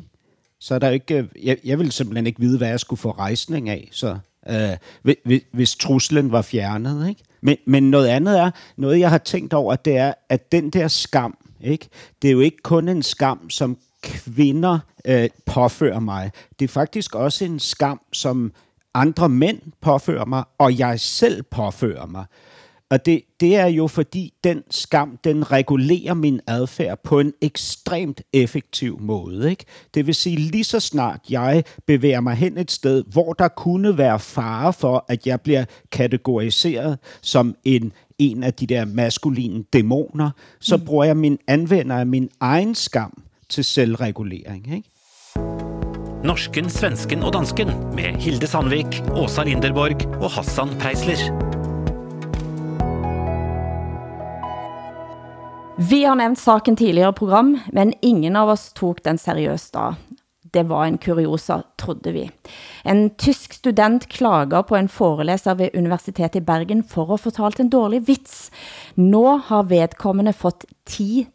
Så 0.59 0.75
er 0.75 0.79
der 0.79 0.89
ikke, 0.89 1.29
jeg, 1.43 1.57
jeg 1.63 1.77
ville 1.77 1.91
simpelthen 1.91 2.27
ikke 2.27 2.39
vide, 2.39 2.57
hvad 2.57 2.67
jeg 2.67 2.79
skulle 2.79 2.99
få 2.99 3.11
rejsning 3.11 3.69
af, 3.69 3.89
så 3.91 4.17
øh, 4.49 4.77
hvis, 5.03 5.41
hvis 5.51 5.75
truslen 5.75 6.31
var 6.31 6.41
fjernet. 6.41 7.09
Ikke? 7.09 7.23
Men, 7.41 7.57
men 7.65 7.91
noget 7.91 8.07
andet 8.07 8.39
er, 8.39 8.51
noget 8.77 8.99
jeg 8.99 9.09
har 9.09 9.17
tænkt 9.17 9.53
over, 9.53 9.75
det 9.75 9.97
er, 9.97 10.13
at 10.29 10.51
den 10.51 10.69
der 10.69 10.87
skam, 10.87 11.37
ikke? 11.61 11.89
det 12.21 12.27
er 12.27 12.31
jo 12.31 12.39
ikke 12.39 12.57
kun 12.63 12.89
en 12.89 13.03
skam, 13.03 13.49
som 13.49 13.77
kvinder 14.03 14.79
øh, 15.05 15.29
påfører 15.45 15.99
mig. 15.99 16.31
Det 16.59 16.65
er 16.65 16.69
faktisk 16.69 17.15
også 17.15 17.45
en 17.45 17.59
skam, 17.59 18.01
som 18.13 18.53
andre 18.93 19.29
mænd 19.29 19.59
påfører 19.81 20.25
mig, 20.25 20.43
og 20.57 20.79
jeg 20.79 20.99
selv 20.99 21.43
påfører 21.43 22.05
mig. 22.05 22.25
Og 22.95 23.05
det, 23.05 23.21
det 23.39 23.55
er 23.55 23.65
jo 23.65 23.87
fordi 23.87 24.33
den 24.43 24.63
skam, 24.71 25.17
den 25.23 25.51
regulerer 25.51 26.13
min 26.13 26.39
adfærd 26.47 26.99
på 27.03 27.19
en 27.19 27.33
ekstremt 27.41 28.21
effektiv 28.33 28.99
måde. 29.01 29.49
Ikke? 29.49 29.65
Det 29.93 30.07
vil 30.07 30.15
sige, 30.15 30.37
lige 30.37 30.63
så 30.63 30.79
snart 30.79 31.19
jeg 31.29 31.63
bevæger 31.87 32.21
mig 32.21 32.35
hen 32.35 32.57
et 32.57 32.71
sted, 32.71 33.03
hvor 33.11 33.33
der 33.33 33.47
kunne 33.47 33.97
være 33.97 34.19
fare 34.19 34.73
for, 34.73 35.05
at 35.07 35.27
jeg 35.27 35.41
bliver 35.41 35.65
kategoriseret 35.91 36.97
som 37.21 37.55
en, 37.63 37.91
en 38.19 38.43
af 38.43 38.53
de 38.53 38.67
der 38.67 38.85
maskuline 38.85 39.63
dæmoner, 39.73 40.29
så 40.59 40.77
mm. 40.77 40.85
bruger 40.85 41.03
jeg 41.03 41.17
min 41.17 41.37
anvender 41.47 41.95
af 41.95 42.05
min 42.05 42.29
egen 42.39 42.75
skam 42.75 43.23
til 43.49 43.63
selvregulering. 43.63 44.75
Ikke? 44.75 44.89
Norsken, 46.23 46.69
svensken 46.69 47.23
og 47.23 47.33
dansken 47.33 47.67
med 47.67 48.21
Hilde 48.21 48.47
Sandvik, 48.47 49.01
Åsa 49.11 49.43
Linderborg 49.43 50.21
og 50.21 50.31
Hassan 50.31 50.67
Preisler. 50.79 51.64
Vi 55.77 56.03
har 56.05 56.15
nämnt 56.15 56.39
saken 56.39 56.75
tidigare, 56.75 57.09
i 57.09 57.13
program, 57.13 57.59
men 57.71 57.93
ingen 58.01 58.35
av 58.35 58.49
oss 58.49 58.73
tog 58.73 58.99
den 59.03 59.17
seriöst 59.17 59.73
då. 59.73 59.95
Det 60.41 60.63
var 60.63 60.85
en 60.85 60.97
kuriosa, 60.97 61.63
trodde 61.81 62.11
vi. 62.11 62.31
En 62.83 63.09
tysk 63.09 63.53
student 63.53 64.07
klager 64.07 64.63
på 64.63 64.75
en 64.75 64.89
föreläsare 64.89 65.55
vid 65.55 65.75
Universitetet 65.75 66.35
i 66.35 66.41
Bergen 66.41 66.83
för 66.83 67.01
att 67.01 67.07
ha 67.07 67.17
fortalt 67.17 67.59
en 67.59 67.69
dålig 67.69 68.05
vits. 68.05 68.51
Nu 68.93 69.41
har 69.45 69.63
vedkommande 69.63 70.33
fått 70.33 70.65
10 70.87 71.25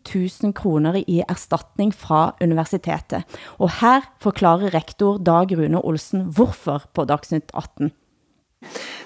000 0.43 0.53
kronor 0.53 0.97
i 0.97 1.24
erstatning 1.28 1.93
från 1.93 2.30
universitetet. 2.41 3.24
Och 3.45 3.70
här 3.70 4.03
förklarar 4.18 4.70
rektor 4.70 5.18
Dag 5.18 5.59
Rune 5.59 5.78
Olsen 5.78 6.30
varför 6.30 6.82
på 6.93 7.05
Dagsnytt 7.05 7.51
18. 7.53 7.91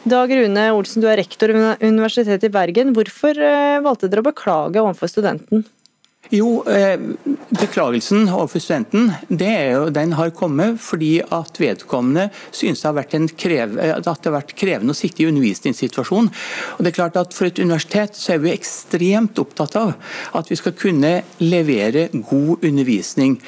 Dag 0.04 0.32
Rune 0.34 0.64
Olsen, 0.74 1.00
du 1.00 1.08
er 1.08 1.20
rektor 1.22 1.52
ved 1.54 1.84
Universitetet 1.84 2.48
i 2.48 2.52
Bergen. 2.52 2.92
Hvorfor 2.96 3.38
eh, 3.38 3.78
valgte 3.84 4.10
dere 4.10 4.24
å 4.24 4.26
beklage 4.26 4.82
overfor 4.82 5.08
studenten? 5.08 5.62
Jo, 6.32 6.62
eh, 6.64 6.96
beklagelsen 7.52 8.24
overfor 8.32 8.62
studenten 8.62 9.10
det 9.28 9.48
er 9.48 9.66
jo, 9.74 9.90
den 9.92 10.14
har 10.16 10.32
kommet 10.32 10.80
fordi 10.80 11.18
at 11.22 11.60
vedkommende 11.60 12.30
synes 12.48 12.80
det 12.80 12.88
har 12.88 12.96
vært, 12.96 13.16
krev, 13.36 13.76
eh, 13.78 13.92
at 13.92 14.04
det 14.04 14.30
har 14.30 14.38
vært 14.38 14.54
krevende 14.56 14.94
å 14.94 14.98
sitte 14.98 15.22
i 15.22 15.28
undervisningssituasjonen. 15.28 16.32
Og 16.76 16.80
det 16.80 16.92
er 16.92 16.96
klart 16.96 17.20
at 17.20 17.34
For 17.34 17.48
et 17.48 17.60
universitet 17.60 18.16
så 18.16 18.34
er 18.34 18.42
vi 18.44 18.54
ekstremt 18.54 19.38
opptatt 19.38 19.76
av 19.76 19.94
at 20.34 20.50
vi 20.50 20.56
skal 20.56 20.72
kunne 20.72 21.22
levere 21.40 22.08
god 22.12 22.64
undervisning 22.64 23.38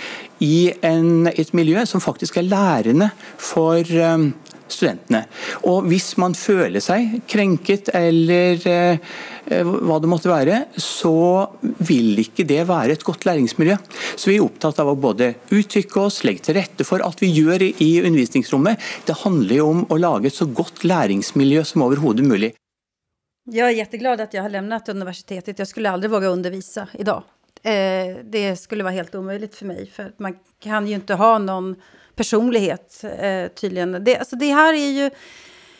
i 0.44 0.72
en, 0.84 1.28
et 1.30 1.52
miljø 1.56 1.84
som 1.88 2.02
faktisk 2.02 2.36
er 2.40 2.48
lærende 2.48 3.10
for 3.40 3.80
um, 3.80 4.30
studentene. 4.68 5.24
Og 5.68 5.86
hvis 5.90 6.14
man 6.20 6.34
føler 6.36 6.82
seg 6.82 7.20
krenket 7.30 7.90
eller 7.94 8.60
eh, 8.66 9.14
hva 9.46 9.98
det 10.02 10.10
måtte 10.10 10.30
være, 10.30 10.60
så 10.80 11.46
vil 11.86 12.18
ikke 12.22 12.46
det 12.48 12.64
være 12.68 12.96
et 12.96 13.06
godt 13.06 13.26
læringsmiljø. 13.28 13.78
Så 14.16 14.32
vi 14.32 14.38
er 14.38 14.46
opptatt 14.46 14.80
av 14.82 14.90
å 14.90 14.98
både 14.98 15.32
uttrykke 15.54 16.02
oss, 16.02 16.22
legge 16.26 16.48
til 16.48 16.58
rette 16.58 16.86
for 16.88 17.04
at 17.06 17.22
vi 17.22 17.30
gjør 17.30 17.68
i 17.70 17.90
undervisningsrommet. 18.02 18.82
Det 19.06 19.20
handler 19.22 19.60
jo 19.60 19.72
om 19.72 19.84
å 19.90 20.00
lage 20.02 20.32
et 20.32 20.38
så 20.38 20.48
godt 20.50 20.84
læringsmiljø 20.86 21.64
som 21.66 21.86
overhodet 21.86 22.26
mulig. 22.26 22.54
Jag 23.48 23.68
är 23.68 23.72
jätteglad 23.72 24.20
att 24.20 24.34
jag 24.34 24.42
har 24.42 24.50
lämnat 24.50 24.88
universitetet. 24.88 25.58
Jag 25.58 25.68
skulle 25.68 25.90
aldrig 25.90 26.10
våga 26.10 26.28
undervisa 26.28 26.88
idag. 26.98 27.22
Eh, 27.66 28.16
det 28.24 28.56
skulle 28.56 28.84
vara 28.84 28.94
helt 28.94 29.14
omöjligt 29.14 29.54
för 29.54 29.66
mig. 29.66 29.86
För 29.86 30.12
man 30.16 30.38
kan 30.60 30.86
ju 30.86 30.94
inte 30.94 31.14
ha 31.14 31.38
någon 31.38 31.76
personlighet 32.14 33.04
eh, 33.18 33.46
tydligen. 33.46 34.04
Det, 34.04 34.18
alltså 34.18 34.36
det 34.36 34.52
här 34.52 34.74
är 34.74 34.90
ju 34.90 35.10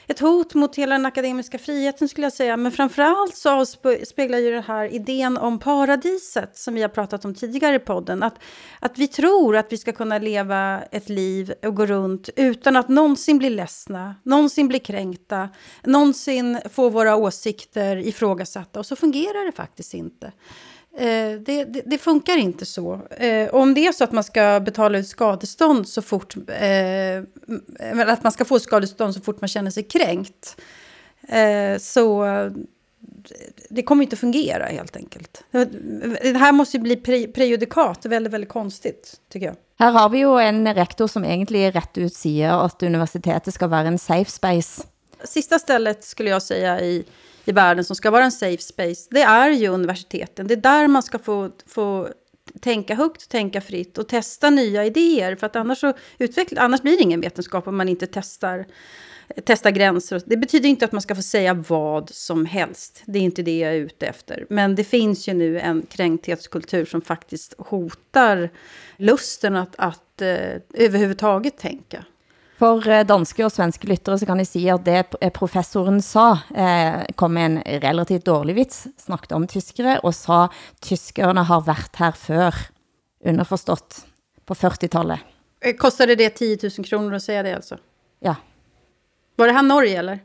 ett 0.07 0.21
hot 0.21 0.55
mot 0.55 0.77
hela 0.77 0.95
den 0.95 1.07
akademiska 1.07 1.59
friheten 1.59 2.09
skulle 2.09 2.25
jag 2.25 2.33
säga. 2.33 2.57
Men 2.57 2.73
framförallt 2.73 3.37
så 3.37 3.67
speglar 4.07 4.39
ju 4.39 4.51
det 4.51 4.61
här 4.61 4.95
idén 4.95 5.39
om 5.39 5.59
paradiset 5.59 6.57
som 6.59 6.75
vi 6.75 6.83
har 6.83 6.89
pratat 6.89 7.25
om 7.25 7.35
tidigare 7.35 7.75
i 7.77 7.79
podden. 7.79 8.23
Att, 8.23 8.35
att 8.81 8.99
vi 8.99 9.09
tror 9.09 9.57
att 9.57 9.73
vi 9.73 9.79
ska 9.79 9.93
kunna 9.93 10.19
leva 10.19 10.83
ett 10.83 11.09
liv 11.09 11.53
och 11.63 11.75
gå 11.75 11.87
runt 11.87 12.29
utan 12.37 12.77
att 12.77 12.89
någonsin 12.89 13.39
bli 13.39 13.51
ledsna, 13.51 14.15
någonsin 14.23 14.69
bli 14.69 14.79
kränkta, 14.79 15.49
någonsin 15.85 16.59
få 16.73 16.89
våra 16.89 17.17
åsikter 17.17 17.97
ifrågasatta. 17.97 18.79
Och 18.79 18.87
så 18.87 18.97
fungerar 18.97 19.47
det 19.47 19.53
faktiskt 19.53 19.95
inte. 19.95 20.33
Eh, 20.99 21.41
det, 21.41 21.65
det, 21.65 21.83
det, 21.87 21.99
funkar 21.99 22.37
inte 22.37 22.67
så. 22.67 23.01
Eh, 23.11 23.55
om 23.55 23.75
det 23.75 23.87
är 23.87 23.93
så 23.93 24.05
att 24.05 24.13
man 24.13 24.25
ska 24.25 24.61
betala 24.61 24.99
ut 24.99 25.09
skadestånd 25.09 25.89
så 25.89 26.03
fort... 26.03 26.35
Eh, 26.37 27.23
att 28.07 28.23
man 28.23 28.33
ska 28.33 28.45
få 28.45 28.59
skadestånd 28.61 29.15
så 29.15 29.21
fort 29.21 29.41
man 29.41 29.49
känner 29.49 29.71
sig 29.71 29.83
kränkt. 29.83 30.57
Så 31.79 32.25
det 33.69 33.83
kommer 33.83 34.03
inte 34.03 34.17
fungera 34.17 34.65
helt 34.65 34.97
enkelt. 34.97 35.45
Det 36.23 36.39
här 36.39 36.53
måste 36.53 36.77
ju 36.77 36.83
bli 36.83 36.97
pre 36.97 37.27
prejudikat, 37.27 38.07
väldigt, 38.07 38.33
väldigt 38.33 38.51
konstigt 38.51 39.21
tycker 39.33 39.47
jag. 39.47 39.57
Här 39.79 39.93
har 39.93 40.09
vi 40.09 40.19
ju 40.19 40.39
en 40.39 40.75
rektor 40.75 41.07
som 41.07 41.25
egentligen 41.25 41.73
rätt 41.73 41.99
ut 41.99 42.15
säger 42.15 42.65
att 42.65 42.83
universitetet 42.83 43.55
ska 43.55 43.67
vara 43.67 43.81
en 43.81 43.99
safe 43.99 44.31
space. 44.31 44.83
Sista 45.25 45.59
stället 45.59 46.05
skulle 46.05 46.31
jag 46.31 46.43
säga 46.43 46.81
i 46.81 47.05
i 47.49 47.53
världen 47.53 47.85
som 47.85 47.97
ska 47.97 48.11
vara 48.11 48.25
en 48.25 48.33
safe 48.33 48.63
space, 48.63 49.09
det 49.11 49.23
är 49.23 49.51
ju 49.51 49.69
universiteten. 49.69 50.47
Det 50.47 50.55
är 50.55 50.57
där 50.57 50.89
man 50.89 51.03
ska 51.03 51.19
få, 51.19 51.51
få 51.67 52.09
tänka 52.61 52.95
högt, 52.95 53.29
tänka 53.29 53.61
fritt 53.61 53.99
och 53.99 54.09
testa 54.09 54.51
nya 54.51 54.85
idéer. 54.85 55.37
För 55.37 55.47
att 55.47 55.57
annars, 55.57 55.79
så 55.79 55.93
utveckla, 56.19 56.61
annars 56.61 56.83
blir 56.83 56.97
det 56.97 57.03
ingen 57.03 57.21
vetenskap 57.21 57.69
om 57.69 57.77
man 57.77 57.89
inte 57.89 58.07
testar, 58.07 58.67
testar 59.45 59.71
gränser. 59.71 60.23
Det 60.27 60.37
betyder 60.37 60.69
inte 60.69 60.85
att 60.85 60.93
man 60.93 61.03
ska 61.03 61.15
få 61.15 61.23
säga 61.23 61.55
vad 61.55 62.11
som 62.11 62.47
helst. 62.47 63.03
Det 63.07 63.19
är 63.19 63.23
inte 63.23 63.43
det 63.43 63.59
jag 63.59 63.73
är 63.73 63.77
ute 63.77 64.07
efter. 64.07 64.47
Men 64.51 64.75
det 64.75 64.85
finns 64.85 65.29
ju 65.29 65.35
nu 65.35 65.61
en 65.61 65.83
kränkthetskultur 65.83 66.85
som 66.85 67.03
faktiskt 67.03 67.55
hotar 67.59 68.51
lusten 68.97 69.57
att, 69.57 69.75
att 69.79 70.23
eh, 70.23 70.61
överhuvudtaget 70.75 71.59
tänka. 71.59 72.05
For 72.57 72.89
eh, 72.89 73.05
danske 73.05 73.45
og 73.45 73.53
svenske 73.53 73.89
lyttere 73.89 74.17
så 74.17 74.29
kan 74.29 74.41
jeg 74.41 74.49
si 74.49 74.63
at 74.73 74.85
det 74.87 75.01
eh, 75.21 75.33
professoren 75.35 76.01
sa, 76.05 76.39
eh, 76.57 77.03
kom 77.19 77.35
med 77.37 77.51
en 77.51 77.83
relativt 77.85 78.25
dårlig 78.25 78.57
vits, 78.57 78.87
snakket 79.05 79.35
om 79.37 79.45
tyskere, 79.51 79.99
og 80.03 80.15
sa 80.17 80.47
tyskerne 80.85 81.45
har 81.51 81.67
vært 81.67 82.01
her 82.01 82.17
før, 82.17 82.63
underforstått, 83.27 84.05
på 84.47 84.55
40-tallet. 84.55 85.35
Kostade 85.81 86.15
det 86.15 86.31
10 86.31 86.59
000 86.79 86.87
kroner 86.87 87.17
att 87.17 87.23
säga 87.23 87.43
det 87.43 87.55
alltså? 87.57 87.79
Ja. 88.21 88.37
Var 89.37 89.47
det 89.47 89.53
här 89.53 89.63
Norge 89.63 89.99
eller? 89.99 90.19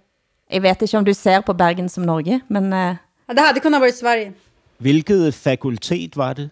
Jag 0.49 0.61
vet 0.61 0.81
inte 0.81 0.97
om 0.97 1.03
du 1.03 1.13
ser 1.13 1.41
på 1.41 1.53
Bergen 1.53 1.89
som 1.89 2.05
Norge, 2.05 2.39
men... 2.47 2.73
Eh... 2.73 2.95
Ja, 3.25 3.33
det 3.33 3.41
hade 3.41 3.59
kunnat 3.59 3.79
vara 3.79 3.89
i 3.89 3.93
Sverige. 3.93 4.33
Hvilket 4.77 5.35
fakultet 5.35 6.15
var 6.15 6.33
det? 6.35 6.49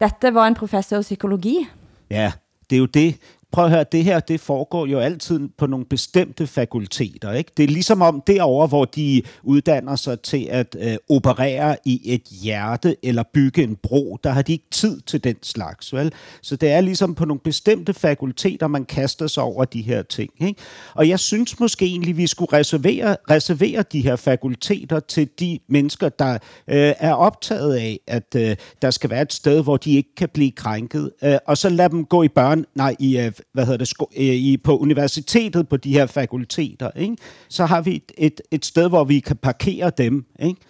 Dette 0.00 0.30
var 0.30 0.46
en 0.46 0.54
professor 0.54 1.00
i 1.00 1.02
psykologi. 1.02 1.66
Ja, 2.08 2.32
det 2.70 2.76
er 2.76 2.80
jo 2.80 2.86
det 2.86 3.14
prøv 3.52 3.64
at 3.64 3.70
høre, 3.70 3.84
det 3.92 4.04
her, 4.04 4.20
det 4.20 4.40
foregår 4.40 4.86
jo 4.86 4.98
altid 4.98 5.48
på 5.58 5.66
nogle 5.66 5.86
bestemte 5.86 6.46
fakulteter. 6.46 7.32
Ikke? 7.32 7.52
Det 7.56 7.62
er 7.62 7.68
ligesom 7.68 8.02
om 8.02 8.22
derover, 8.26 8.66
hvor 8.66 8.84
de 8.84 9.22
uddanner 9.42 9.96
sig 9.96 10.20
til 10.20 10.48
at 10.50 10.76
øh, 10.80 10.96
operere 11.10 11.76
i 11.84 12.00
et 12.04 12.22
hjerte 12.42 12.96
eller 13.02 13.22
bygge 13.34 13.62
en 13.62 13.76
bro, 13.76 14.18
der 14.24 14.30
har 14.30 14.42
de 14.42 14.52
ikke 14.52 14.70
tid 14.70 15.00
til 15.00 15.24
den 15.24 15.36
slags. 15.42 15.92
Vel? 15.92 16.12
Så 16.42 16.56
det 16.56 16.72
er 16.72 16.80
ligesom 16.80 17.14
på 17.14 17.24
nogle 17.24 17.40
bestemte 17.40 17.94
fakulteter, 17.94 18.66
man 18.66 18.84
kaster 18.84 19.26
sig 19.26 19.42
over 19.42 19.64
de 19.64 19.82
her 19.82 20.02
ting. 20.02 20.30
Ikke? 20.40 20.60
Og 20.94 21.08
jeg 21.08 21.20
synes 21.20 21.60
måske 21.60 21.84
egentlig, 21.84 22.16
vi 22.16 22.26
skulle 22.26 22.52
reservere, 22.52 23.16
reservere 23.30 23.84
de 23.92 24.00
her 24.00 24.16
fakulteter 24.16 25.00
til 25.00 25.28
de 25.40 25.58
mennesker, 25.68 26.08
der 26.08 26.32
øh, 26.68 26.92
er 26.98 27.12
optaget 27.12 27.74
af, 27.74 28.00
at 28.06 28.34
øh, 28.36 28.56
der 28.82 28.90
skal 28.90 29.10
være 29.10 29.22
et 29.22 29.32
sted, 29.32 29.62
hvor 29.62 29.76
de 29.76 29.92
ikke 29.92 30.14
kan 30.16 30.28
blive 30.28 30.50
krænket. 30.50 31.10
Øh, 31.24 31.36
og 31.46 31.58
så 31.58 31.68
lad 31.68 31.88
dem 31.90 32.04
gå 32.04 32.22
i 32.22 32.28
børn, 32.28 32.64
nej, 32.74 32.96
i 32.98 33.18
øh, 33.18 33.32
hvad 33.52 33.66
hedder 33.66 33.84
det, 33.84 33.92
øh, 34.16 34.34
i, 34.34 34.56
på 34.56 34.78
universitetet, 34.78 35.68
på 35.68 35.76
de 35.76 35.92
her 35.92 36.06
fakulteter, 36.06 36.90
ikke? 36.96 37.16
så 37.48 37.66
har 37.66 37.80
vi 37.80 37.96
et, 37.96 38.12
et, 38.18 38.40
et 38.50 38.64
sted, 38.64 38.88
hvor 38.88 39.04
vi 39.04 39.20
kan 39.20 39.36
parkere 39.36 39.90
dem. 39.98 40.24
Ikke? 40.40 40.60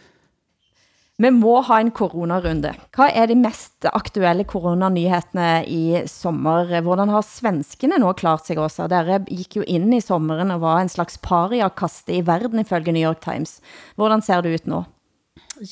Vi 1.18 1.30
må 1.32 1.62
ha 1.64 1.78
en 1.80 1.90
coronarunde. 1.96 2.74
Hvad 2.96 3.14
er 3.14 3.26
de 3.26 3.34
mest 3.34 3.86
aktuelle 3.88 4.44
coronanyhetene 4.44 5.64
i 5.66 6.02
sommer? 6.06 6.80
Hvordan 6.84 7.08
har 7.08 7.24
svenskene 7.24 7.96
nå 7.98 8.12
klart 8.12 8.44
sig 8.46 8.58
også? 8.60 8.84
Dere 8.92 9.22
gik 9.24 9.56
jo 9.56 9.64
ind 9.66 9.94
i 9.96 10.00
sommeren 10.04 10.50
og 10.50 10.60
var 10.60 10.82
en 10.82 10.92
slags 10.92 11.16
pariakaste 11.18 12.12
i 12.12 12.26
verden 12.26 12.60
ifølge 12.60 12.92
New 12.92 13.08
York 13.08 13.24
Times. 13.24 13.60
Hvordan 13.96 14.22
ser 14.22 14.44
det 14.44 14.54
ut 14.54 14.66
nu? 14.66 14.84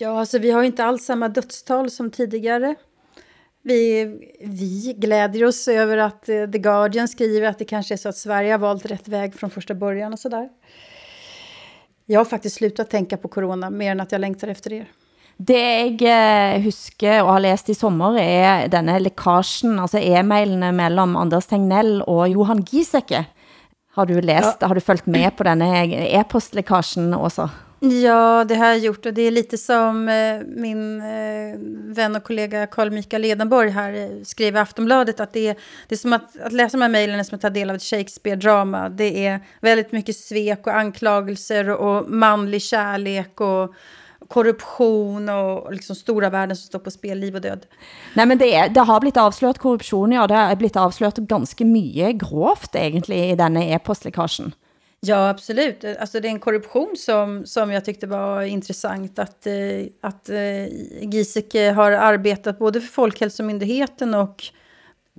Ja, 0.00 0.18
alltså 0.18 0.38
vi 0.38 0.50
har 0.50 0.62
inte 0.62 0.84
alls 0.84 1.04
samma 1.04 1.28
dödstal 1.28 1.90
som 1.90 2.10
tidigare. 2.10 2.74
Vi, 3.66 4.04
vi 4.40 4.94
glädjer 4.96 5.44
oss 5.44 5.68
över 5.68 5.96
att 5.96 6.28
eh, 6.28 6.46
The 6.46 6.58
Guardian 6.58 7.08
skriver 7.08 7.48
att 7.48 7.58
det 7.58 7.64
kanske 7.64 7.94
är 7.94 7.96
så 7.96 8.08
att 8.08 8.16
Sverige 8.16 8.52
har 8.52 8.58
valt 8.58 8.86
rätt 8.86 9.08
väg 9.08 9.34
från 9.34 9.50
första 9.50 9.74
början 9.74 10.12
och 10.12 10.18
sådär. 10.18 10.48
Jag 12.06 12.20
har 12.20 12.24
faktiskt 12.24 12.56
slutat 12.56 12.90
tänka 12.90 13.16
på 13.16 13.28
corona 13.28 13.70
mer 13.70 13.90
än 13.90 14.00
att 14.00 14.12
jag 14.12 14.20
längtar 14.20 14.48
efter 14.48 14.72
er. 14.72 14.90
Det 15.36 15.96
jeg 15.98 16.04
eh, 16.06 16.60
husker 16.62 17.24
og 17.24 17.32
har 17.32 17.40
læst 17.42 17.70
i 17.72 17.74
sommer 17.74 18.18
er 18.20 18.68
denne 18.70 19.00
lekasjen, 19.02 19.80
altså 19.82 19.98
e-mailene 19.98 20.70
mellem 20.76 21.16
Anders 21.18 21.48
Tegnell 21.50 22.04
og 22.06 22.28
Johan 22.30 22.62
Giesecke. 22.68 23.24
Har 23.96 24.06
du 24.06 24.20
læst, 24.20 24.60
ja. 24.60 24.68
har 24.68 24.74
du 24.74 24.84
følt 24.84 25.06
med 25.06 25.34
på 25.34 25.46
denne 25.48 25.86
e-postlekasjen 26.06 27.14
også? 27.16 27.48
Ja, 27.90 28.44
det 28.44 28.54
har 28.54 28.66
jag 28.66 28.78
gjort 28.78 29.06
och 29.06 29.14
det 29.14 29.22
är 29.22 29.30
lite 29.30 29.58
som 29.58 30.08
eh, 30.08 30.40
min 30.46 31.00
eh, 31.00 31.58
vän 31.94 32.16
och 32.16 32.24
kollega 32.24 32.66
Carl 32.66 32.90
Mikael 32.90 33.24
Edenborg 33.24 33.70
här 33.70 33.92
eh, 33.92 34.22
skrev 34.24 34.56
i 34.56 34.58
Aftonbladet 34.58 35.20
att 35.20 35.32
det 35.32 35.48
är, 35.48 35.56
det 35.88 35.94
är 35.94 35.96
som 35.96 36.12
att, 36.12 36.40
att 36.40 36.52
läsa 36.52 36.76
de 36.76 36.82
här 36.82 36.88
mejlen 36.88 37.20
är 37.20 37.24
som 37.24 37.36
att 37.36 37.42
ta 37.42 37.50
del 37.50 37.70
av 37.70 37.76
ett 37.76 37.82
Shakespeare-drama. 37.82 38.88
Det 38.88 39.26
är 39.26 39.40
väldigt 39.60 39.92
mycket 39.92 40.16
svek 40.16 40.66
och 40.66 40.76
anklagelser 40.76 41.70
och 41.70 42.10
manlig 42.10 42.62
kärlek 42.62 43.40
och 43.40 43.74
korruption 44.28 45.28
och 45.28 45.72
liksom 45.72 45.96
stora 45.96 46.30
värden 46.30 46.56
som 46.56 46.66
står 46.66 46.78
på 46.78 46.90
spel, 46.90 47.18
liv 47.18 47.34
och 47.34 47.40
död. 47.40 47.66
Nej, 48.14 48.26
men 48.26 48.38
det, 48.38 48.54
är, 48.54 48.68
det 48.68 48.80
har 48.80 49.00
blivit 49.00 49.16
avslöjat 49.16 49.58
korruption, 49.58 50.12
ja. 50.12 50.26
Det 50.26 50.34
har 50.34 50.56
blivit 50.56 50.76
avslöjat 50.76 51.16
ganska 51.16 51.64
mycket 51.64 52.14
grovt 52.14 52.74
egentligen 52.74 53.24
i 53.24 53.36
denna 53.36 53.64
e-postläckagen. 53.64 54.52
Ja, 55.06 55.28
absolut. 55.28 55.84
Alltså, 56.00 56.20
det 56.20 56.28
är 56.28 56.30
en 56.30 56.40
korruption 56.40 56.94
som, 56.96 57.46
som 57.46 57.72
jag 57.72 57.84
tyckte 57.84 58.06
var 58.06 58.42
intressant. 58.42 59.18
Att, 59.18 59.46
eh, 59.46 59.54
att 60.00 60.28
eh, 60.28 60.66
Giesecke 61.00 61.70
har 61.70 61.92
arbetat 61.92 62.58
både 62.58 62.80
för 62.80 62.88
Folkhälsomyndigheten 62.88 64.14
och 64.14 64.44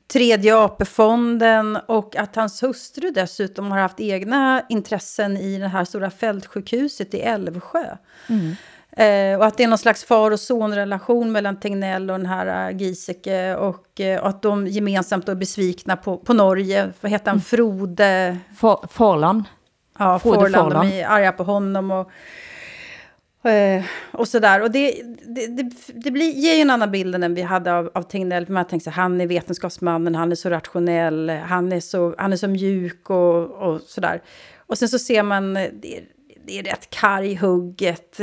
Tredje 0.07 0.57
AP-fonden 0.57 1.77
och 1.87 2.15
att 2.15 2.35
hans 2.35 2.63
hustru 2.63 3.11
dessutom 3.11 3.71
har 3.71 3.79
haft 3.79 3.99
egna 3.99 4.61
intressen 4.69 5.37
i 5.37 5.57
det 5.57 5.67
här 5.67 5.85
stora 5.85 6.09
fältsjukhuset 6.11 7.13
i 7.13 7.19
Älvsjö. 7.19 7.97
Mm. 8.29 8.55
Eh, 8.97 9.37
och 9.39 9.45
att 9.45 9.57
det 9.57 9.63
är 9.63 9.67
någon 9.67 9.77
slags 9.77 10.03
far 10.03 10.31
och 10.31 10.39
sonrelation 10.39 11.31
mellan 11.31 11.59
Tegnell 11.59 12.11
och 12.11 12.17
den 12.17 12.25
här 12.25 12.71
uh, 12.71 12.77
Giesecke. 12.81 13.55
Och, 13.55 14.01
eh, 14.01 14.21
och, 14.21 14.29
att 14.29 14.41
de 14.41 14.67
gemensamt 14.67 15.29
är 15.29 15.35
besvikna 15.35 15.97
på, 15.97 16.17
på 16.17 16.33
Norge. 16.33 16.89
Vad 17.01 17.11
heter 17.11 17.25
han? 17.25 17.35
Mm. 17.35 17.41
Frode... 17.41 18.37
Forlan. 18.89 19.43
Ja, 19.99 20.19
Forland. 20.19 20.73
De 20.73 20.87
är 20.87 21.07
arga 21.07 21.31
på 21.31 21.43
honom. 21.43 21.91
Och, 21.91 23.49
eh, 23.49 23.83
och 24.11 24.27
sådär. 24.27 24.61
Och 24.61 24.71
det, 24.71 25.01
det, 25.35 25.47
det, 25.47 25.71
det 25.93 26.11
blir, 26.11 26.31
ger 26.31 26.55
ju 26.55 26.61
en 26.61 26.69
annan 26.69 26.91
bild 26.91 27.15
än 27.15 27.33
vi 27.33 27.41
hade 27.41 27.73
av, 27.73 27.91
av 27.93 28.01
Tegnell. 28.01 28.45
För 28.45 28.53
man 28.53 28.65
tänkte 28.65 28.91
så 28.91 28.95
han 28.95 29.21
är 29.21 29.27
vetenskapsmannen, 29.27 30.15
han 30.15 30.31
är 30.31 30.35
så 30.35 30.49
rationell, 30.49 31.29
han 31.29 31.71
är 31.71 31.79
så, 31.79 32.15
han 32.17 32.33
är 32.33 32.37
så 32.37 32.47
mjuk 32.47 33.09
och, 33.09 33.51
och 33.51 33.81
sådär. 33.81 34.21
Och 34.57 34.77
sen 34.77 34.89
så 34.89 34.99
ser 34.99 35.23
man, 35.23 35.53
det 35.53 35.97
är, 35.97 36.03
det 36.45 36.59
är 36.59 36.63
rätt 36.63 36.89
karghugget. 36.89 38.17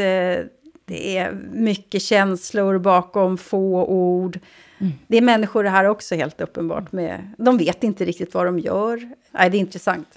Det 0.84 1.18
är 1.18 1.32
mycket 1.52 2.02
känslor 2.02 2.78
bakom 2.78 3.38
få 3.38 3.84
ord. 3.84 4.38
Mm. 4.78 4.92
Det 5.06 5.16
är 5.16 5.22
människor 5.22 5.64
det 5.64 5.70
här 5.70 5.84
också 5.84 6.14
helt 6.14 6.40
uppenbart. 6.40 6.92
Med, 6.92 7.34
de 7.38 7.58
vet 7.58 7.84
inte 7.84 8.04
riktigt 8.04 8.34
vad 8.34 8.46
de 8.46 8.58
gör. 8.58 9.10
Nej, 9.30 9.50
det 9.50 9.56
är 9.56 9.60
intressant. 9.60 10.08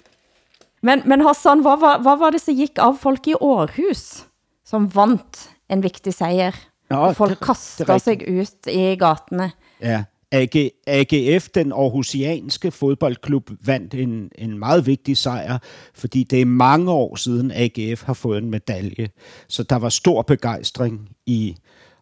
Men, 0.85 1.01
men 1.05 1.21
Hassan, 1.25 1.63
vad 1.63 1.79
var, 1.79 1.99
vad 2.03 2.19
var 2.19 2.31
det 2.31 2.39
som 2.39 2.53
gick 2.53 2.79
av 2.79 2.97
folk 3.01 3.27
i 3.27 3.33
Århus 3.33 4.25
som 4.65 4.85
vant 4.93 5.49
en 5.69 5.81
viktig 5.81 6.13
seger? 6.13 6.55
Ja, 6.89 7.13
folk 7.13 7.39
kastade 7.41 7.99
sig 7.99 8.21
ut 8.29 8.67
i 8.67 8.95
gatorna. 8.95 9.49
Ja, 9.81 10.03
AG, 10.31 10.69
AGF, 10.87 11.49
den 11.49 11.71
aarhusianske 11.71 12.71
fodboldklub, 12.71 13.49
vandt 13.65 13.93
en, 13.93 14.29
en 14.37 14.59
meget 14.59 14.85
vigtig 14.85 15.17
sejr, 15.17 15.57
fordi 15.93 16.23
det 16.23 16.41
er 16.41 16.45
mange 16.45 16.91
år 16.91 17.15
siden 17.15 17.51
AGF 17.51 18.03
har 18.03 18.13
fået 18.13 18.37
en 18.37 18.49
medalje. 18.49 19.09
Så 19.47 19.63
der 19.63 19.75
var 19.75 19.89
stor 19.89 20.21
begejstring 20.21 21.09
i 21.25 21.55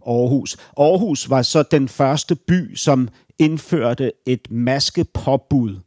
Aarhus. 0.08 0.58
Aarhus 0.78 1.30
var 1.30 1.42
så 1.42 1.64
den 1.64 1.88
første 1.88 2.36
by, 2.36 2.76
som 2.76 3.10
indførte 3.40 4.12
et 4.26 4.52
maskepåbud. 4.52 5.80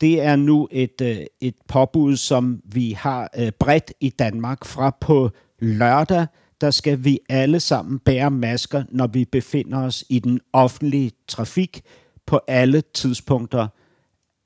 Det 0.00 0.20
er 0.20 0.36
nu 0.36 0.68
et, 0.70 1.00
øh, 1.02 1.16
et 1.40 1.54
påbud, 1.68 2.16
som 2.16 2.60
vi 2.64 2.90
har 2.90 3.28
brett 3.34 3.58
bredt 3.58 3.92
i 4.00 4.10
Danmark 4.10 4.64
fra 4.64 4.96
på 5.00 5.30
lørdag 5.58 6.26
der 6.60 6.70
skal 6.70 7.04
vi 7.04 7.18
alle 7.28 7.60
sammen 7.60 7.98
bære 7.98 8.30
masker, 8.30 8.84
når 8.88 9.06
vi 9.06 9.24
befinder 9.24 9.78
os 9.78 10.04
i 10.08 10.18
den 10.18 10.40
offentlige 10.52 11.12
trafik 11.28 11.82
på 12.26 12.40
alle 12.48 12.82
tidspunkter 12.94 13.68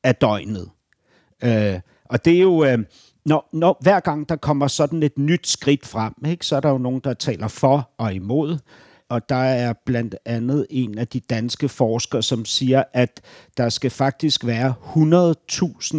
af 0.04 0.14
døgnet. 0.14 0.70
Øh, 1.44 1.80
og 2.04 2.24
det 2.24 2.36
er 2.36 2.40
jo, 2.40 2.64
øh, 2.64 2.78
når, 3.24 3.48
når, 3.52 3.78
hver 3.80 4.00
gang 4.00 4.28
der 4.28 4.36
kommer 4.36 4.66
sådan 4.66 5.02
et 5.02 5.18
nyt 5.18 5.46
skridt 5.46 5.86
frem, 5.86 6.14
ikke, 6.26 6.46
så 6.46 6.56
er 6.56 6.60
der 6.60 6.70
jo 6.70 6.78
nogen, 6.78 7.00
der 7.04 7.14
taler 7.14 7.48
for 7.48 7.90
og 7.98 8.14
imod. 8.14 8.58
Og 9.10 9.28
der 9.28 9.36
er 9.36 9.72
blandt 9.86 10.14
andet 10.24 10.66
en 10.70 10.98
af 10.98 11.08
de 11.08 11.20
danske 11.20 11.68
forskere, 11.68 12.22
som 12.22 12.44
siger, 12.44 12.84
at 12.92 13.20
der 13.56 13.68
skal 13.68 13.90
faktisk 13.90 14.46
være 14.46 14.74
100.000 15.92 15.96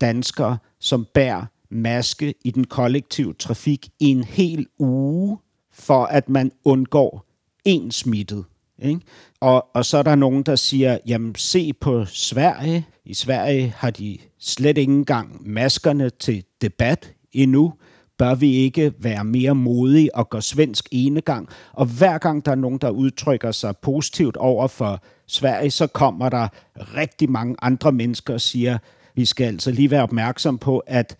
danskere, 0.00 0.58
som 0.78 1.06
bærer 1.14 1.44
maske 1.70 2.34
i 2.44 2.50
den 2.50 2.64
kollektive 2.64 3.34
trafik 3.34 3.88
i 4.00 4.06
en 4.06 4.24
hel 4.24 4.66
uge 4.78 5.38
for 5.72 6.04
at 6.04 6.28
man 6.28 6.52
undgår 6.64 7.26
en 7.64 7.90
smittet. 7.90 8.44
Ikke? 8.78 9.00
Og, 9.40 9.66
og 9.74 9.84
så 9.84 9.98
er 9.98 10.02
der 10.02 10.14
nogen, 10.14 10.42
der 10.42 10.56
siger, 10.56 10.98
jamen 11.06 11.34
se 11.34 11.72
på 11.72 12.04
Sverige. 12.04 12.86
I 13.04 13.14
Sverige 13.14 13.74
har 13.76 13.90
de 13.90 14.18
slet 14.38 14.78
ikke 14.78 14.92
engang 14.92 15.48
maskerne 15.48 16.10
til 16.10 16.44
debat 16.60 17.12
endnu. 17.32 17.74
Bør 18.18 18.34
vi 18.34 18.52
ikke 18.52 18.92
være 18.98 19.24
mere 19.24 19.54
modige 19.54 20.14
og 20.14 20.30
gå 20.30 20.40
svensk 20.40 20.88
enegang? 20.90 21.48
Og 21.72 21.86
hver 21.86 22.18
gang 22.18 22.44
der 22.44 22.50
er 22.50 22.56
nogen, 22.56 22.78
der 22.78 22.90
udtrykker 22.90 23.52
sig 23.52 23.76
positivt 23.76 24.36
over 24.36 24.68
for 24.68 25.02
Sverige, 25.26 25.70
så 25.70 25.86
kommer 25.86 26.28
der 26.28 26.48
rigtig 26.76 27.30
mange 27.30 27.56
andre 27.62 27.92
mennesker 27.92 28.34
og 28.34 28.40
siger, 28.40 28.78
vi 29.14 29.24
skal 29.24 29.44
altså 29.44 29.70
lige 29.70 29.90
være 29.90 30.02
opmærksom 30.02 30.58
på, 30.58 30.78
at 30.78 31.16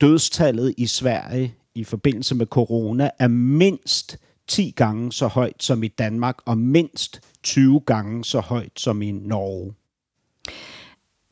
dødstallet 0.00 0.74
i 0.76 0.86
Sverige 0.86 1.54
i 1.74 1.84
forbindelse 1.84 2.34
med 2.34 2.46
corona 2.46 3.10
er 3.18 3.28
mindst 3.28 4.18
10 4.48 4.70
gange 4.76 5.12
så 5.12 5.26
højt 5.26 5.62
som 5.62 5.82
i 5.82 5.88
Danmark 5.88 6.36
og 6.44 6.58
mindst 6.58 7.20
20 7.42 7.80
gange 7.80 8.24
så 8.24 8.40
højt 8.40 8.72
som 8.76 9.02
i 9.02 9.10
Norge. 9.10 9.74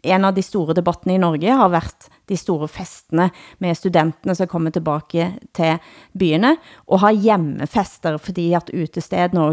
En 0.04 0.24
av 0.24 0.34
de 0.36 0.42
store 0.44 0.76
debattene 0.76 1.16
i 1.16 1.20
Norge 1.22 1.54
har 1.56 1.72
vært 1.72 2.08
de 2.28 2.36
store 2.36 2.68
festene 2.68 3.30
med 3.64 3.76
studentene 3.78 4.36
som 4.36 4.48
kommer 4.50 4.74
tilbake 4.74 5.30
til 5.56 5.78
byene, 6.12 6.54
og 6.88 7.00
har 7.04 7.16
hjemmefester, 7.16 8.18
fordi 8.20 8.50
at 8.56 8.72
utestedene 8.72 9.48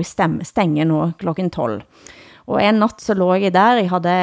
stenger 0.47 0.89
nå 0.89 1.06
klokken 1.22 1.52
12. 1.52 1.80
Og 2.52 2.60
en 2.60 2.82
natt 2.82 2.99
så 2.99 3.16
lå 3.16 3.30
jeg 3.39 3.54
der, 3.56 3.80
jeg 3.80 3.91
hadde 3.91 4.14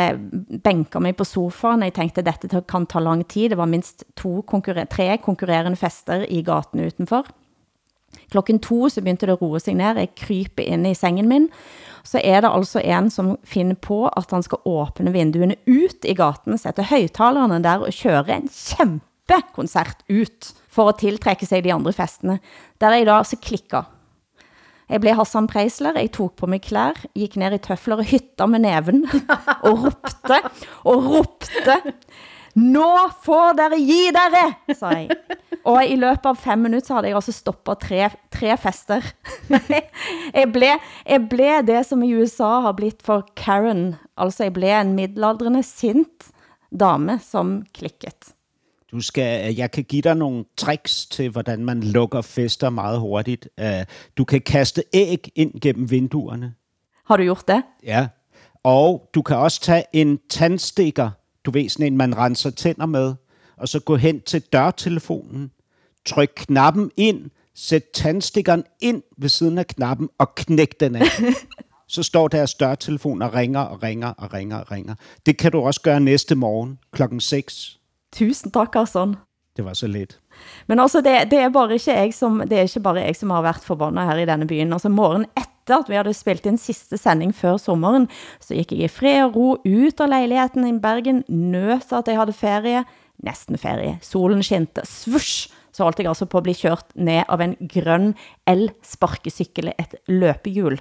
bænket 0.64 1.00
mig 1.00 1.16
på 1.16 1.24
sofaen, 1.24 1.84
jeg 1.86 1.94
tænkte, 1.96 2.26
dette 2.26 2.62
kan 2.68 2.86
ta 2.86 3.00
lang 3.00 3.22
tid, 3.24 3.52
det 3.52 3.60
var 3.60 3.70
minst 3.70 4.04
to 4.18 4.42
tre 4.44 5.10
konkurrerende 5.22 5.78
fester 5.80 6.26
i 6.28 6.42
gaten 6.42 6.82
utenfor. 6.84 7.30
Klokken 8.30 8.60
to 8.64 8.88
så 8.88 9.00
begyndte 9.00 9.26
det 9.26 9.38
roe 9.42 9.60
sig 9.60 9.74
ned, 9.74 9.98
jeg 9.98 10.14
kryper 10.16 10.62
ind 10.62 10.86
i 10.86 10.94
sengen 10.94 11.28
min, 11.28 11.48
så 12.04 12.20
er 12.24 12.40
det 12.40 12.50
altså 12.52 12.80
en 12.80 13.10
som 13.10 13.36
finner 13.44 13.74
på, 13.74 14.06
at 14.08 14.30
han 14.30 14.42
skal 14.42 14.64
åbne 14.64 15.12
vinduene 15.12 15.56
ut 15.66 16.04
i 16.04 16.14
gaten, 16.14 16.58
sætte 16.58 16.82
højtalerne 16.82 17.62
der 17.64 17.84
og 17.84 17.92
køre 17.92 18.36
en 18.36 18.48
kæmpekoncert 18.48 20.04
ut, 20.10 20.54
for 20.68 20.88
at 20.88 21.00
tiltrække 21.00 21.46
sig 21.46 21.64
de 21.64 21.72
andre 21.74 21.92
festene. 21.92 22.38
Der 22.80 22.86
er 22.86 23.02
i 23.02 23.04
dag 23.04 23.26
så 23.26 23.36
klikker 23.36 23.82
jeg 24.88 25.02
blev 25.04 25.18
Hassan 25.18 25.46
Preisler, 25.46 25.98
jeg 26.00 26.12
tog 26.12 26.32
på 26.32 26.46
mig 26.48 26.62
klær, 26.64 26.96
gik 27.14 27.36
ned 27.36 27.52
i 27.52 27.60
tøfler 27.60 28.00
og 28.00 28.08
hytta 28.08 28.46
med 28.48 28.62
neven, 28.64 29.02
og 29.66 29.82
ropte, 29.84 30.38
og 30.88 31.10
ropte, 31.10 31.76
nå 32.56 32.92
får 33.24 33.58
dere 33.58 33.80
gi 33.82 34.00
dere, 34.16 34.46
sa 34.72 34.94
jeg. 34.96 35.18
Og 35.64 35.84
i 35.86 35.96
løbet 35.98 36.26
av 36.30 36.38
fem 36.38 36.58
minutter 36.64 36.86
så 36.86 36.98
hadde 36.98 37.10
jeg 37.10 37.18
altså 37.18 37.34
stoppet 37.34 37.82
tre, 37.82 38.08
tre 38.32 38.56
fester. 38.60 39.04
jeg, 40.38 40.46
ble, 40.54 40.72
jeg 41.08 41.26
ble 41.30 41.52
det 41.66 41.82
som 41.86 42.02
i 42.02 42.12
USA 42.14 42.58
har 42.68 42.76
blitt 42.78 43.02
for 43.04 43.26
Karen, 43.36 43.94
altså 44.16 44.48
jeg 44.48 44.56
ble 44.56 44.72
en 44.80 44.94
middelaldrende 44.96 45.62
sint 45.66 46.30
dame 46.70 47.18
som 47.24 47.62
klikket. 47.74 48.34
Du 48.92 49.00
skal, 49.00 49.54
jeg 49.54 49.70
kan 49.70 49.84
give 49.84 50.02
dig 50.02 50.14
nogle 50.16 50.44
tricks 50.56 51.06
til, 51.06 51.30
hvordan 51.30 51.64
man 51.64 51.82
lukker 51.82 52.20
fester 52.20 52.70
meget 52.70 53.00
hurtigt. 53.00 53.48
Uh, 53.60 53.84
du 54.16 54.24
kan 54.24 54.40
kaste 54.40 54.82
æg 54.92 55.28
ind 55.34 55.60
gennem 55.60 55.90
vinduerne. 55.90 56.54
Har 57.04 57.16
du 57.16 57.22
gjort 57.22 57.48
det? 57.48 57.62
Ja. 57.82 58.06
Og 58.64 59.08
du 59.14 59.22
kan 59.22 59.36
også 59.36 59.60
tage 59.60 59.84
en 59.92 60.18
tandstikker, 60.30 61.10
du 61.44 61.50
ved 61.50 61.68
sådan 61.68 61.86
en, 61.86 61.96
man 61.96 62.16
renser 62.16 62.50
tænder 62.50 62.86
med, 62.86 63.14
og 63.60 63.68
så 63.68 63.80
gå 63.80 63.96
hen 63.96 64.20
til 64.20 64.40
dørtelefonen, 64.52 65.50
tryk 66.06 66.32
knappen 66.36 66.90
ind, 66.96 67.30
sæt 67.54 67.82
tandstikkeren 67.94 68.64
ind 68.80 69.02
ved 69.16 69.28
siden 69.28 69.58
af 69.58 69.66
knappen 69.66 70.08
og 70.18 70.34
knæk 70.34 70.80
den 70.80 70.96
af. 70.96 71.04
så 71.94 72.02
står 72.02 72.28
deres 72.28 72.54
dørtelefon 72.54 73.22
og 73.22 73.34
ringer 73.34 73.60
og 73.60 73.82
ringer 73.82 74.08
og 74.08 74.34
ringer 74.34 74.56
og 74.56 74.70
ringer. 74.70 74.94
Det 75.26 75.38
kan 75.38 75.52
du 75.52 75.60
også 75.60 75.80
gøre 75.80 76.00
næste 76.00 76.34
morgen 76.34 76.78
klokken 76.92 77.20
6. 77.20 77.78
Tusen 78.12 78.50
takk, 78.50 78.76
Arsson. 78.76 79.16
Det 79.56 79.64
var 79.64 79.74
så 79.74 79.88
litt. 79.90 80.20
Men 80.66 80.78
altså, 80.78 81.00
det, 81.00 81.30
det, 81.30 81.38
er 81.42 81.48
bare 81.50 81.74
ikke 81.74 81.90
jeg 81.90 82.14
som, 82.14 82.42
det 82.46 82.58
er 82.58 82.68
ikke 82.68 82.80
bare 82.80 83.02
jeg 83.02 83.16
som 83.16 83.30
har 83.34 83.42
vært 83.42 83.64
forbannet 83.66 84.06
her 84.06 84.22
i 84.22 84.28
denne 84.28 84.46
byen. 84.46 84.72
Altså, 84.72 84.88
morgen 84.88 85.26
etter 85.34 85.80
at 85.82 85.90
vi 85.90 85.98
hadde 85.98 86.14
spilt 86.14 86.46
inn 86.46 86.60
siste 86.60 86.96
sending 87.00 87.34
før 87.34 87.58
sommeren, 87.58 88.06
så 88.40 88.54
gikk 88.54 88.76
jeg 88.76 88.86
i 88.86 88.92
fred 88.92 89.24
og 89.24 89.34
ro 89.36 89.48
ut 89.64 90.00
av 90.00 90.12
leiligheten 90.12 90.68
i 90.68 90.76
Bergen, 90.78 91.24
nøt 91.28 91.92
at 91.92 92.08
jeg 92.08 92.20
hadde 92.20 92.36
ferie, 92.38 92.84
nesten 93.26 93.58
ferie, 93.60 93.96
solen 94.04 94.42
skinte, 94.46 94.84
svusj, 94.86 95.48
så 95.74 95.86
holdt 95.86 96.00
jeg 96.02 96.10
altså 96.10 96.26
på 96.26 96.40
å 96.40 96.44
bli 96.44 96.54
kjørt 96.58 96.94
ned 96.98 97.28
av 97.30 97.42
en 97.44 97.54
grønn 97.70 98.12
elsparkesykkel, 98.50 99.72
et 99.78 99.98
løpehjul. 100.10 100.78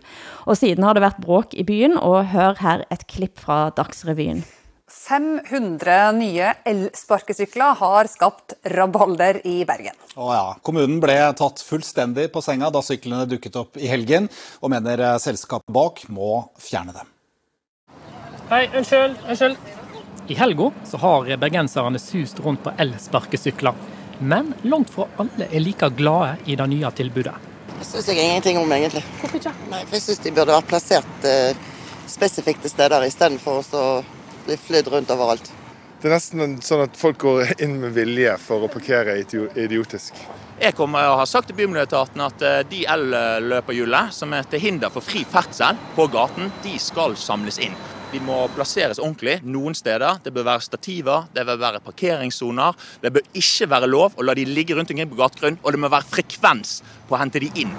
Og 0.50 0.58
siden 0.58 0.86
har 0.88 0.98
det 0.98 1.06
vært 1.06 1.22
bråk 1.22 1.54
i 1.54 1.66
byen, 1.68 1.98
og 2.00 2.32
hør 2.34 2.58
her 2.64 2.86
et 2.94 3.06
klipp 3.10 3.38
fra 3.44 3.68
Dagsrevyen. 3.78 4.46
500 4.88 6.14
nye 6.16 6.54
elsparkesykler 6.66 7.76
har 7.82 8.08
skapt 8.08 8.56
rabalder 8.72 9.42
i 9.44 9.60
Bergen. 9.68 9.98
Å 10.16 10.30
ja, 10.32 10.46
Kommunen 10.64 11.02
ble 11.04 11.18
tatt 11.38 11.60
fullstendig 11.68 12.30
på 12.32 12.42
senga 12.44 12.72
da 12.72 12.82
syklene 12.86 13.28
dukket 13.28 13.60
opp 13.60 13.78
i 13.78 13.92
helgen, 13.92 14.32
og 14.64 14.72
mener 14.72 15.04
selskapet 15.22 15.68
bak 15.76 16.06
må 16.08 16.46
fjerne 16.64 16.96
dem. 16.96 17.12
Hei, 18.48 18.64
unnskyld, 18.72 19.20
unnskyld. 19.28 19.77
I 20.28 20.36
helga 20.36 20.72
så 20.86 20.98
har 20.98 21.38
bergenserne 21.38 22.00
sust 22.00 22.40
rundt 22.40 22.64
på 22.64 22.72
elsparkesykler. 22.78 23.74
Men 24.20 24.54
langt 24.62 24.90
fra 24.90 25.06
alle 25.16 25.48
er 25.48 25.64
like 25.64 25.88
glade 25.96 26.36
i 26.46 26.56
det 26.60 26.68
nye 26.68 26.92
tilbudet. 26.92 27.36
Det 27.78 27.86
syns 27.86 28.08
jeg 28.10 28.26
ingenting 28.26 28.58
om, 28.58 28.72
egentlig. 28.72 29.04
Hvorfor 29.22 29.40
ikke? 29.40 29.54
Nei, 29.72 29.84
for 29.86 29.96
Jeg 29.96 30.04
syns 30.04 30.24
de 30.26 30.34
burde 30.34 30.58
vært 30.58 30.68
plassert 30.68 31.28
eh, 31.30 31.60
spesifikke 32.10 32.72
steder 32.72 33.06
istedenfor 33.08 33.62
å 33.78 33.86
bli 34.48 34.58
flydd 34.60 34.90
rundt 34.92 35.14
overalt. 35.16 35.52
Det 36.02 36.10
er 36.10 36.18
nesten 36.18 36.58
sånn 36.62 36.84
at 36.88 36.98
folk 36.98 37.22
går 37.24 37.56
inn 37.64 37.80
med 37.82 37.96
vilje 37.96 38.36
for 38.42 38.66
å 38.66 38.72
parkere 38.72 39.16
idiotisk. 39.22 40.18
Jeg 40.58 40.74
kommer 40.74 41.06
og 41.06 41.20
har 41.20 41.28
sagt 41.30 41.52
til 41.52 41.58
Bymiljøetaten 41.60 42.22
at 42.26 42.42
eh, 42.42 42.64
de 42.66 42.80
elløperhjulene 42.90 44.10
som 44.16 44.32
er 44.34 44.48
til 44.50 44.64
hinder 44.64 44.90
for 44.90 45.06
fri 45.06 45.22
ferdsel 45.22 45.78
på 45.94 46.08
gaten, 46.10 46.50
de 46.64 46.74
skal 46.82 47.14
samles 47.22 47.60
inn. 47.62 47.76
De 48.10 48.18
må 48.26 48.40
plasseres 48.56 48.98
ordentlig 48.98 49.36
noen 49.46 49.78
steder. 49.78 50.18
Det 50.26 50.34
bør 50.34 50.48
være 50.50 50.66
stativer, 50.66 51.30
det 51.36 51.46
bør 51.46 51.62
være 51.62 51.84
parkeringssoner. 51.86 52.74
Det 53.04 53.14
bør 53.14 53.30
ikke 53.38 53.70
være 53.70 53.92
lov 53.92 54.18
å 54.18 54.26
la 54.26 54.34
de 54.34 54.48
ligge 54.50 54.74
rundt 54.74 54.96
omkring 54.96 55.14
på 55.14 55.22
gategrunn, 55.22 55.62
og 55.62 55.76
det 55.76 55.84
må 55.84 55.94
være 55.94 56.10
frekvens 56.16 56.80
på 57.06 57.14
å 57.14 57.22
hente 57.22 57.44
de 57.44 57.54
inn. 57.62 57.78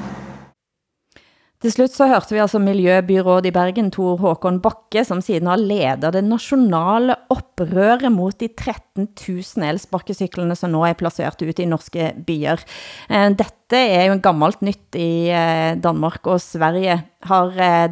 Till 1.58 1.72
slut 1.74 1.90
så 1.90 2.06
hørte 2.06 2.36
vi 2.36 2.38
altså 2.38 2.60
Miljøbyrådet 2.62 3.48
i 3.50 3.54
Bergen, 3.56 3.88
Tor 3.90 4.20
Håkon 4.22 4.60
Bakke, 4.62 5.02
som 5.02 5.18
siden 5.24 5.48
har 5.50 5.58
ledet 5.58 6.12
det 6.14 6.20
nationella 6.22 7.16
opprøret 7.34 8.12
mot 8.14 8.36
de 8.38 8.46
13 8.46 9.08
000 9.10 9.64
elsparkcyklarna 9.66 10.54
som 10.54 10.70
nu 10.70 10.84
är 10.86 10.94
placerade 10.94 11.48
ute 11.48 11.64
i 11.64 11.66
norska 11.66 12.12
byer. 12.14 12.62
Eh, 13.10 13.30
Detta 13.34 13.76
är 13.76 14.04
ju 14.04 14.06
jo 14.06 14.12
en 14.12 14.20
gammelt 14.20 14.60
nytt 14.60 14.94
i 14.94 15.30
eh, 15.34 15.74
Danmark 15.82 16.26
och 16.26 16.42
Sverige. 16.42 17.00
Har 17.26 17.50
eh, 17.50 17.90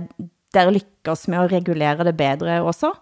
dere 0.54 0.80
med 1.26 1.40
att 1.40 1.52
reglera 1.52 2.04
det 2.04 2.12
bättre 2.12 2.60
också? 2.62 2.94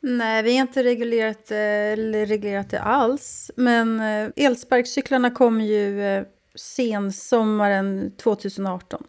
Nej, 0.00 0.42
vi 0.42 0.56
har 0.56 0.62
inte 0.62 0.82
reglerat, 0.82 1.50
eh, 1.50 2.26
reglerat 2.26 2.70
det 2.70 2.80
alls. 2.80 3.50
Men 3.56 4.00
elsparkcyklarna 4.36 5.30
kom 5.30 5.60
ju 5.60 6.24
sensommaren 6.54 8.12
2018. 8.22 9.04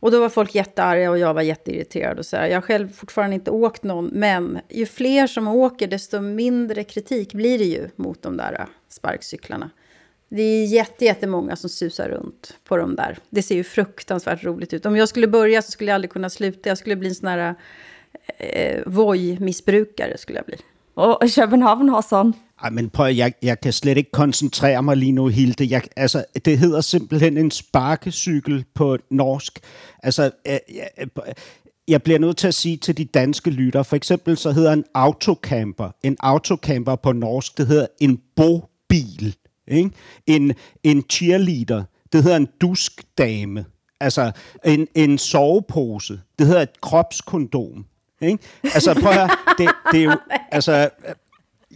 Och 0.00 0.10
då 0.10 0.20
var 0.20 0.28
folk 0.28 0.54
jättearga 0.54 1.10
och 1.10 1.18
jag 1.18 1.34
var 1.34 1.42
jätteirriterad. 1.42 2.18
Och 2.18 2.26
så 2.26 2.36
här. 2.36 2.46
Jag 2.46 2.56
har 2.56 2.62
själv 2.62 2.92
fortfarande 2.92 3.34
inte 3.34 3.50
åkt 3.50 3.82
någon, 3.82 4.06
men 4.06 4.58
ju 4.68 4.86
fler 4.86 5.26
som 5.26 5.48
åker, 5.48 5.86
desto 5.86 6.20
mindre 6.20 6.84
kritik 6.84 7.34
blir 7.34 7.58
det 7.58 7.64
ju 7.64 7.88
mot 7.96 8.22
de 8.22 8.36
där 8.36 8.52
äh, 8.52 8.66
sparkcyklarna. 8.88 9.70
Det 10.28 10.42
är 10.42 10.66
jätte, 10.66 11.04
jättemånga 11.04 11.56
som 11.56 11.70
susar 11.70 12.08
runt 12.08 12.56
på 12.64 12.76
de 12.76 12.96
där. 12.96 13.18
Det 13.30 13.42
ser 13.42 13.54
ju 13.54 13.64
fruktansvärt 13.64 14.44
roligt 14.44 14.72
ut. 14.72 14.86
Om 14.86 14.96
jag 14.96 15.08
skulle 15.08 15.28
börja 15.28 15.62
så 15.62 15.70
skulle 15.70 15.90
jag 15.90 15.94
aldrig 15.94 16.10
kunna 16.10 16.30
sluta. 16.30 16.68
Jag 16.68 16.78
skulle 16.78 16.96
bli 16.96 17.08
en 17.08 17.14
sån 17.14 17.28
här 17.28 17.38
äh, 17.38 17.54
äh, 18.38 18.60
eh, 18.60 18.82
Voi-missbrukare 18.86 20.16
skulle 20.18 20.38
jag 20.38 20.46
bli. 20.46 20.56
Och 20.96 21.30
København 21.34 21.88
har 21.88 22.00
sådan. 22.00 22.34
Ej, 22.62 22.70
men 22.70 22.90
prøv, 22.90 23.14
jeg, 23.14 23.32
jeg 23.42 23.60
kan 23.60 23.72
slet 23.72 23.96
ikke 23.96 24.10
koncentrere 24.10 24.82
mig 24.82 24.96
lige 24.96 25.12
nu, 25.12 25.26
Hilde. 25.26 25.66
Jeg, 25.70 25.82
altså, 25.96 26.24
det 26.44 26.58
hedder 26.58 26.80
simpelthen 26.80 27.38
en 27.38 27.50
sparkecykel 27.50 28.64
på 28.74 28.98
norsk. 29.10 29.60
Altså, 30.02 30.30
jeg, 30.46 30.60
jeg, 30.74 31.08
jeg 31.88 32.02
bliver 32.02 32.18
nødt 32.18 32.36
til 32.36 32.48
at 32.48 32.54
sige 32.54 32.76
til 32.76 32.96
de 32.96 33.04
danske 33.04 33.50
lytter, 33.50 33.82
for 33.82 33.96
eksempel 33.96 34.36
så 34.36 34.52
hedder 34.52 34.72
en 34.72 34.84
autocamper, 34.94 35.90
en 36.02 36.16
autocamper 36.20 36.96
på 36.96 37.12
norsk, 37.12 37.58
det 37.58 37.66
hedder 37.66 37.86
en 38.00 38.20
bobil. 38.36 39.36
Ikke? 39.68 39.90
En, 40.26 40.52
en 40.84 41.04
cheerleader, 41.10 41.84
det 42.12 42.22
hedder 42.22 42.36
en 42.36 42.48
duskdame. 42.60 43.64
Altså, 44.00 44.32
en, 44.64 44.86
en 44.94 45.18
sovepose, 45.18 46.20
det 46.38 46.46
hedder 46.46 46.62
et 46.62 46.80
kropskondom. 46.80 47.86
Ikke? 48.20 48.44
Altså, 48.74 48.94
prøv 48.94 49.10
at 49.10 49.16
høre, 49.18 49.30
det, 49.58 49.68
det 49.92 50.00
er 50.00 50.04
jo, 50.04 50.16
altså, 50.56 50.90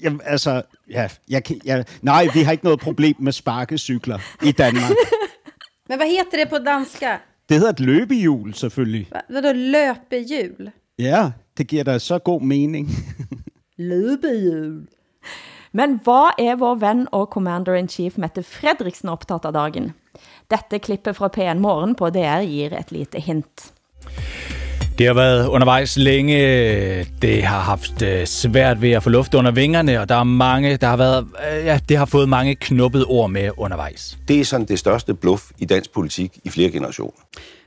Jamen, 0.03 0.21
altså, 0.25 0.63
ja, 0.91 1.09
jeg, 1.29 1.43
jeg, 1.65 1.85
nej, 2.03 2.29
vi 2.35 2.41
har 2.41 2.53
ikke 2.53 2.65
noget 2.65 2.81
problem 2.81 3.17
med 3.19 3.33
sparkecykler 3.33 4.19
i 4.43 4.53
Danmark. 4.53 4.91
Men 5.89 5.99
hvad 5.99 6.07
heter 6.07 6.39
det 6.39 6.49
på 6.49 6.59
danska? 6.59 7.17
Det 7.49 7.57
hedder 7.57 7.73
et 7.73 7.81
løbehjul, 7.81 8.55
selvfølgelig. 8.55 9.09
Hvad 9.29 9.43
då 9.43 9.53
løbehjul? 9.53 10.71
Ja, 10.99 11.31
det 11.59 11.67
giver 11.67 11.85
dig 11.85 12.01
så 12.01 12.19
god 12.19 12.43
mening. 12.43 12.89
løbehjul. 13.91 14.87
Men 15.73 16.01
hva 16.05 16.31
er 16.39 16.57
vår 16.59 16.75
venn 16.83 17.07
og 17.13 17.29
commander-in-chief 17.31 18.17
Mette 18.19 18.43
Fredriksen 18.43 19.09
opptatt 19.09 19.45
av 19.47 19.55
dagen? 19.55 19.93
Dette 20.51 20.79
klippet 20.79 21.17
fra 21.17 21.31
P1 21.37 21.63
Morgen 21.63 21.95
på 21.95 22.11
DR 22.11 22.43
gir 22.43 22.75
et 22.79 22.91
lite 22.93 23.23
hint. 23.23 23.71
Det 25.01 25.07
har 25.07 25.15
været 25.15 25.49
undervejs 25.49 25.97
længe. 25.97 26.37
Det 27.23 27.43
har 27.43 27.61
haft 27.61 28.03
øh, 28.03 28.27
svært 28.27 28.83
ved 28.83 28.91
at 28.91 29.03
få 29.03 29.11
luft 29.11 29.35
under 29.35 29.51
vingerne, 29.51 30.01
og 30.01 30.09
der 30.09 30.15
er 30.15 30.25
mange, 30.25 30.77
der 30.77 30.87
har 30.87 30.97
været, 30.97 31.27
øh, 31.53 31.65
ja, 31.65 31.81
det 31.89 31.97
har 31.97 32.05
fået 32.05 32.29
mange 32.29 32.55
knuppede 32.55 33.05
ord 33.05 33.31
med 33.31 33.51
undervejs. 33.57 34.19
Det 34.29 34.41
er 34.41 34.45
sådan 34.45 34.67
det 34.67 34.79
største 34.79 35.15
bluff 35.15 35.43
i 35.59 35.65
dansk 35.65 35.93
politik 35.93 36.39
i 36.45 36.51
flere 36.51 36.71
generationer. 36.71 37.13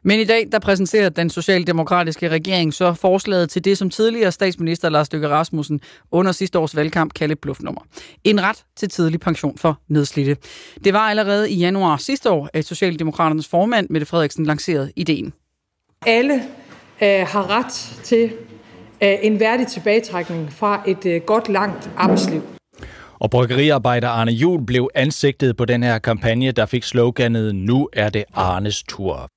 Men 0.03 0.19
i 0.19 0.23
dag, 0.23 0.47
der 0.51 0.59
præsenterer 0.59 1.09
den 1.09 1.29
socialdemokratiske 1.29 2.29
regering 2.29 2.73
så 2.73 2.93
forslaget 2.93 3.49
til 3.49 3.65
det, 3.65 3.77
som 3.77 3.89
tidligere 3.89 4.31
statsminister 4.31 4.89
Lars 4.89 5.11
Løkke 5.11 5.29
Rasmussen 5.29 5.81
under 6.11 6.31
sidste 6.31 6.59
års 6.59 6.75
valgkamp 6.75 7.13
kaldte 7.13 7.35
bluffnummer. 7.35 7.81
En 8.23 8.41
ret 8.41 8.63
til 8.77 8.89
tidlig 8.89 9.19
pension 9.19 9.57
for 9.57 9.79
nedslidte. 9.87 10.37
Det 10.83 10.93
var 10.93 10.99
allerede 11.09 11.51
i 11.51 11.55
januar 11.55 11.97
sidste 11.97 12.29
år, 12.29 12.49
at 12.53 12.65
Socialdemokraternes 12.65 13.47
formand 13.47 13.87
Mette 13.89 14.05
Frederiksen 14.05 14.45
lancerede 14.45 14.91
ideen. 14.95 15.33
Alle 16.05 16.41
øh, 17.01 17.27
har 17.27 17.49
ret 17.49 17.99
til 18.03 18.23
øh, 19.03 19.15
en 19.21 19.39
værdig 19.39 19.67
tilbagetrækning 19.67 20.53
fra 20.53 20.83
et 20.87 21.05
øh, 21.05 21.21
godt 21.21 21.49
langt 21.49 21.89
arbejdsliv. 21.97 22.41
Og 23.19 23.29
bryggeriarbejder 23.29 24.09
Arne 24.09 24.31
Jul 24.31 24.65
blev 24.65 24.89
ansigtet 24.95 25.57
på 25.57 25.65
den 25.65 25.83
her 25.83 25.99
kampagne, 25.99 26.51
der 26.51 26.65
fik 26.65 26.83
sloganet 26.83 27.55
Nu 27.55 27.89
er 27.93 28.09
det 28.09 28.23
Arnes 28.33 28.83
tur. 28.83 29.29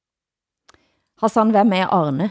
Hassan, 1.21 1.51
hvem 1.51 1.73
er 1.73 1.87
Arne? 1.87 2.31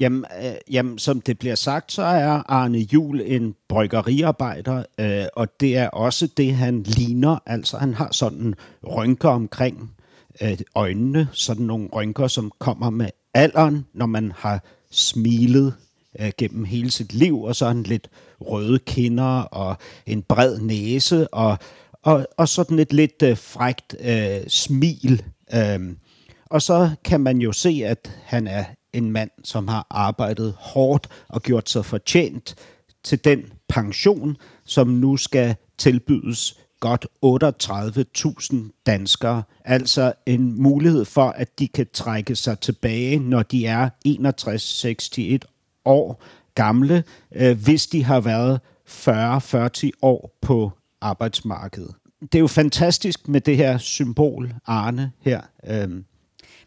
Jamen, 0.00 0.24
øh, 0.44 0.74
jamen, 0.74 0.98
som 0.98 1.20
det 1.20 1.38
bliver 1.38 1.54
sagt, 1.54 1.92
så 1.92 2.02
er 2.02 2.42
Arne 2.52 2.78
Jul 2.78 3.20
en 3.24 3.54
bryggeriarbejder, 3.68 4.84
øh, 5.00 5.24
og 5.36 5.48
det 5.60 5.76
er 5.76 5.88
også 5.88 6.28
det, 6.36 6.54
han 6.54 6.82
ligner. 6.82 7.38
Altså, 7.46 7.76
han 7.76 7.94
har 7.94 8.08
sådan 8.12 8.54
rynker 8.86 9.28
omkring 9.28 9.96
øh, 10.42 10.58
øjnene, 10.74 11.28
sådan 11.32 11.66
nogle 11.66 11.88
rynker, 11.92 12.26
som 12.26 12.52
kommer 12.58 12.90
med 12.90 13.08
alderen, 13.38 13.86
når 13.94 14.06
man 14.06 14.32
har 14.36 14.64
smilet 14.90 15.74
øh, 16.20 16.30
gennem 16.38 16.64
hele 16.64 16.90
sit 16.90 17.14
liv, 17.14 17.42
og 17.42 17.56
så 17.56 17.82
lidt 17.86 18.10
røde 18.40 18.78
kinder 18.78 19.40
og 19.40 19.76
en 20.06 20.22
bred 20.22 20.58
næse, 20.58 21.34
og, 21.34 21.58
og, 22.02 22.26
og 22.36 22.48
sådan 22.48 22.78
et 22.78 22.92
lidt 22.92 23.22
øh, 23.22 23.36
frægt 23.36 23.96
øh, 24.00 24.40
smil. 24.48 25.22
Øh, 25.54 25.80
og 26.46 26.62
så 26.62 26.90
kan 27.04 27.20
man 27.20 27.38
jo 27.38 27.52
se, 27.52 27.82
at 27.84 28.20
han 28.24 28.46
er 28.46 28.64
en 28.92 29.10
mand, 29.12 29.30
som 29.44 29.68
har 29.68 29.86
arbejdet 29.90 30.54
hårdt 30.58 31.08
og 31.28 31.42
gjort 31.42 31.70
sig 31.70 31.84
fortjent 31.84 32.54
til 33.04 33.24
den 33.24 33.52
pension, 33.68 34.36
som 34.64 34.88
nu 34.88 35.16
skal 35.16 35.56
tilbydes 35.78 36.58
godt 36.80 37.06
38.000 37.24 38.56
danskere. 38.86 39.42
Altså 39.64 40.12
en 40.26 40.62
mulighed 40.62 41.04
for, 41.04 41.28
at 41.28 41.58
de 41.58 41.68
kan 41.68 41.86
trække 41.92 42.36
sig 42.36 42.60
tilbage, 42.60 43.18
når 43.18 43.42
de 43.42 43.66
er 43.66 43.90
61-61 45.44 45.82
år 45.84 46.22
gamle, 46.54 47.04
øh, 47.34 47.64
hvis 47.64 47.86
de 47.86 48.04
har 48.04 48.20
været 48.20 48.60
40-40 48.88 49.90
år 50.02 50.38
på 50.40 50.70
arbejdsmarkedet. 51.00 51.94
Det 52.20 52.34
er 52.34 52.40
jo 52.40 52.46
fantastisk 52.46 53.28
med 53.28 53.40
det 53.40 53.56
her 53.56 53.78
symbol, 53.78 54.54
Arne 54.66 55.12
her. 55.20 55.40
Øh, 55.66 55.88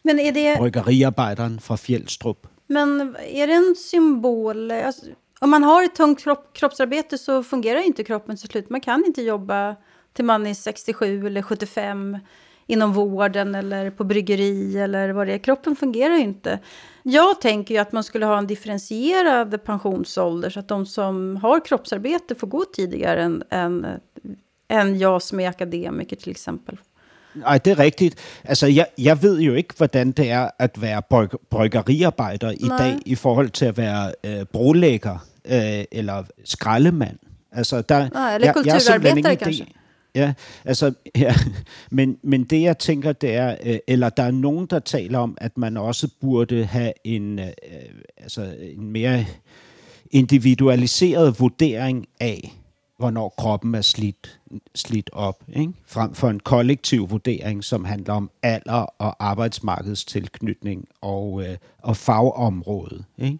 men 0.03 0.20
är 0.20 0.32
det... 0.32 0.57
Bryggeriarbejderen 0.57 1.59
fra 1.59 1.76
Fjällstrup. 1.76 2.47
Men 2.68 3.16
är 3.20 3.45
det 3.45 3.55
en 3.55 3.76
symbol? 3.76 4.72
Alltså, 4.72 5.05
om 5.41 5.49
man 5.49 5.64
har 5.64 5.82
ett 5.82 5.95
tungt 5.95 6.24
kropp, 6.24 6.53
kroppsarbete 6.53 7.18
så 7.18 7.43
fungerar 7.43 7.80
inte 7.80 8.03
kroppen 8.03 8.38
till 8.38 8.49
slut. 8.49 8.70
Man 8.70 8.82
kan 8.82 9.03
inte 9.07 9.22
jobba 9.22 9.76
till 10.14 10.26
man 10.26 10.47
är 10.47 10.53
67 10.53 11.28
eller 11.28 11.41
75 11.41 12.18
inom 12.68 12.93
vården 12.93 13.55
eller 13.55 13.89
på 13.89 14.03
bryggeri 14.03 14.78
eller 14.78 15.09
vad 15.09 15.28
det 15.28 15.34
är. 15.34 15.38
Kroppen 15.38 15.76
fungerar 15.76 16.14
ju 16.14 16.22
inte. 16.22 16.59
Jag 17.03 17.41
tänker 17.41 17.76
ju 17.76 17.82
att 17.82 17.91
man 17.91 18.03
skulle 18.03 18.26
ha 18.26 18.38
en 18.38 18.47
differentierad 18.47 19.64
pensionsålder 19.64 20.49
så 20.49 20.59
att 20.59 20.68
de 20.68 20.86
som 20.86 21.38
har 21.38 21.66
kroppsarbete 21.66 22.36
får 22.36 22.47
gå 22.47 22.66
tidigare 22.66 23.24
än, 23.24 23.43
än, 23.49 23.88
än 24.68 24.99
jag 24.99 25.22
som 25.22 25.39
är 25.39 25.49
akademiker 25.49 26.16
till 26.16 26.32
exempel. 26.32 26.78
Nej, 27.34 27.59
det 27.66 27.72
er 27.72 27.80
rigtigt. 27.80 28.16
Altså, 28.43 28.68
jeg, 28.68 28.86
jeg 28.97 29.24
ved 29.24 29.39
jo 29.39 29.53
ikke, 29.53 29.74
hvordan 29.78 30.12
det 30.12 30.32
er 30.32 30.49
at 30.59 30.82
være 30.82 31.01
bryg, 31.01 31.30
bryggeriarbejder 31.49 32.51
i 32.51 32.68
Nej. 32.68 32.78
dag 32.78 32.99
i 33.05 33.16
forhold 33.16 33.49
til 33.49 33.66
at 33.66 33.78
være 33.78 34.12
øh, 34.24 34.45
brolægger 34.45 35.18
øh, 35.45 35.84
eller 35.91 36.24
skraldemand. 36.43 37.18
Altså, 37.51 37.82
der, 37.82 38.09
Nej, 38.09 38.36
eller 38.36 38.53
kulturarbetare 38.53 39.36
kanske. 39.36 39.68
Ja, 40.16 40.34
altså, 40.66 40.93
ja, 41.16 41.36
men, 41.91 42.18
men 42.24 42.43
det 42.43 42.62
jeg 42.62 42.78
tænker, 42.78 43.12
det 43.12 43.36
er, 43.36 43.57
øh, 43.64 43.78
eller 43.88 44.09
der 44.09 44.24
er 44.24 44.32
nogen, 44.32 44.66
der 44.66 44.80
taler 44.80 45.20
om, 45.20 45.38
at 45.41 45.57
man 45.57 45.78
også 45.78 46.07
burde 46.22 46.66
have 46.66 46.93
en, 47.03 47.39
øh, 47.39 47.47
altså 48.18 48.55
en 48.59 48.91
mere 48.91 49.26
individualiseret 50.12 51.39
vurdering 51.39 52.07
af, 52.20 52.57
hvornår 52.97 53.34
kroppen 53.38 53.76
er 53.76 53.82
slidt, 53.82 54.39
slidt 54.76 55.09
op, 55.14 55.43
ikke? 55.53 55.74
frem 55.86 56.14
for 56.14 56.30
en 56.30 56.39
kollektiv 56.39 57.09
vurdering, 57.09 57.64
som 57.64 57.86
handler 57.86 58.14
om 58.14 58.32
alder 58.43 58.86
og 58.97 59.16
arbejdsmarkedstilknytning 59.26 60.88
og, 61.01 61.43
øh, 61.43 61.57
og 61.80 61.97
fagområde. 61.97 63.03
Ikke? 63.18 63.39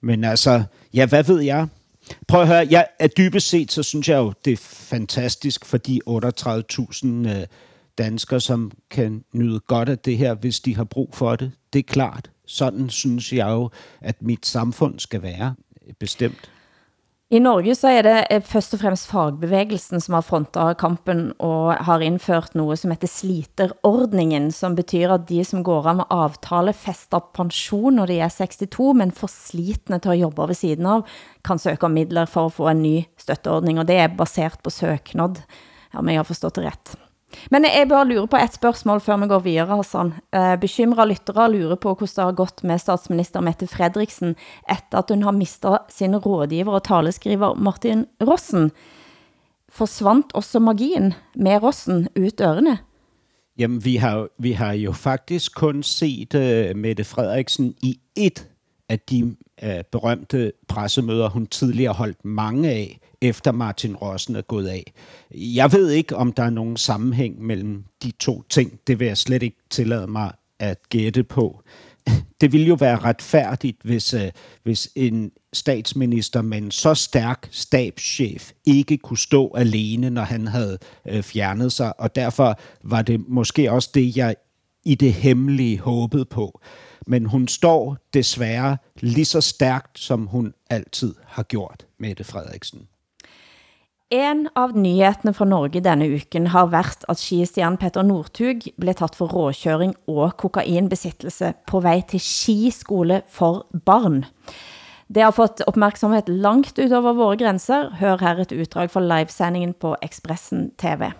Men 0.00 0.24
altså, 0.24 0.62
ja, 0.94 1.06
hvad 1.06 1.24
ved 1.24 1.40
jeg? 1.40 1.68
Prøv 2.28 2.40
at 2.40 2.46
høre, 2.46 2.66
jeg, 2.70 2.86
at 2.98 3.16
dybest 3.16 3.48
set, 3.48 3.72
så 3.72 3.82
synes 3.82 4.08
jeg 4.08 4.16
jo, 4.16 4.32
det 4.44 4.52
er 4.52 4.56
fantastisk 4.60 5.64
for 5.64 5.76
de 5.76 6.00
38.000 6.08 7.06
øh, 7.06 7.46
danskere, 7.98 8.40
som 8.40 8.72
kan 8.90 9.24
nyde 9.32 9.60
godt 9.60 9.88
af 9.88 9.98
det 9.98 10.18
her, 10.18 10.34
hvis 10.34 10.60
de 10.60 10.76
har 10.76 10.84
brug 10.84 11.10
for 11.14 11.36
det. 11.36 11.52
Det 11.72 11.78
er 11.78 11.82
klart. 11.82 12.30
Sådan 12.46 12.90
synes 12.90 13.32
jeg 13.32 13.48
jo, 13.48 13.70
at 14.00 14.22
mit 14.22 14.46
samfund 14.46 14.98
skal 14.98 15.22
være 15.22 15.54
øh, 15.86 15.92
bestemt. 15.98 16.50
I 17.30 17.38
Norge 17.38 17.76
så 17.78 17.86
er 17.94 18.02
det 18.02 18.14
först 18.28 18.46
først 18.50 18.72
og 18.74 18.80
fremmest 18.80 19.06
fagbevægelsen 19.06 20.00
som 20.02 20.16
har 20.16 20.24
frontet 20.26 20.78
kampen 20.80 21.28
og 21.38 21.76
har 21.86 22.02
indført 22.02 22.56
noget 22.58 22.80
som 22.80 22.90
heter 22.90 23.06
sliterordningen, 23.06 24.48
som 24.50 24.74
betyder 24.74 25.14
at 25.14 25.28
de 25.28 25.44
som 25.46 25.62
går 25.62 25.86
av 25.86 26.00
med 26.00 26.10
avtalefestet 26.10 27.28
pension 27.38 27.94
når 27.94 28.10
de 28.10 28.16
er 28.18 28.34
62, 28.34 28.96
men 28.98 29.14
for 29.14 29.30
slitne 29.30 30.00
til 30.02 30.10
at 30.16 30.18
jobbe 30.24 30.48
ved 30.50 30.58
siden 30.58 30.90
av, 30.90 31.04
kan 31.46 31.62
søge 31.62 31.86
om 31.86 31.94
midler 31.94 32.26
for 32.26 32.50
at 32.50 32.56
få 32.56 32.66
en 32.72 32.82
ny 32.82 32.96
støtteordning, 33.14 33.78
og 33.78 33.86
det 33.86 34.00
er 34.02 34.10
baseret 34.18 34.58
på 34.58 34.74
søknad, 34.74 35.38
om 35.94 36.08
jeg 36.10 36.18
har 36.18 36.26
forstået 36.26 36.58
det 36.58 36.66
ret. 36.66 36.96
Men 37.50 37.64
jeg 37.64 37.88
bare 37.88 38.08
lurer 38.08 38.26
på 38.30 38.38
et 38.40 38.54
spørsmål 38.54 39.00
før 39.00 39.20
vi 39.22 39.28
går 39.30 39.42
videre, 39.44 39.76
Hassan. 39.76 40.12
Eh, 40.34 40.56
bekymrede 40.60 41.08
lyttere 41.12 41.48
lurer 41.52 41.78
på 41.80 41.94
hvordan 41.94 42.14
det 42.16 42.24
har 42.24 42.38
gått 42.38 42.62
med 42.64 42.82
statsminister 42.82 43.40
Mette 43.40 43.66
Fredriksen 43.66 44.36
efter 44.70 44.98
at 44.98 45.10
hun 45.10 45.22
har 45.22 45.36
mistet 45.36 45.78
sin 45.88 46.16
rådgiver 46.16 46.72
og 46.72 46.84
taleskriver 46.84 47.54
Martin 47.54 48.06
Rossen. 48.20 48.70
Forsvant 49.70 50.32
også 50.34 50.58
magien 50.58 51.14
med 51.34 51.62
Rossen 51.62 52.08
ut 52.18 52.40
ørene? 52.40 52.78
Jamen, 53.58 53.84
vi 53.84 53.96
har, 53.96 54.28
vi 54.38 54.52
har 54.52 54.72
jo 54.72 54.92
faktisk 54.92 55.54
kun 55.54 55.82
set 55.82 56.34
uh, 56.34 56.76
Mette 56.76 57.04
Frederiksen 57.04 57.74
i 57.82 58.00
et 58.16 58.46
af 58.88 58.98
de 58.98 59.36
uh, 59.62 59.68
berømte 59.92 60.52
pressemøder, 60.68 61.28
hun 61.28 61.46
tidligere 61.46 61.92
holdt 61.92 62.24
mange 62.24 62.70
af, 62.70 62.98
efter 63.22 63.52
Martin 63.52 63.96
Rossen 63.96 64.36
er 64.36 64.42
gået 64.42 64.68
af. 64.68 64.92
Jeg 65.34 65.72
ved 65.72 65.90
ikke, 65.90 66.16
om 66.16 66.32
der 66.32 66.42
er 66.42 66.50
nogen 66.50 66.76
sammenhæng 66.76 67.42
mellem 67.42 67.84
de 68.02 68.10
to 68.10 68.42
ting. 68.48 68.80
Det 68.86 68.98
vil 69.00 69.06
jeg 69.06 69.18
slet 69.18 69.42
ikke 69.42 69.56
tillade 69.70 70.06
mig 70.06 70.32
at 70.58 70.88
gætte 70.88 71.24
på. 71.24 71.62
Det 72.40 72.52
ville 72.52 72.66
jo 72.66 72.74
være 72.74 72.98
retfærdigt, 72.98 73.76
hvis, 73.84 74.14
øh, 74.14 74.30
hvis 74.62 74.88
en 74.94 75.30
statsminister 75.52 76.42
med 76.42 76.58
en 76.58 76.70
så 76.70 76.94
stærk 76.94 77.48
stabschef 77.50 78.52
ikke 78.66 78.98
kunne 78.98 79.18
stå 79.18 79.54
alene, 79.54 80.10
når 80.10 80.22
han 80.22 80.46
havde 80.46 80.78
uh, 81.12 81.22
fjernet 81.22 81.72
sig, 81.72 82.00
og 82.00 82.16
derfor 82.16 82.58
var 82.82 83.02
det 83.02 83.28
måske 83.28 83.72
også 83.72 83.90
det, 83.94 84.16
jeg 84.16 84.34
i 84.84 84.94
det 84.94 85.12
hemmelige 85.12 85.78
håbede 85.78 86.24
på. 86.24 86.60
Men 87.06 87.26
hun 87.26 87.48
står 87.48 87.96
desværre 88.14 88.76
lige 89.00 89.24
så 89.24 89.40
stærkt, 89.40 89.98
som 89.98 90.26
hun 90.26 90.54
altid 90.70 91.14
har 91.24 91.42
gjort, 91.42 91.86
Mette 91.98 92.24
Frederiksen. 92.24 92.80
En 94.12 94.48
av 94.58 94.72
nyhetene 94.74 95.30
fra 95.30 95.46
Norge 95.46 95.78
denne 95.86 96.08
uken 96.10 96.48
har 96.50 96.72
varit 96.72 97.04
at 97.12 97.20
skistjern 97.22 97.76
Petter 97.78 98.02
Northug 98.02 98.64
blev 98.74 98.96
tagen 98.98 99.14
for 99.14 99.30
råkörning 99.30 99.92
og 100.10 100.32
kokainbesittelse 100.42 101.52
på 101.70 101.80
väg 101.84 102.08
til 102.10 102.22
skiskole 102.24 103.20
for 103.30 103.68
barn. 103.86 104.24
Det 105.06 105.22
har 105.22 105.30
fått 105.32 105.62
uppmärksamhet 105.62 106.28
langt 106.28 106.78
utöver 106.78 107.12
våra 107.12 107.36
gränser. 107.36 107.90
Hör 107.90 108.18
här 108.18 108.40
ett 108.40 108.52
utdrag 108.52 108.90
från 108.90 109.08
livesändningen 109.08 109.74
på 109.74 109.96
Expressen 110.00 110.70
TV. 110.70 111.12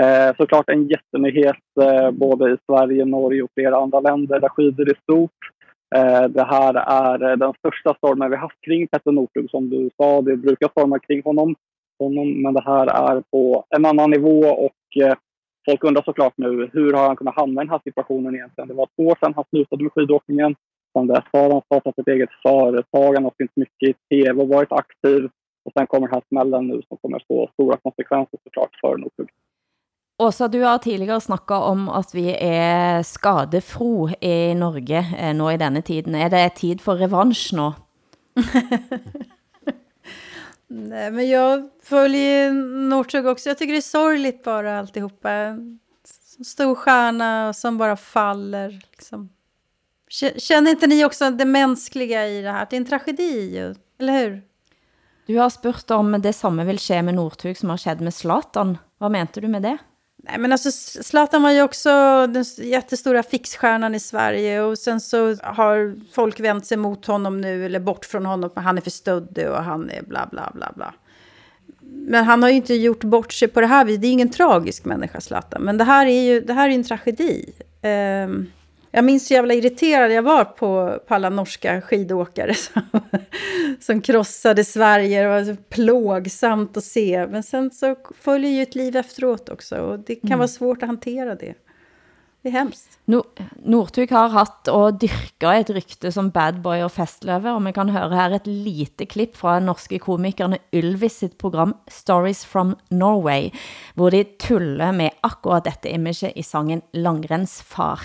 Eh, 0.00 0.36
såklart 0.36 0.68
en 0.70 0.88
jättenyhet 0.88 1.64
eh, 1.80 2.10
både 2.10 2.52
i 2.52 2.56
Sverige, 2.66 3.04
Norge 3.04 3.42
och 3.42 3.50
flera 3.54 3.76
andra 3.76 4.00
länder 4.00 4.40
där 4.40 4.48
skidor 4.48 4.90
är 4.90 4.98
stort. 5.02 5.40
Eh, 5.96 6.28
det 6.28 6.44
här 6.44 6.74
är 6.74 7.30
eh, 7.30 7.36
den 7.36 7.52
största 7.58 7.94
stormen 7.94 8.30
vi 8.30 8.36
haft 8.36 8.60
kring 8.60 8.88
Petter 8.88 9.12
Northug 9.12 9.50
som 9.50 9.70
du 9.70 9.90
sa. 9.96 10.22
Det 10.22 10.36
brukar 10.36 10.68
storma 10.68 10.98
kring 10.98 11.22
honom, 11.22 11.54
honom 12.04 12.42
men 12.42 12.54
det 12.54 12.62
här 12.64 12.86
är 12.86 13.20
på 13.20 13.64
en 13.76 13.86
annan 13.86 14.10
nivå 14.10 14.40
och 14.46 15.02
eh, 15.02 15.14
folk 15.64 15.84
undrar 15.84 16.02
såklart 16.02 16.34
nu 16.36 16.70
hur 16.72 16.92
har 16.92 17.06
han 17.06 17.16
kunnat 17.16 17.36
hamna 17.36 17.62
i 17.62 17.64
den 17.64 17.70
här 17.70 17.80
situationen 17.84 18.34
egentligen. 18.34 18.68
Det 18.68 18.74
var 18.74 18.88
två 18.96 19.02
år 19.02 19.18
sedan 19.20 19.34
han 19.36 19.44
slutade 19.50 19.82
med 19.82 19.92
skidåkningen. 19.92 20.56
Sedan 20.92 21.06
dess 21.06 21.24
har 21.32 21.50
han 21.50 21.62
startat 21.62 21.98
ett 21.98 22.08
eget 22.08 22.30
företag, 22.42 23.14
han 23.14 23.24
har 23.24 23.34
synts 23.38 23.56
mycket 23.56 23.88
i 23.88 23.94
tv 24.08 24.42
och 24.42 24.48
varit 24.48 24.72
aktiv. 24.72 25.28
Och 25.64 25.72
sen 25.72 25.86
kommer 25.86 26.06
den 26.08 26.14
här 26.14 26.22
smällen 26.28 26.66
nu 26.66 26.82
som 26.88 26.96
kommer 26.96 27.22
få 27.28 27.50
stora 27.52 27.76
konsekvenser 27.76 28.38
såklart 28.44 28.70
för 28.80 28.96
Northug. 28.96 29.28
Åsa, 30.22 30.48
du 30.48 30.62
har 30.62 30.78
tidligere 30.78 31.20
snakket 31.20 31.56
om 31.56 31.88
at 31.88 32.14
vi 32.14 32.26
er 32.40 33.02
skadefro 33.02 34.08
i 34.20 34.54
Norge 34.54 35.04
eh, 35.18 35.34
nå 35.36 35.50
i 35.50 35.56
denne 35.56 35.82
tiden. 35.82 36.14
Er 36.14 36.28
det 36.28 36.56
tid 36.60 36.80
for 36.80 37.00
revansch 37.00 37.52
nå? 37.56 37.72
Nej, 40.72 41.10
men 41.10 41.28
jag 41.28 41.70
följer 41.82 42.52
Northug 42.88 43.26
också. 43.26 43.48
Jag 43.48 43.58
tycker 43.58 43.72
det 43.72 43.78
är 43.78 43.82
sorgligt 43.82 44.44
bara 44.44 44.78
alltihopa. 44.78 45.30
En 45.30 45.78
Stor 46.44 46.74
stjärna 46.74 47.52
som 47.52 47.78
bara 47.78 47.96
faller. 47.96 48.80
Liksom. 48.90 49.28
Känner 50.36 50.70
inte 50.70 50.86
ni 50.86 51.04
också 51.04 51.30
det 51.30 51.44
mänskliga 51.44 52.28
i 52.28 52.42
det 52.42 52.50
här? 52.50 52.66
Det 52.70 52.76
är 52.76 52.80
en 52.80 52.86
tragedi 52.86 53.58
eller 53.98 54.12
hur? 54.18 54.42
Du 55.26 55.38
har 55.38 55.50
spurt 55.50 55.90
om 55.90 56.22
det 56.22 56.32
samme 56.32 56.64
vil 56.64 56.78
ske 56.78 57.02
med 57.02 57.14
Northug 57.14 57.56
som 57.56 57.70
har 57.70 57.76
skett 57.76 58.00
med 58.00 58.14
Zlatan. 58.14 58.78
Vad 58.98 59.10
mente 59.10 59.40
du 59.40 59.48
med 59.48 59.62
det? 59.62 59.78
Nej, 60.22 60.38
men 60.38 60.52
alltså 60.52 60.70
Zlatan 61.02 61.42
var 61.42 61.50
ju 61.50 61.62
också 61.62 61.90
den 62.26 62.44
jättestora 62.58 63.22
fixstjärnan 63.22 63.94
i 63.94 64.00
Sverige 64.00 64.62
och 64.62 64.78
sen 64.78 65.00
så 65.00 65.34
har 65.34 65.94
folk 66.12 66.40
vänt 66.40 66.66
sig 66.66 66.76
mot 66.76 67.06
honom 67.06 67.40
nu 67.40 67.66
eller 67.66 67.80
bort 67.80 68.04
från 68.04 68.26
honom. 68.26 68.50
Han 68.54 68.76
är 68.76 68.82
för 68.82 68.90
stöddig 68.90 69.50
och 69.50 69.62
han 69.62 69.90
är 69.90 70.02
bla 70.02 70.28
bla 70.30 70.50
bla 70.54 70.72
bla. 70.76 70.94
Men 71.80 72.24
han 72.24 72.42
har 72.42 72.50
ju 72.50 72.56
inte 72.56 72.74
gjort 72.74 73.04
bort 73.04 73.32
sig 73.32 73.48
på 73.48 73.60
det 73.60 73.66
här 73.66 73.84
viset. 73.84 74.00
Det 74.00 74.06
är 74.06 74.12
ingen 74.12 74.30
tragisk 74.30 74.84
människa, 74.84 75.20
Zlatan. 75.20 75.62
Men 75.62 75.78
det 75.78 75.84
här 75.84 76.06
är 76.06 76.22
ju 76.22 76.40
det 76.40 76.52
här 76.52 76.68
är 76.68 76.74
en 76.74 76.84
tragedi. 76.84 77.52
Um, 77.82 78.50
jag 78.90 79.04
minns 79.04 79.30
hur 79.30 79.36
jävla 79.36 79.54
irriterad 79.54 80.12
jag 80.12 80.22
var 80.22 80.44
på, 80.44 80.98
på 81.08 81.14
alla 81.14 81.30
norska 81.30 81.80
skidåkare 81.80 82.54
som, 82.54 82.82
som 83.80 84.00
krossade 84.00 84.64
Sverige. 84.64 85.22
Det 85.22 85.28
var 85.28 85.44
så 85.44 85.56
plågsamt 85.68 86.76
att 86.76 86.84
se. 86.84 87.26
Men 87.26 87.42
sen 87.42 87.70
så 87.70 87.96
följer 88.20 88.50
ju 88.50 88.62
ett 88.62 88.74
liv 88.74 88.96
efteråt 88.96 89.48
också. 89.48 89.76
Och 89.76 89.98
det 89.98 90.14
kan 90.14 90.28
Mm. 90.30 90.38
vara 90.38 90.48
svårt 90.48 90.82
att 90.82 90.88
hantera 90.88 91.34
det. 91.34 91.54
Det 92.42 92.48
är 92.48 92.52
hemskt. 92.52 92.98
No 93.04 93.22
Northug 93.64 94.10
har 94.10 94.28
hatt 94.32 94.68
og 94.72 94.96
dyrket 95.02 95.44
et 95.60 95.70
rykte 95.76 96.12
som 96.12 96.30
bad 96.32 96.62
boy 96.64 96.80
og 96.86 96.92
festløve, 96.94 97.52
og 97.52 97.60
vi 97.66 97.72
kan 97.76 97.92
høre 97.92 98.16
her 98.16 98.32
et 98.38 98.46
lite 98.48 99.04
klipp 99.06 99.36
fra 99.36 99.58
norske 99.60 99.98
komikerne 100.00 100.56
Ylvis 100.72 101.18
sitt 101.20 101.36
program 101.38 101.74
Stories 101.92 102.40
from 102.44 102.76
Norway, 102.88 103.50
hvor 103.94 104.10
de 104.16 104.24
tuller 104.40 104.92
med 104.96 105.10
akkurat 105.20 105.68
dette 105.68 105.92
imaget 105.92 106.32
i 106.32 106.42
sangen 106.42 106.80
Langrennsfar. 106.96 108.00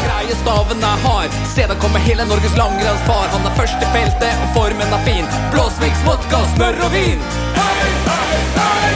Greie 0.06 0.36
staven 0.36 0.84
er 0.84 0.98
hard. 1.08 1.32
Se, 1.56 1.68
da 1.68 1.76
kommer 1.76 2.00
hele 2.00 2.26
Norges 2.26 2.58
langrennsfar. 2.58 3.28
Han 3.34 3.46
er 3.46 3.56
først 3.58 3.82
i 3.82 3.92
feltet, 3.96 4.34
og 4.44 4.54
formen 4.58 4.94
er 4.94 5.06
fin. 5.08 5.30
Blåsviks 5.54 6.06
vodka, 6.06 6.44
smør 6.56 6.80
og 6.86 6.92
vin. 6.94 7.20
Hei, 7.58 7.90
hei, 8.10 8.40
hei. 8.60 8.94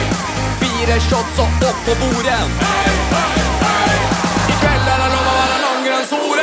Fire 0.62 1.00
shots 1.08 1.42
og 1.42 1.68
opp 1.70 1.84
på 1.86 1.98
bordet. 2.02 2.42
Hei, 2.64 2.96
hei, 3.14 3.46
hei. 3.64 3.96
I 4.48 4.60
kveld 4.62 4.92
er 4.94 4.98
det 5.04 5.14
lov 5.14 5.24
å 5.24 5.38
være 5.40 5.62
langrennshore. 5.66 6.37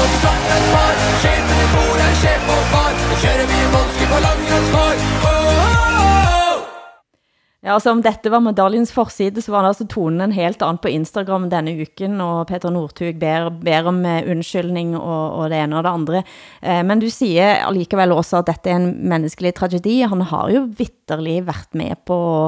Her 0.00 0.20
kommer 0.22 0.50
hele 0.50 0.64
Norges 0.70 0.80
langrennsfar. 0.80 0.94
Sjefen 2.20 2.52
i 2.52 2.68
far. 2.72 2.92
Nå 3.10 3.16
kjører 3.20 3.48
vi 3.50 3.58
en 3.64 3.72
voldske 3.74 4.06
på 4.10 4.20
langrennsfar. 4.24 5.00
Ja, 7.60 7.74
altså 7.74 7.92
om 7.92 8.00
dette 8.00 8.30
var 8.32 8.40
medaljens 8.40 8.88
forside, 8.96 9.42
så 9.44 9.52
var 9.52 9.62
det 9.62 9.74
altså 9.74 9.84
tonen 9.92 10.24
en 10.24 10.32
helt 10.32 10.62
annen 10.64 10.80
på 10.80 10.88
Instagram 10.88 11.50
denne 11.52 11.74
uken, 11.76 12.16
og 12.24 12.48
Peter 12.48 12.72
Northug 12.72 13.18
ber, 13.20 13.50
ber 13.60 13.90
om 13.90 14.00
eh, 14.08 14.24
unnskyldning 14.32 14.94
og, 14.96 15.24
og 15.36 15.50
det 15.52 15.58
ene 15.60 15.76
og 15.76 15.84
det 15.84 15.92
andre. 15.92 16.22
Eh, 16.64 16.80
men 16.88 17.02
du 17.04 17.10
sier 17.12 17.60
allikevel 17.66 18.16
også 18.16 18.40
at 18.40 18.48
dette 18.48 18.72
er 18.72 18.80
en 18.80 18.94
menneskelig 19.12 19.52
tragedi. 19.60 19.98
Han 20.08 20.24
har 20.32 20.48
jo 20.54 20.64
vitterlig 20.78 21.42
vært 21.50 21.76
med 21.76 22.00
på 22.08 22.16
å, 22.16 22.46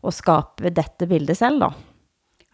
å 0.00 0.14
skape 0.16 0.72
dette 0.72 1.10
bildet 1.12 1.36
selv, 1.44 1.66
da. 1.66 1.93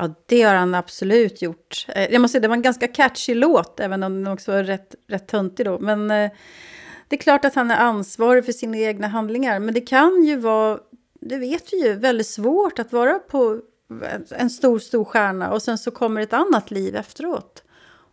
Ja, 0.00 0.14
det 0.26 0.42
har 0.42 0.54
han 0.54 0.74
absolut 0.74 1.42
gjort. 1.42 1.86
Eh, 1.88 2.12
jag 2.12 2.20
måste 2.20 2.32
säga, 2.32 2.40
det 2.40 2.48
var 2.48 2.56
en 2.56 2.62
ganska 2.62 2.88
catchy 2.88 3.34
låt, 3.34 3.80
även 3.80 4.02
om 4.02 4.24
den 4.24 4.32
också 4.32 4.52
var 4.52 4.62
rätt, 4.62 4.94
rätt 5.08 5.28
töntig 5.28 5.66
då. 5.66 5.78
Men 5.78 6.10
eh, 6.10 6.30
det 7.08 7.16
är 7.16 7.20
klart 7.20 7.44
att 7.44 7.54
han 7.54 7.70
är 7.70 7.76
ansvarig 7.76 8.44
för 8.44 8.52
sina 8.52 8.78
egna 8.78 9.08
handlingar. 9.08 9.58
Men 9.58 9.74
det 9.74 9.80
kan 9.80 10.24
ju 10.24 10.36
vara, 10.36 10.78
det 11.20 11.36
vet 11.36 11.72
vi 11.72 11.86
ju, 11.86 11.94
väldigt 11.94 12.26
svårt 12.26 12.78
att 12.78 12.92
vara 12.92 13.18
på 13.18 13.60
en 14.30 14.50
stor, 14.50 14.78
stor 14.78 15.04
stjärna 15.04 15.52
och 15.52 15.62
sen 15.62 15.78
så 15.78 15.90
kommer 15.90 16.20
ett 16.20 16.32
annat 16.32 16.70
liv 16.70 16.96
efteråt. 16.96 17.62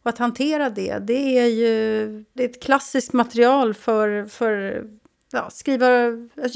Och 0.03 0.09
att 0.09 0.17
hantera 0.17 0.69
det, 0.69 0.99
det 0.99 1.39
är 1.39 1.47
ju 1.47 2.05
det 2.33 2.43
är 2.43 2.49
ett 2.49 2.63
klassiskt 2.63 3.13
material 3.13 3.73
för, 3.73 4.25
för 4.25 4.83
ja, 5.31 5.49
skriva, 5.49 5.87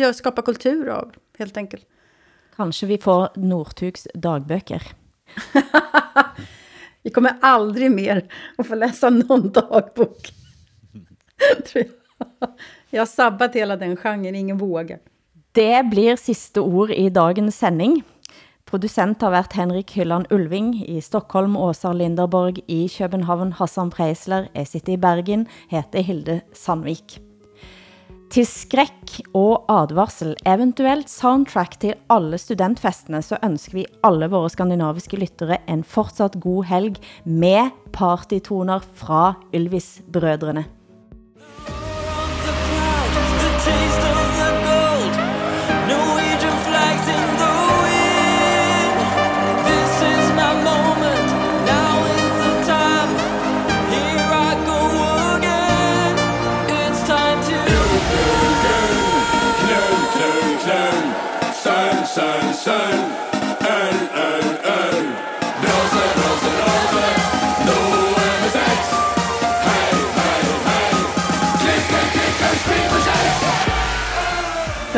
att 0.10 0.16
skapa 0.16 0.42
kultur 0.42 0.88
av, 0.88 1.12
helt 1.38 1.58
enkelt. 1.58 1.86
Kanske 2.56 2.86
vi 2.86 2.98
får 2.98 3.30
Northugs 3.36 4.08
dagböcker. 4.14 5.01
Vi 7.04 7.10
kommer 7.10 7.38
aldrig 7.42 7.92
mer 7.92 8.28
att 8.58 8.68
få 8.68 8.76
läsa 8.76 9.10
någon 9.10 9.52
dagbok. 9.52 10.34
Tror 11.72 11.86
jag. 12.18 12.50
jag 12.90 13.02
har 13.02 13.06
sabbat 13.06 13.56
hela 13.56 13.78
den 13.78 13.98
genren, 13.98 14.36
ingen 14.36 14.58
vågar. 14.58 15.00
Det 15.52 15.86
blir 15.86 16.16
sista 16.16 16.62
ord 16.62 16.92
i 16.92 17.10
dagens 17.10 17.58
sändning. 17.58 18.04
Producent 18.66 19.22
har 19.22 19.32
varit 19.32 19.54
Henrik 19.54 19.92
Hylland 19.92 20.28
Ulving 20.30 20.86
i 20.88 21.02
Stockholm, 21.02 21.58
Åsa 21.58 21.94
Linderborg 21.94 22.62
i 22.68 22.90
Köpenhamn, 22.90 23.52
Hassan 23.52 23.92
Preisler, 23.92 24.50
jag 24.54 24.68
sitter 24.68 24.94
i 24.94 24.98
Bergen, 24.98 25.46
heter 25.70 26.00
Hilde 26.02 26.42
Sandvik. 26.54 27.31
Til 28.32 28.46
skrekk 28.48 29.18
og 29.36 29.66
advarsel, 29.68 30.38
eventuelt 30.48 31.10
soundtrack 31.12 31.74
til 31.82 31.98
alle 32.08 32.38
studentfestene, 32.40 33.20
så 33.20 33.36
ønsker 33.44 33.82
vi 33.82 33.84
alle 34.08 34.30
våre 34.32 34.48
skandinaviske 34.54 35.20
lyttere 35.20 35.58
en 35.68 35.84
fortsatt 35.84 36.38
god 36.40 36.70
helg 36.70 37.02
med 37.28 37.76
partytoner 37.92 38.88
fra 38.96 39.34
Ylvis-brødrene. 39.52 40.64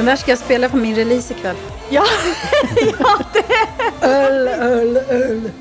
Den 0.03 0.07
där 0.07 0.15
ska 0.15 0.31
jag 0.31 0.39
spela 0.39 0.69
på 0.69 0.77
min 0.77 0.95
release 0.95 1.33
ikväll. 1.33 1.55
Ja, 1.89 2.03
ja 2.99 3.19
det! 3.33 4.05
Öl, 4.07 4.47
öl, 4.47 4.97
öl. 4.97 5.51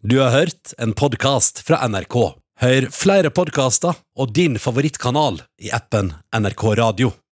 Du 0.00 0.18
har 0.18 0.30
hørt 0.30 0.72
en 0.78 0.92
podcast 0.92 1.58
fra 1.58 1.88
NRK. 1.88 2.14
Hør 2.60 2.86
flere 2.90 3.30
podcaster 3.30 3.94
og 4.18 4.30
din 4.34 4.58
favorittkanal 4.58 5.42
i 5.62 5.72
appen 5.74 6.12
NRK 6.38 6.64
Radio. 6.64 7.12